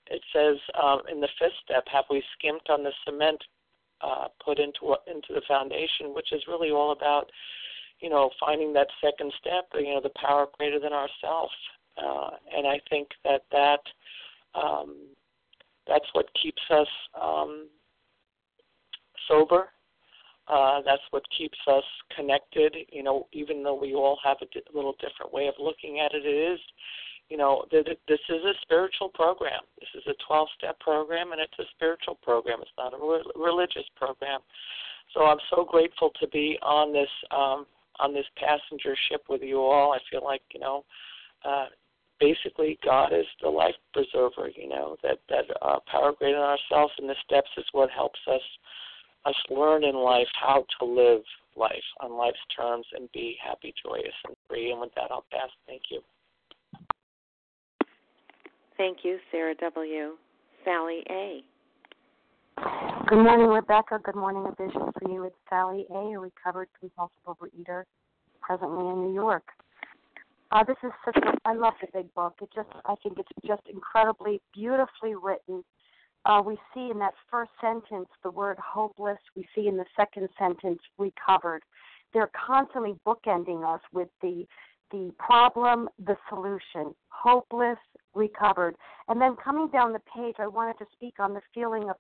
It 0.08 0.22
says 0.34 0.58
um, 0.82 1.02
in 1.12 1.22
the 1.22 1.30
fifth 1.40 1.54
step, 1.64 1.84
have 1.92 2.06
we 2.10 2.24
skimped 2.38 2.70
on 2.70 2.84
the 2.84 2.92
cement 3.06 3.42
uh, 4.04 4.28
put 4.44 4.60
into 4.60 4.96
into 5.08 5.34
the 5.34 5.42
foundation, 5.48 6.14
which 6.14 6.32
is 6.32 6.42
really 6.48 6.72
all 6.72 6.92
about, 6.92 7.32
you 8.00 8.10
know, 8.10 8.30
finding 8.40 8.74
that 8.74 8.88
second 9.02 9.32
step, 9.40 9.66
you 9.76 9.94
know, 9.94 10.02
the 10.02 10.12
power 10.22 10.48
greater 10.58 10.80
than 10.80 10.94
ourselves. 10.94 11.54
Uh, 11.98 12.32
and 12.56 12.68
I 12.68 12.80
think 12.90 13.08
that 13.24 13.44
that 13.52 13.80
um, 14.56 14.96
that's 15.88 16.08
what 16.14 16.26
keeps 16.42 16.62
us 16.70 16.88
um, 17.20 17.68
sober. 19.28 19.70
Uh, 20.48 20.82
that's 20.86 21.02
what 21.12 21.24
keeps 21.38 21.58
us 21.68 21.84
connected. 22.16 22.76
You 22.92 23.04
know, 23.04 23.28
even 23.32 23.64
though 23.64 23.80
we 23.80 23.94
all 23.94 24.20
have 24.24 24.38
a 24.42 24.46
di- 24.46 24.62
little 24.74 24.96
different 25.00 25.34
way 25.34 25.48
of 25.48 25.54
looking 25.58 26.00
at 26.00 26.14
it, 26.14 26.26
it 26.26 26.54
is, 26.54 26.60
you 27.34 27.40
know, 27.40 27.66
th- 27.72 27.84
th- 27.84 27.98
this 28.08 28.20
is 28.30 28.46
a 28.46 28.54
spiritual 28.62 29.10
program. 29.10 29.62
This 29.80 29.90
is 29.96 30.04
a 30.06 30.32
12-step 30.32 30.80
program, 30.80 31.32
and 31.32 31.42
it's 31.42 31.58
a 31.58 31.64
spiritual 31.76 32.14
program. 32.22 32.60
It's 32.62 32.70
not 32.78 32.94
a 32.94 32.98
re- 32.98 33.26
religious 33.36 33.90
program. 33.96 34.40
So 35.16 35.22
I'm 35.26 35.40
so 35.50 35.66
grateful 35.66 36.12
to 36.22 36.28
be 36.28 36.60
on 36.62 36.94
this 36.94 37.10
um, 37.32 37.66
on 38.00 38.14
this 38.14 38.26
passenger 38.38 38.96
ship 39.10 39.24
with 39.30 39.42
you 39.42 39.62
all. 39.62 39.94
I 39.94 39.98
feel 40.12 40.24
like 40.24 40.44
you 40.54 40.60
know, 40.60 40.86
uh, 41.44 41.66
basically 42.20 42.78
God 42.86 43.14
is 43.14 43.26
the 43.42 43.50
life 43.50 43.74
preserver. 43.94 44.50
You 44.56 44.70
know 44.70 44.96
that 45.02 45.18
that 45.30 45.46
uh, 45.64 45.80
power 45.92 46.14
greater 46.16 46.38
than 46.38 46.46
ourselves, 46.46 46.94
and 47.00 47.10
the 47.10 47.16
steps 47.26 47.50
is 47.58 47.66
what 47.72 47.90
helps 47.90 48.20
us 48.32 48.42
us 49.26 49.36
learn 49.50 49.84
in 49.84 49.96
life 49.96 50.30
how 50.40 50.66
to 50.78 50.86
live 50.86 51.24
life 51.56 51.90
on 52.00 52.16
life's 52.16 52.38
terms 52.56 52.86
and 52.94 53.12
be 53.12 53.38
happy, 53.44 53.74
joyous, 53.84 54.14
and 54.28 54.36
free. 54.48 54.70
And 54.70 54.82
with 54.82 54.94
that, 54.96 55.10
I'll 55.10 55.26
pass. 55.32 55.50
Thank 55.66 55.82
you. 55.90 56.02
Thank 58.84 59.06
you, 59.06 59.18
Sarah 59.32 59.56
W. 59.62 60.18
Sally 60.66 61.04
A. 61.10 61.42
Good 63.08 63.24
morning, 63.24 63.48
Rebecca. 63.48 63.98
Good 64.04 64.18
morning, 64.18 64.46
a 64.46 64.62
vision 64.62 64.92
for 64.92 65.10
you. 65.10 65.24
It's 65.24 65.38
Sally 65.50 65.86
A., 65.90 65.96
a 65.96 66.20
recovered 66.20 66.68
compulsive 66.78 67.16
overeater, 67.26 67.84
presently 68.42 68.86
in 68.90 69.06
New 69.06 69.14
York. 69.14 69.44
Uh, 70.52 70.66
this 70.66 70.76
is 70.84 70.92
such 71.06 71.16
a, 71.16 71.32
I 71.46 71.54
love 71.54 71.76
the 71.80 71.88
big 71.94 72.14
book. 72.14 72.34
It 72.42 72.50
just, 72.54 72.68
I 72.84 72.96
think 73.02 73.20
it's 73.20 73.30
just 73.48 73.62
incredibly 73.72 74.42
beautifully 74.54 75.16
written. 75.16 75.64
Uh, 76.26 76.42
we 76.46 76.58
see 76.74 76.90
in 76.92 77.00
that 77.00 77.14
first 77.32 77.52
sentence 77.62 78.10
the 78.22 78.32
word 78.32 78.58
hopeless. 78.60 79.20
We 79.34 79.48
see 79.56 79.70
in 79.70 79.78
the 79.78 79.86
second 79.96 80.28
sentence 80.38 80.82
recovered. 80.98 81.64
They're 82.14 82.32
constantly 82.36 82.96
bookending 83.08 83.64
us 83.64 83.82
with 83.94 84.10
the 84.22 84.46
the 84.92 85.12
problem, 85.18 85.90
the 86.06 86.16
solution, 86.30 86.94
hopeless, 87.10 87.80
recovered. 88.16 88.76
And 89.08 89.20
then 89.20 89.36
coming 89.44 89.70
down 89.70 89.94
the 89.94 90.02
page, 90.16 90.36
I 90.40 90.48
wanted 90.48 90.78
to 90.80 90.86
speak 90.94 91.16
on 91.20 91.34
the 91.34 91.42
feeling 91.54 91.90
of 91.90 91.96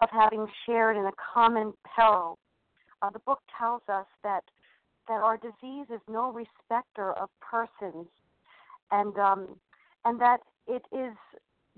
of 0.00 0.08
having 0.10 0.46
shared 0.66 0.96
in 0.96 1.04
a 1.04 1.12
common 1.32 1.72
peril. 1.96 2.36
Uh, 3.02 3.10
the 3.10 3.20
book 3.20 3.38
tells 3.56 3.82
us 3.88 4.06
that 4.24 4.42
that 5.08 5.20
our 5.22 5.36
disease 5.36 5.86
is 5.92 6.00
no 6.08 6.32
respecter 6.32 7.12
of 7.12 7.28
persons, 7.40 8.06
and 8.90 9.16
um, 9.18 9.48
and 10.04 10.20
that 10.20 10.38
it 10.66 10.82
is 10.92 11.14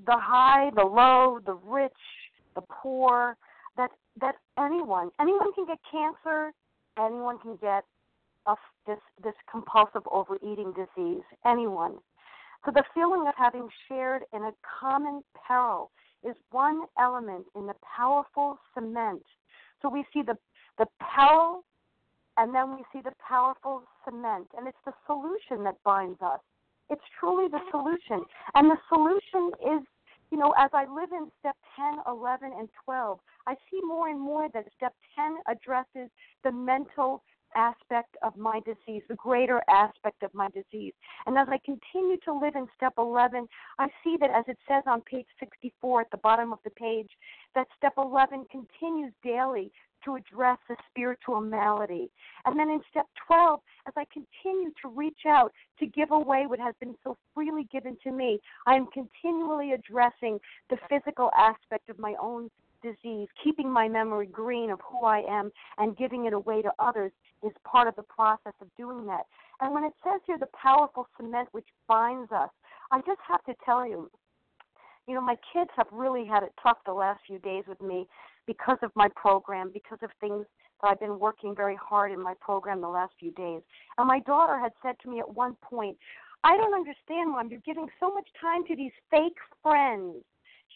the 0.06 0.16
high, 0.16 0.70
the 0.74 0.84
low, 0.84 1.38
the 1.44 1.54
rich, 1.54 1.92
the 2.54 2.62
poor. 2.62 3.36
That 3.76 3.90
that 4.20 4.36
anyone 4.58 5.10
anyone 5.20 5.52
can 5.54 5.66
get 5.66 5.78
cancer, 5.90 6.52
anyone 6.98 7.38
can 7.38 7.56
get 7.56 7.84
a, 8.46 8.54
this 8.86 8.98
this 9.22 9.34
compulsive 9.50 10.02
overeating 10.10 10.72
disease. 10.72 11.24
Anyone. 11.44 11.98
So 12.64 12.70
the 12.70 12.84
feeling 12.94 13.26
of 13.28 13.34
having 13.36 13.68
shared 13.88 14.22
in 14.32 14.42
a 14.44 14.52
common 14.80 15.22
peril 15.46 15.90
is 16.26 16.34
one 16.50 16.82
element 16.98 17.44
in 17.54 17.66
the 17.66 17.74
powerful 17.96 18.58
cement. 18.72 19.22
So 19.82 19.88
we 19.90 20.04
see 20.12 20.22
the 20.22 20.36
the 20.78 20.86
peril 20.98 21.64
and 22.36 22.54
then 22.54 22.74
we 22.74 22.82
see 22.92 23.00
the 23.02 23.12
powerful 23.26 23.82
cement 24.04 24.48
and 24.56 24.66
it's 24.66 24.78
the 24.84 24.94
solution 25.06 25.62
that 25.64 25.76
binds 25.84 26.20
us. 26.22 26.40
It's 26.90 27.04
truly 27.18 27.48
the 27.48 27.60
solution. 27.70 28.24
And 28.54 28.70
the 28.70 28.76
solution 28.88 29.52
is, 29.60 29.86
you 30.30 30.38
know, 30.38 30.52
as 30.58 30.70
I 30.72 30.84
live 30.84 31.10
in 31.12 31.30
step 31.38 31.56
10, 31.76 32.00
11 32.08 32.52
and 32.58 32.68
12, 32.84 33.18
I 33.46 33.54
see 33.70 33.80
more 33.84 34.08
and 34.08 34.20
more 34.20 34.48
that 34.52 34.64
step 34.76 34.94
10 35.16 35.36
addresses 35.48 36.10
the 36.42 36.52
mental 36.52 37.22
aspect 37.54 38.16
of 38.22 38.36
my 38.36 38.60
disease, 38.60 39.02
the 39.08 39.14
greater 39.14 39.62
aspect 39.68 40.22
of 40.22 40.32
my 40.34 40.48
disease. 40.50 40.92
And 41.26 41.38
as 41.38 41.48
I 41.50 41.58
continue 41.64 42.16
to 42.24 42.32
live 42.32 42.54
in 42.56 42.66
step 42.76 42.94
11, 42.98 43.48
I 43.78 43.88
see 44.02 44.16
that 44.20 44.30
as 44.30 44.44
it 44.48 44.58
says 44.68 44.82
on 44.86 45.00
page 45.02 45.26
64 45.40 46.02
at 46.02 46.10
the 46.10 46.16
bottom 46.18 46.52
of 46.52 46.58
the 46.64 46.70
page, 46.70 47.10
that 47.54 47.66
step 47.76 47.94
11 47.96 48.46
continues 48.50 49.12
daily 49.22 49.70
to 50.04 50.16
address 50.16 50.58
the 50.68 50.76
spiritual 50.90 51.40
malady. 51.40 52.10
And 52.44 52.58
then 52.58 52.68
in 52.68 52.80
step 52.90 53.06
12, 53.26 53.60
as 53.86 53.94
I 53.96 54.04
continue 54.12 54.70
to 54.82 54.88
reach 54.88 55.20
out 55.26 55.52
to 55.78 55.86
give 55.86 56.10
away 56.10 56.44
what 56.46 56.60
has 56.60 56.74
been 56.78 56.94
so 57.02 57.16
freely 57.34 57.66
given 57.72 57.96
to 58.04 58.12
me, 58.12 58.38
I 58.66 58.74
am 58.74 58.86
continually 58.92 59.72
addressing 59.72 60.38
the 60.70 60.76
physical 60.88 61.30
aspect 61.36 61.88
of 61.88 61.98
my 61.98 62.14
own 62.20 62.50
disease, 62.84 63.28
keeping 63.42 63.70
my 63.70 63.88
memory 63.88 64.26
green 64.26 64.70
of 64.70 64.80
who 64.88 65.04
I 65.06 65.22
am 65.28 65.50
and 65.78 65.96
giving 65.96 66.26
it 66.26 66.32
away 66.32 66.62
to 66.62 66.70
others 66.78 67.10
is 67.42 67.52
part 67.64 67.88
of 67.88 67.96
the 67.96 68.02
process 68.02 68.52
of 68.60 68.68
doing 68.76 69.06
that. 69.06 69.24
And 69.60 69.74
when 69.74 69.84
it 69.84 69.92
says 70.04 70.20
here 70.26 70.38
the 70.38 70.48
powerful 70.60 71.08
cement 71.16 71.48
which 71.52 71.66
binds 71.88 72.30
us, 72.30 72.50
I 72.92 72.98
just 73.00 73.20
have 73.26 73.42
to 73.44 73.54
tell 73.64 73.86
you, 73.88 74.10
you 75.06 75.14
know, 75.14 75.20
my 75.20 75.36
kids 75.52 75.70
have 75.76 75.86
really 75.90 76.26
had 76.26 76.42
it 76.42 76.52
tough 76.62 76.78
the 76.86 76.92
last 76.92 77.20
few 77.26 77.38
days 77.38 77.64
with 77.66 77.80
me 77.80 78.06
because 78.46 78.78
of 78.82 78.90
my 78.94 79.08
program, 79.16 79.70
because 79.72 79.98
of 80.02 80.10
things 80.20 80.46
that 80.82 80.88
I've 80.88 81.00
been 81.00 81.18
working 81.18 81.54
very 81.54 81.76
hard 81.76 82.12
in 82.12 82.22
my 82.22 82.34
program 82.40 82.80
the 82.80 82.88
last 82.88 83.12
few 83.18 83.32
days. 83.32 83.62
And 83.98 84.06
my 84.06 84.20
daughter 84.20 84.58
had 84.58 84.72
said 84.82 84.96
to 85.02 85.10
me 85.10 85.20
at 85.20 85.34
one 85.34 85.56
point, 85.62 85.96
I 86.42 86.56
don't 86.56 86.74
understand, 86.74 87.32
Mom, 87.32 87.48
you're 87.50 87.60
giving 87.64 87.88
so 87.98 88.12
much 88.12 88.28
time 88.40 88.66
to 88.66 88.76
these 88.76 88.92
fake 89.10 89.38
friends 89.62 90.16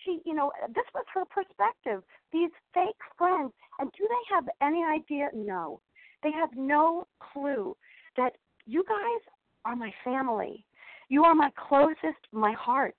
she, 0.05 0.21
you 0.25 0.35
know, 0.35 0.53
this 0.69 0.85
was 0.95 1.05
her 1.15 1.25
perspective. 1.25 2.03
These 2.33 2.51
fake 2.75 2.97
friends, 3.17 3.53
and 3.79 3.91
do 3.97 4.07
they 4.09 4.35
have 4.35 4.45
any 4.63 4.85
idea? 4.85 5.29
No, 5.35 5.81
they 6.23 6.33
have 6.33 6.51
no 6.57 7.07
clue 7.33 7.77
that 8.17 8.37
you 8.67 8.85
guys 8.89 9.23
are 9.65 9.77
my 9.77 9.93
family. 10.05 10.65
You 11.09 11.25
are 11.25 11.35
my 11.35 11.51
closest, 11.69 12.21
my 12.33 12.53
heart. 12.53 12.97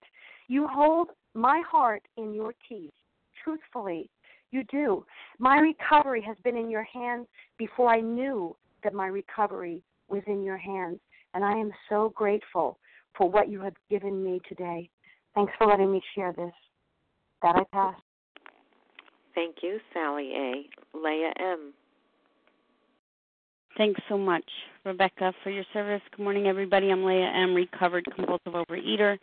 You 0.47 0.67
hold 0.67 1.09
my 1.33 1.61
heart 1.69 2.01
in 2.17 2.33
your 2.33 2.53
teeth. 2.67 2.93
Truthfully, 3.43 4.09
you 4.51 4.63
do. 4.71 5.05
My 5.37 5.57
recovery 5.57 6.23
has 6.25 6.37
been 6.43 6.57
in 6.57 6.69
your 6.69 6.83
hands 6.83 7.27
before 7.57 7.89
I 7.89 8.01
knew 8.01 8.55
that 8.83 8.93
my 8.93 9.07
recovery 9.07 9.83
was 10.07 10.23
in 10.27 10.43
your 10.43 10.57
hands. 10.57 10.99
And 11.33 11.45
I 11.45 11.51
am 11.51 11.71
so 11.87 12.11
grateful 12.15 12.79
for 13.15 13.29
what 13.29 13.49
you 13.49 13.61
have 13.61 13.75
given 13.89 14.23
me 14.23 14.41
today. 14.49 14.89
Thanks 15.35 15.53
for 15.57 15.67
letting 15.67 15.91
me 15.91 16.01
share 16.15 16.33
this. 16.33 16.53
That 17.41 17.55
I 17.55 17.63
pass. 17.71 17.95
Thank 19.35 19.57
you, 19.63 19.79
Sally 19.93 20.31
A. 20.35 20.97
Leah 20.97 21.31
M. 21.39 21.73
Thanks 23.77 24.01
so 24.09 24.17
much, 24.17 24.43
Rebecca, 24.83 25.33
for 25.41 25.49
your 25.49 25.63
service. 25.71 26.01
Good 26.15 26.21
morning, 26.23 26.47
everybody. 26.47 26.91
I'm 26.91 27.05
Leah 27.05 27.31
M., 27.33 27.53
recovered 27.53 28.05
compulsive 28.13 28.53
overeater. 28.53 29.17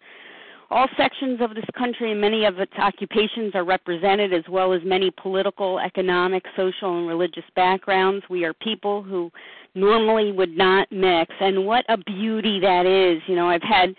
All 0.70 0.88
sections 0.96 1.40
of 1.42 1.54
this 1.54 1.66
country 1.76 2.10
and 2.10 2.20
many 2.20 2.44
of 2.44 2.58
its 2.58 2.72
occupations 2.78 3.54
are 3.54 3.64
represented, 3.64 4.32
as 4.32 4.42
well 4.48 4.72
as 4.72 4.80
many 4.84 5.12
political, 5.22 5.78
economic, 5.78 6.42
social, 6.56 6.98
and 6.98 7.06
religious 7.06 7.44
backgrounds. 7.54 8.24
We 8.30 8.44
are 8.44 8.54
people 8.54 9.02
who 9.02 9.30
normally 9.74 10.32
would 10.32 10.56
not 10.56 10.90
mix, 10.90 11.32
and 11.38 11.66
what 11.66 11.84
a 11.88 11.98
beauty 11.98 12.58
that 12.60 12.86
is. 12.86 13.22
You 13.28 13.36
know, 13.36 13.48
I've 13.48 13.62
had 13.62 13.94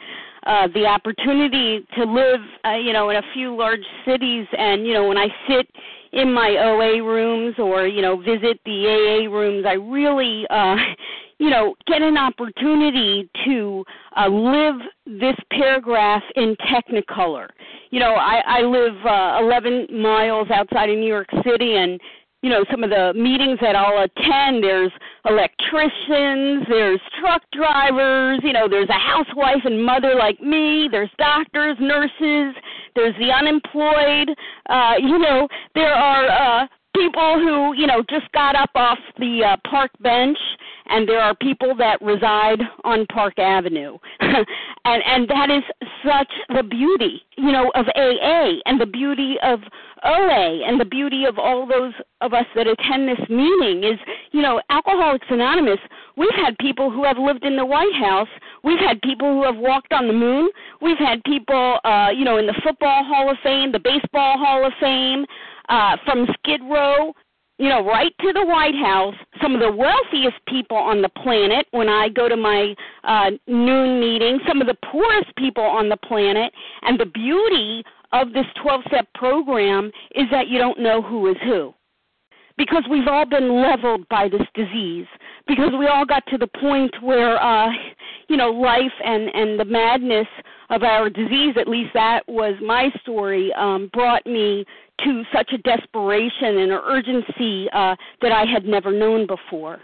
uh, 0.47 0.67
the 0.73 0.85
opportunity 0.85 1.85
to 1.97 2.05
live, 2.05 2.39
uh, 2.65 2.75
you 2.75 2.93
know, 2.93 3.09
in 3.09 3.17
a 3.17 3.21
few 3.33 3.55
large 3.55 3.83
cities, 4.05 4.47
and 4.57 4.87
you 4.87 4.93
know, 4.93 5.05
when 5.05 5.17
I 5.17 5.27
sit 5.47 5.67
in 6.13 6.33
my 6.33 6.55
OA 6.57 7.03
rooms 7.03 7.55
or 7.59 7.85
you 7.85 8.01
know 8.01 8.15
visit 8.15 8.59
the 8.65 8.87
AA 8.87 9.29
rooms, 9.29 9.65
I 9.67 9.73
really, 9.73 10.45
uh, 10.49 10.77
you 11.39 11.49
know, 11.49 11.75
get 11.85 12.01
an 12.01 12.17
opportunity 12.17 13.29
to 13.45 13.83
uh, 14.15 14.29
live 14.29 14.75
this 15.05 15.35
paragraph 15.51 16.23
in 16.37 16.55
Technicolor. 16.71 17.49
You 17.89 17.99
know, 17.99 18.13
I, 18.15 18.41
I 18.45 18.61
live 18.61 18.95
uh, 19.05 19.43
11 19.43 20.01
miles 20.01 20.47
outside 20.49 20.89
of 20.89 20.97
New 20.97 21.07
York 21.07 21.27
City, 21.43 21.75
and 21.75 21.99
you 22.41 22.49
know 22.49 22.63
some 22.69 22.83
of 22.83 22.89
the 22.89 23.13
meetings 23.15 23.59
that 23.61 23.75
I'll 23.75 24.03
attend 24.03 24.63
there's 24.63 24.91
electricians 25.25 26.65
there's 26.69 26.99
truck 27.19 27.41
drivers 27.51 28.39
you 28.43 28.53
know 28.53 28.67
there's 28.69 28.89
a 28.89 28.93
housewife 28.93 29.63
and 29.65 29.83
mother 29.83 30.15
like 30.15 30.39
me 30.41 30.87
there's 30.91 31.09
doctors 31.17 31.77
nurses 31.79 32.55
there's 32.95 33.15
the 33.17 33.31
unemployed 33.31 34.29
uh 34.69 34.93
you 34.99 35.17
know 35.17 35.47
there 35.75 35.93
are 35.93 36.63
uh 36.63 36.67
people 36.95 37.39
who 37.39 37.73
you 37.75 37.87
know 37.87 38.03
just 38.09 38.31
got 38.31 38.55
up 38.55 38.71
off 38.75 38.99
the 39.19 39.43
uh, 39.43 39.57
park 39.69 39.91
bench 40.01 40.37
and 40.89 41.07
there 41.07 41.19
are 41.21 41.35
people 41.35 41.75
that 41.75 42.01
reside 42.01 42.59
on 42.83 43.05
Park 43.07 43.37
Avenue. 43.39 43.97
and 44.19 44.45
and 44.85 45.27
that 45.29 45.49
is 45.49 45.63
such 46.03 46.31
the 46.49 46.63
beauty, 46.63 47.21
you 47.37 47.51
know, 47.51 47.71
of 47.75 47.85
AA 47.95 48.59
and 48.65 48.79
the 48.79 48.85
beauty 48.85 49.35
of 49.43 49.59
OA 50.03 50.63
and 50.65 50.79
the 50.79 50.85
beauty 50.85 51.25
of 51.25 51.37
all 51.37 51.65
those 51.67 51.93
of 52.21 52.33
us 52.33 52.45
that 52.55 52.67
attend 52.67 53.07
this 53.07 53.29
meeting 53.29 53.83
is, 53.83 53.99
you 54.31 54.41
know, 54.41 54.61
Alcoholics 54.69 55.27
Anonymous, 55.29 55.79
we've 56.15 56.35
had 56.35 56.57
people 56.59 56.91
who 56.91 57.03
have 57.03 57.17
lived 57.17 57.43
in 57.43 57.55
the 57.55 57.65
White 57.65 57.93
House, 57.99 58.29
we've 58.63 58.79
had 58.79 59.01
people 59.01 59.31
who 59.33 59.43
have 59.43 59.57
walked 59.57 59.93
on 59.93 60.07
the 60.07 60.13
moon, 60.13 60.49
we've 60.81 60.97
had 60.97 61.23
people 61.23 61.79
uh, 61.83 62.09
you 62.09 62.25
know, 62.25 62.37
in 62.37 62.45
the 62.45 62.59
football 62.63 63.03
hall 63.03 63.29
of 63.29 63.37
fame, 63.43 63.71
the 63.71 63.79
baseball 63.79 64.37
hall 64.37 64.65
of 64.65 64.73
fame, 64.79 65.25
uh, 65.69 65.97
from 66.05 66.27
Skid 66.39 66.61
Row 66.63 67.13
you 67.57 67.69
know, 67.69 67.83
right 67.83 68.13
to 68.21 68.33
the 68.33 68.45
White 68.45 68.75
House, 68.75 69.15
some 69.41 69.55
of 69.55 69.61
the 69.61 69.71
wealthiest 69.71 70.37
people 70.47 70.77
on 70.77 71.01
the 71.01 71.09
planet 71.09 71.65
when 71.71 71.89
I 71.89 72.09
go 72.09 72.29
to 72.29 72.37
my 72.37 72.75
uh, 73.03 73.31
noon 73.47 73.99
meeting, 73.99 74.39
some 74.47 74.61
of 74.61 74.67
the 74.67 74.77
poorest 74.91 75.35
people 75.37 75.63
on 75.63 75.89
the 75.89 75.97
planet. 75.97 76.53
And 76.83 76.99
the 76.99 77.05
beauty 77.05 77.83
of 78.13 78.33
this 78.33 78.45
12 78.61 78.81
step 78.87 79.07
program 79.15 79.91
is 80.15 80.25
that 80.31 80.47
you 80.47 80.59
don't 80.59 80.79
know 80.79 81.01
who 81.01 81.27
is 81.27 81.37
who. 81.43 81.73
Because 82.57 82.83
we've 82.89 83.07
all 83.07 83.25
been 83.25 83.61
leveled 83.61 84.07
by 84.09 84.29
this 84.29 84.47
disease. 84.53 85.05
Because 85.47 85.71
we 85.77 85.87
all 85.87 86.05
got 86.05 86.23
to 86.27 86.37
the 86.37 86.47
point 86.47 86.91
where, 87.01 87.41
uh, 87.41 87.69
you 88.27 88.37
know 88.37 88.49
life 88.49 88.93
and 89.03 89.29
and 89.33 89.59
the 89.59 89.65
madness 89.65 90.27
of 90.69 90.83
our 90.83 91.09
disease. 91.09 91.55
At 91.59 91.67
least 91.67 91.91
that 91.93 92.21
was 92.27 92.55
my 92.61 92.89
story 93.01 93.53
um 93.53 93.89
brought 93.93 94.25
me 94.25 94.65
to 95.03 95.23
such 95.33 95.51
a 95.53 95.57
desperation 95.59 96.57
and 96.57 96.71
urgency 96.71 97.67
uh 97.73 97.95
that 98.21 98.31
I 98.31 98.45
had 98.45 98.65
never 98.65 98.91
known 98.91 99.27
before. 99.27 99.79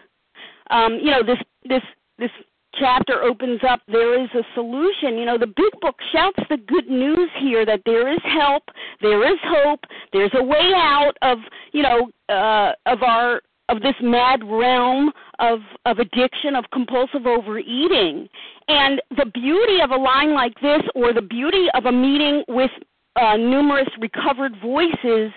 Um 0.69 0.99
you 1.01 1.11
know 1.11 1.23
this 1.23 1.39
this 1.67 1.84
this 2.17 2.31
chapter 2.75 3.21
opens 3.21 3.61
up 3.67 3.81
there 3.88 4.21
is 4.21 4.29
a 4.34 4.43
solution. 4.55 5.17
You 5.17 5.25
know 5.25 5.38
the 5.38 5.47
big 5.47 5.79
book 5.81 5.95
shouts 6.11 6.39
the 6.49 6.57
good 6.57 6.89
news 6.89 7.29
here 7.39 7.65
that 7.65 7.81
there 7.86 8.11
is 8.11 8.19
help 8.23 8.63
there 9.01 9.25
is 9.31 9.39
hope 9.43 9.81
there's 10.11 10.31
a 10.34 10.43
way 10.43 10.71
out 10.75 11.13
of 11.21 11.38
you 11.71 11.84
know 11.84 12.09
uh 12.29 12.73
of 12.86 13.03
our 13.03 13.41
of 13.70 13.82
this 13.82 13.95
mad 14.01 14.41
realm 14.43 15.11
of 15.39 15.59
of 15.86 15.99
addiction 15.99 16.55
of 16.55 16.66
compulsive 16.72 17.26
overeating 17.26 18.28
and 18.68 19.01
the 19.18 19.26
beauty 19.34 19.82
of 19.82 19.91
a 19.91 19.95
line 19.95 20.34
like 20.34 20.53
this 20.61 20.82
or 20.95 21.14
the 21.14 21.22
beauty 21.22 21.68
of 21.74 21.86
a 21.86 21.91
meeting 21.91 22.43
with 22.47 22.72
uh, 23.16 23.38
numerous 23.38 23.88
recovered 23.99 24.53
voices 24.61 25.32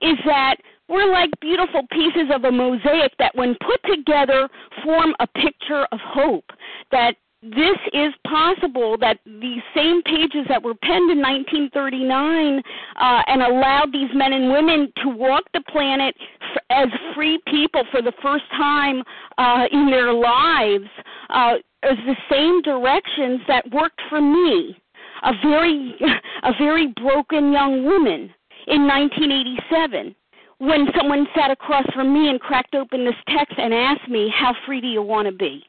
is 0.00 0.16
that 0.24 0.56
we're 0.88 1.10
like 1.10 1.30
beautiful 1.40 1.82
pieces 1.90 2.28
of 2.34 2.44
a 2.44 2.52
mosaic 2.52 3.12
that, 3.18 3.34
when 3.34 3.56
put 3.64 3.80
together, 3.90 4.48
form 4.84 5.14
a 5.20 5.26
picture 5.26 5.86
of 5.92 5.98
hope. 6.04 6.44
That 6.90 7.16
this 7.42 7.76
is 7.92 8.12
possible 8.24 8.96
that 9.00 9.18
these 9.26 9.62
same 9.74 10.00
pages 10.02 10.46
that 10.48 10.62
were 10.62 10.74
penned 10.74 11.10
in 11.10 11.18
1939 11.18 12.62
uh, 12.96 13.22
and 13.26 13.42
allowed 13.42 13.92
these 13.92 14.10
men 14.14 14.32
and 14.32 14.52
women 14.52 14.92
to 15.02 15.08
walk 15.08 15.42
the 15.52 15.60
planet 15.62 16.14
f- 16.54 16.62
as 16.70 16.88
free 17.16 17.40
people 17.48 17.82
for 17.90 18.00
the 18.00 18.12
first 18.22 18.44
time 18.52 19.02
uh, 19.38 19.64
in 19.72 19.90
their 19.90 20.12
lives 20.12 20.86
uh, 21.30 21.54
is 21.90 21.98
the 22.06 22.16
same 22.30 22.62
directions 22.62 23.40
that 23.48 23.68
worked 23.72 24.00
for 24.08 24.20
me, 24.20 24.80
a 25.24 25.32
very, 25.42 25.96
a 26.44 26.52
very 26.60 26.94
broken 27.02 27.52
young 27.52 27.82
woman 27.82 28.30
in 28.68 28.86
1987 28.86 30.14
when 30.58 30.86
someone 30.96 31.26
sat 31.34 31.50
across 31.50 31.84
from 31.92 32.14
me 32.14 32.28
and 32.28 32.38
cracked 32.38 32.76
open 32.76 33.04
this 33.04 33.16
text 33.36 33.54
and 33.58 33.74
asked 33.74 34.08
me, 34.08 34.32
How 34.32 34.54
free 34.64 34.80
do 34.80 34.86
you 34.86 35.02
want 35.02 35.26
to 35.26 35.32
be? 35.32 35.64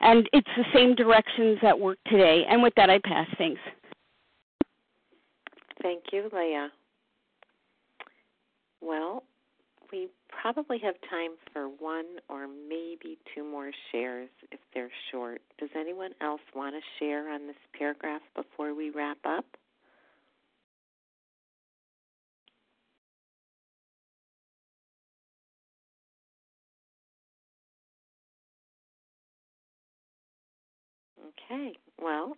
And 0.00 0.28
it's 0.32 0.48
the 0.56 0.64
same 0.74 0.94
directions 0.94 1.58
that 1.62 1.78
work 1.78 1.98
today. 2.06 2.44
And 2.48 2.62
with 2.62 2.74
that, 2.76 2.90
I 2.90 2.98
pass. 3.04 3.26
Thanks. 3.36 3.60
Thank 5.82 6.04
you, 6.12 6.28
Leah. 6.32 6.70
Well, 8.80 9.24
we 9.92 10.08
probably 10.28 10.78
have 10.78 10.94
time 11.10 11.32
for 11.52 11.68
one 11.68 12.04
or 12.28 12.46
maybe 12.46 13.18
two 13.34 13.44
more 13.44 13.70
shares 13.90 14.28
if 14.52 14.60
they're 14.74 14.90
short. 15.10 15.40
Does 15.58 15.70
anyone 15.76 16.10
else 16.20 16.40
want 16.54 16.74
to 16.74 16.80
share 16.98 17.32
on 17.32 17.46
this 17.46 17.56
paragraph 17.76 18.22
before 18.34 18.74
we 18.74 18.90
wrap 18.90 19.18
up? 19.26 19.44
Okay, 31.50 31.72
well, 32.00 32.36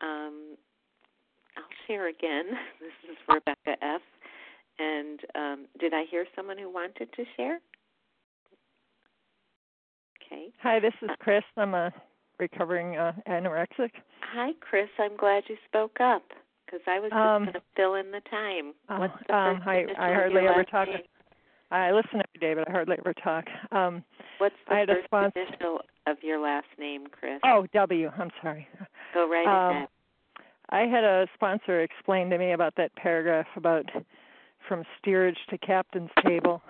um, 0.00 0.56
I'll 1.56 1.64
share 1.86 2.08
again. 2.08 2.44
This 2.80 3.10
is 3.12 3.16
Rebecca 3.28 3.76
F. 3.82 4.00
And 4.78 5.20
um, 5.34 5.66
did 5.80 5.92
I 5.92 6.04
hear 6.10 6.24
someone 6.34 6.56
who 6.58 6.72
wanted 6.72 7.08
to 7.14 7.24
share? 7.36 7.58
Okay. 10.26 10.48
Hi, 10.62 10.80
this 10.80 10.94
is 11.02 11.10
Chris. 11.20 11.42
I'm 11.56 11.74
a 11.74 11.92
recovering 12.38 12.96
uh, 12.96 13.12
anorexic. 13.28 13.90
Hi, 14.32 14.50
Chris. 14.60 14.88
I'm 14.98 15.16
glad 15.16 15.42
you 15.48 15.56
spoke 15.68 16.00
up 16.00 16.22
because 16.64 16.80
I 16.86 16.98
was 17.00 17.10
just 17.10 17.20
Um, 17.20 17.42
going 17.44 17.52
to 17.54 17.62
fill 17.76 17.94
in 17.96 18.10
the 18.10 18.22
time. 18.30 18.72
Uh, 18.88 18.98
What's 18.98 19.26
the 19.28 19.36
um, 19.36 19.62
I 19.66 19.86
I 19.98 20.12
hardly 20.14 20.46
ever 20.46 20.64
talk. 20.64 20.88
I 21.70 21.90
listen 21.92 22.20
every 22.22 22.40
day, 22.40 22.54
but 22.54 22.68
I 22.68 22.72
hardly 22.72 22.96
ever 22.98 23.14
talk. 23.14 23.44
Um, 23.72 24.04
What's 24.38 24.54
the 24.68 24.74
I 24.74 24.78
had 24.80 24.90
a 24.90 24.94
first 24.94 25.06
sponsor. 25.06 25.40
initial 25.40 25.80
of 26.06 26.16
your 26.22 26.40
last 26.40 26.66
name, 26.78 27.06
Chris? 27.10 27.40
Oh, 27.44 27.66
W. 27.72 28.10
I'm 28.18 28.30
sorry. 28.42 28.66
Go 29.14 29.28
right 29.28 29.46
um, 29.46 29.76
ahead. 29.76 29.88
I 30.70 30.80
had 30.80 31.04
a 31.04 31.26
sponsor 31.34 31.82
explain 31.82 32.30
to 32.30 32.38
me 32.38 32.52
about 32.52 32.74
that 32.76 32.94
paragraph 32.96 33.46
about 33.56 33.84
from 34.66 34.84
steerage 34.98 35.36
to 35.50 35.58
captain's 35.58 36.10
table. 36.24 36.62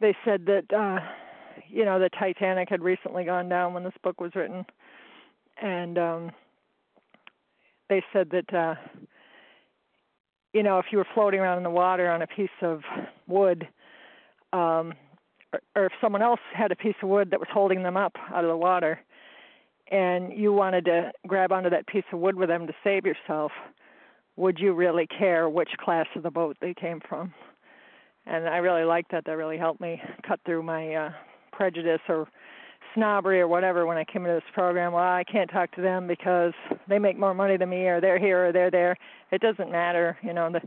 They 0.00 0.16
said 0.24 0.46
that 0.46 0.72
uh 0.74 1.00
you 1.68 1.84
know 1.84 1.98
the 1.98 2.08
Titanic 2.08 2.68
had 2.68 2.82
recently 2.82 3.24
gone 3.24 3.48
down 3.48 3.74
when 3.74 3.84
this 3.84 3.92
book 4.02 4.20
was 4.20 4.34
written, 4.34 4.64
and 5.60 5.98
um 5.98 6.30
they 7.90 8.02
said 8.12 8.30
that 8.30 8.54
uh 8.54 8.74
you 10.54 10.62
know 10.62 10.78
if 10.78 10.86
you 10.90 10.98
were 10.98 11.06
floating 11.14 11.40
around 11.40 11.58
in 11.58 11.64
the 11.64 11.70
water 11.70 12.10
on 12.10 12.22
a 12.22 12.26
piece 12.26 12.48
of 12.62 12.80
wood 13.28 13.68
um 14.54 14.94
or, 15.74 15.86
if 15.86 15.92
someone 16.00 16.22
else 16.22 16.40
had 16.52 16.72
a 16.72 16.76
piece 16.76 16.94
of 17.02 17.08
wood 17.08 17.30
that 17.30 17.40
was 17.40 17.48
holding 17.52 17.82
them 17.82 17.96
up 17.96 18.16
out 18.32 18.44
of 18.44 18.50
the 18.50 18.56
water 18.56 19.00
and 19.90 20.32
you 20.32 20.52
wanted 20.52 20.84
to 20.86 21.12
grab 21.26 21.52
onto 21.52 21.70
that 21.70 21.86
piece 21.86 22.04
of 22.12 22.18
wood 22.18 22.36
with 22.36 22.48
them 22.48 22.66
to 22.66 22.72
save 22.82 23.04
yourself, 23.04 23.52
would 24.36 24.58
you 24.58 24.72
really 24.72 25.06
care 25.06 25.48
which 25.48 25.70
class 25.78 26.06
of 26.16 26.22
the 26.22 26.30
boat 26.30 26.56
they 26.60 26.74
came 26.74 27.00
from? 27.08 27.32
And 28.26 28.48
I 28.48 28.56
really 28.56 28.84
liked 28.84 29.10
that. 29.12 29.24
That 29.26 29.36
really 29.36 29.58
helped 29.58 29.80
me 29.80 30.00
cut 30.26 30.40
through 30.44 30.62
my 30.62 30.94
uh 30.94 31.10
prejudice 31.52 32.00
or 32.08 32.26
snobbery 32.94 33.40
or 33.40 33.48
whatever 33.48 33.86
when 33.86 33.96
I 33.96 34.04
came 34.04 34.24
into 34.24 34.34
this 34.34 34.54
program. 34.54 34.92
Well, 34.92 35.04
I 35.04 35.24
can't 35.30 35.50
talk 35.50 35.70
to 35.72 35.82
them 35.82 36.06
because 36.06 36.52
they 36.88 36.98
make 36.98 37.18
more 37.18 37.34
money 37.34 37.56
than 37.56 37.68
me 37.68 37.86
or 37.86 38.00
they're 38.00 38.18
here 38.18 38.46
or 38.46 38.52
they're 38.52 38.70
there. 38.70 38.96
It 39.30 39.40
doesn't 39.40 39.70
matter, 39.70 40.16
you 40.22 40.32
know, 40.32 40.50
the 40.50 40.60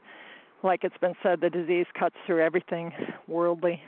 like 0.64 0.84
it's 0.84 0.98
been 1.00 1.14
said, 1.22 1.40
the 1.40 1.50
disease 1.50 1.86
cuts 1.98 2.16
through 2.26 2.42
everything 2.44 2.92
worldly 3.28 3.82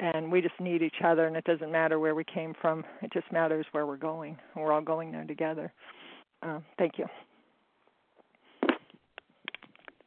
and 0.00 0.32
we 0.32 0.40
just 0.40 0.58
need 0.58 0.82
each 0.82 1.02
other 1.04 1.26
and 1.26 1.36
it 1.36 1.44
doesn't 1.44 1.70
matter 1.70 1.98
where 1.98 2.14
we 2.14 2.24
came 2.24 2.54
from 2.60 2.84
it 3.02 3.12
just 3.12 3.30
matters 3.32 3.66
where 3.72 3.86
we're 3.86 3.96
going 3.96 4.36
we're 4.56 4.72
all 4.72 4.80
going 4.80 5.12
there 5.12 5.24
together 5.24 5.72
uh, 6.42 6.58
thank 6.78 6.98
you 6.98 7.06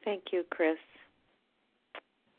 Thank 0.04 0.24
you, 0.34 0.44
Chris. 0.50 0.78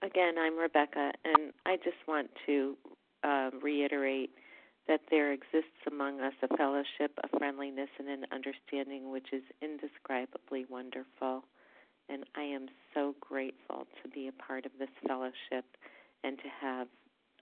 Again, 0.02 0.34
I'm 0.38 0.58
Rebecca, 0.58 1.12
and 1.24 1.52
I 1.64 1.76
just 1.76 1.96
want 2.06 2.28
to 2.46 2.76
uh, 3.22 3.50
reiterate 3.62 4.30
that 4.86 5.00
there 5.10 5.32
exists 5.32 5.80
among 5.90 6.20
us 6.20 6.34
a 6.42 6.56
fellowship, 6.58 7.18
a 7.22 7.38
friendliness, 7.38 7.88
and 7.98 8.08
an 8.08 8.26
understanding 8.32 9.10
which 9.10 9.28
is 9.32 9.42
indescribably 9.62 10.66
wonderful. 10.68 11.44
And 12.10 12.24
I 12.36 12.42
am 12.42 12.66
so 12.92 13.14
grateful 13.18 13.86
to 14.02 14.10
be 14.10 14.28
a 14.28 14.42
part 14.42 14.66
of 14.66 14.72
this 14.78 14.90
fellowship 15.06 15.64
and 16.22 16.36
to 16.36 16.48
have 16.60 16.88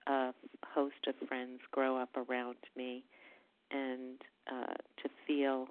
a 0.06 0.32
host 0.64 1.06
of 1.06 1.14
friends 1.28 1.60
grow 1.70 1.96
up 1.96 2.10
around 2.16 2.56
me 2.76 3.04
and 3.70 4.20
uh, 4.50 4.74
to 5.02 5.08
feel 5.26 5.68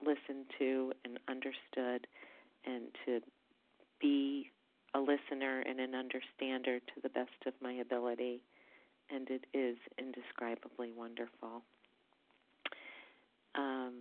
listened 0.00 0.46
to 0.58 0.92
and 1.04 1.18
understood 1.28 2.06
and 2.66 2.84
to 3.06 3.20
be 4.00 4.50
a 4.94 5.00
listener 5.00 5.60
and 5.66 5.80
an 5.80 5.94
understander 5.94 6.78
to 6.78 7.00
the 7.02 7.08
best 7.08 7.30
of 7.46 7.52
my 7.60 7.72
ability, 7.72 8.40
and 9.10 9.28
it 9.28 9.44
is 9.52 9.76
indescribably 9.98 10.92
wonderful. 10.96 11.62
Um, 13.56 13.94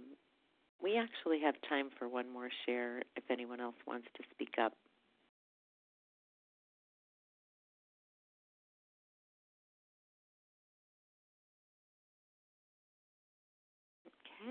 we 0.82 0.98
actually 0.98 1.40
have 1.42 1.56
time 1.68 1.90
for 1.98 2.08
one 2.08 2.32
more 2.32 2.50
share 2.66 3.02
if 3.16 3.24
anyone 3.30 3.60
else 3.60 3.76
wants 3.88 4.08
to 4.18 4.24
speak 4.34 4.56
up. 4.62 4.74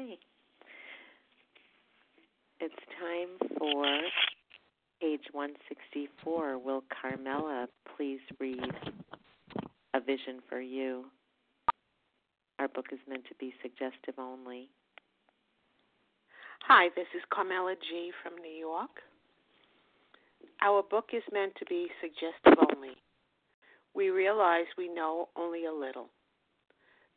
Okay. 0.03 0.19
It's 2.61 2.75
time 3.01 3.51
for 3.59 3.85
page 5.01 5.23
164. 5.33 6.59
Will 6.59 6.83
Carmela 7.01 7.69
please 7.97 8.21
read 8.41 8.59
A 9.95 10.01
Vision 10.01 10.41
for 10.49 10.61
You? 10.61 11.05
Our 12.59 12.69
book 12.69 12.87
is 12.93 12.99
meant 13.09 13.25
to 13.29 13.35
be 13.39 13.55
suggestive 13.63 14.15
only. 14.19 14.69
Hi, 16.67 16.89
this 16.97 17.07
is 17.15 17.23
Carmela 17.33 17.75
G. 17.75 18.11
from 18.23 18.37
New 18.43 18.59
York. 18.59 19.03
Our 20.63 20.83
book 20.83 21.11
is 21.13 21.23
meant 21.33 21.53
to 21.61 21.65
be 21.67 21.89
suggestive 22.01 22.65
only. 22.73 22.97
We 23.95 24.11
realize 24.11 24.67
we 24.77 24.89
know 24.89 25.29
only 25.37 25.67
a 25.67 25.73
little. 25.73 26.09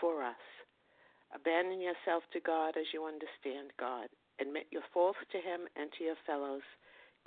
for 0.00 0.22
us. 0.22 0.44
Abandon 1.34 1.80
yourself 1.80 2.22
to 2.32 2.40
God 2.40 2.76
as 2.76 2.86
you 2.92 3.04
understand 3.04 3.72
God. 3.78 4.08
Admit 4.40 4.66
your 4.70 4.86
faults 4.92 5.18
to 5.32 5.38
Him 5.38 5.66
and 5.76 5.90
to 5.98 6.04
your 6.04 6.20
fellows. 6.26 6.64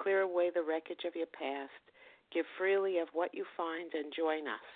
Clear 0.02 0.22
away 0.22 0.50
the 0.50 0.64
wreckage 0.64 1.04
of 1.06 1.16
your 1.16 1.30
past. 1.34 1.82
Give 2.32 2.46
freely 2.58 3.00
of 3.00 3.08
what 3.14 3.34
you 3.34 3.46
find 3.58 3.92
and 3.94 4.14
join 4.16 4.48
us. 4.48 4.70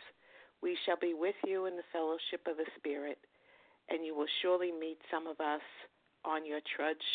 We 0.61 0.77
shall 0.85 0.97
be 0.99 1.13
with 1.13 1.35
you 1.45 1.65
in 1.65 1.75
the 1.75 1.91
fellowship 1.91 2.47
of 2.47 2.57
the 2.57 2.69
Spirit, 2.77 3.19
and 3.89 4.05
you 4.05 4.15
will 4.15 4.31
surely 4.41 4.71
meet 4.71 4.97
some 5.11 5.27
of 5.27 5.39
us 5.39 5.61
on 6.25 6.45
your 6.45 6.61
trudge 6.75 7.07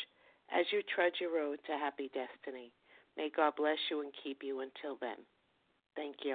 as 0.53 0.66
you 0.70 0.83
trudge 0.95 1.20
your 1.20 1.35
road 1.35 1.59
to 1.66 1.72
happy 1.72 2.11
destiny. 2.14 2.72
May 3.16 3.31
God 3.35 3.55
bless 3.57 3.79
you 3.91 4.03
and 4.03 4.12
keep 4.22 4.43
you 4.43 4.61
until 4.61 4.97
then. 5.01 5.16
Thank 5.97 6.16
you. 6.20 6.26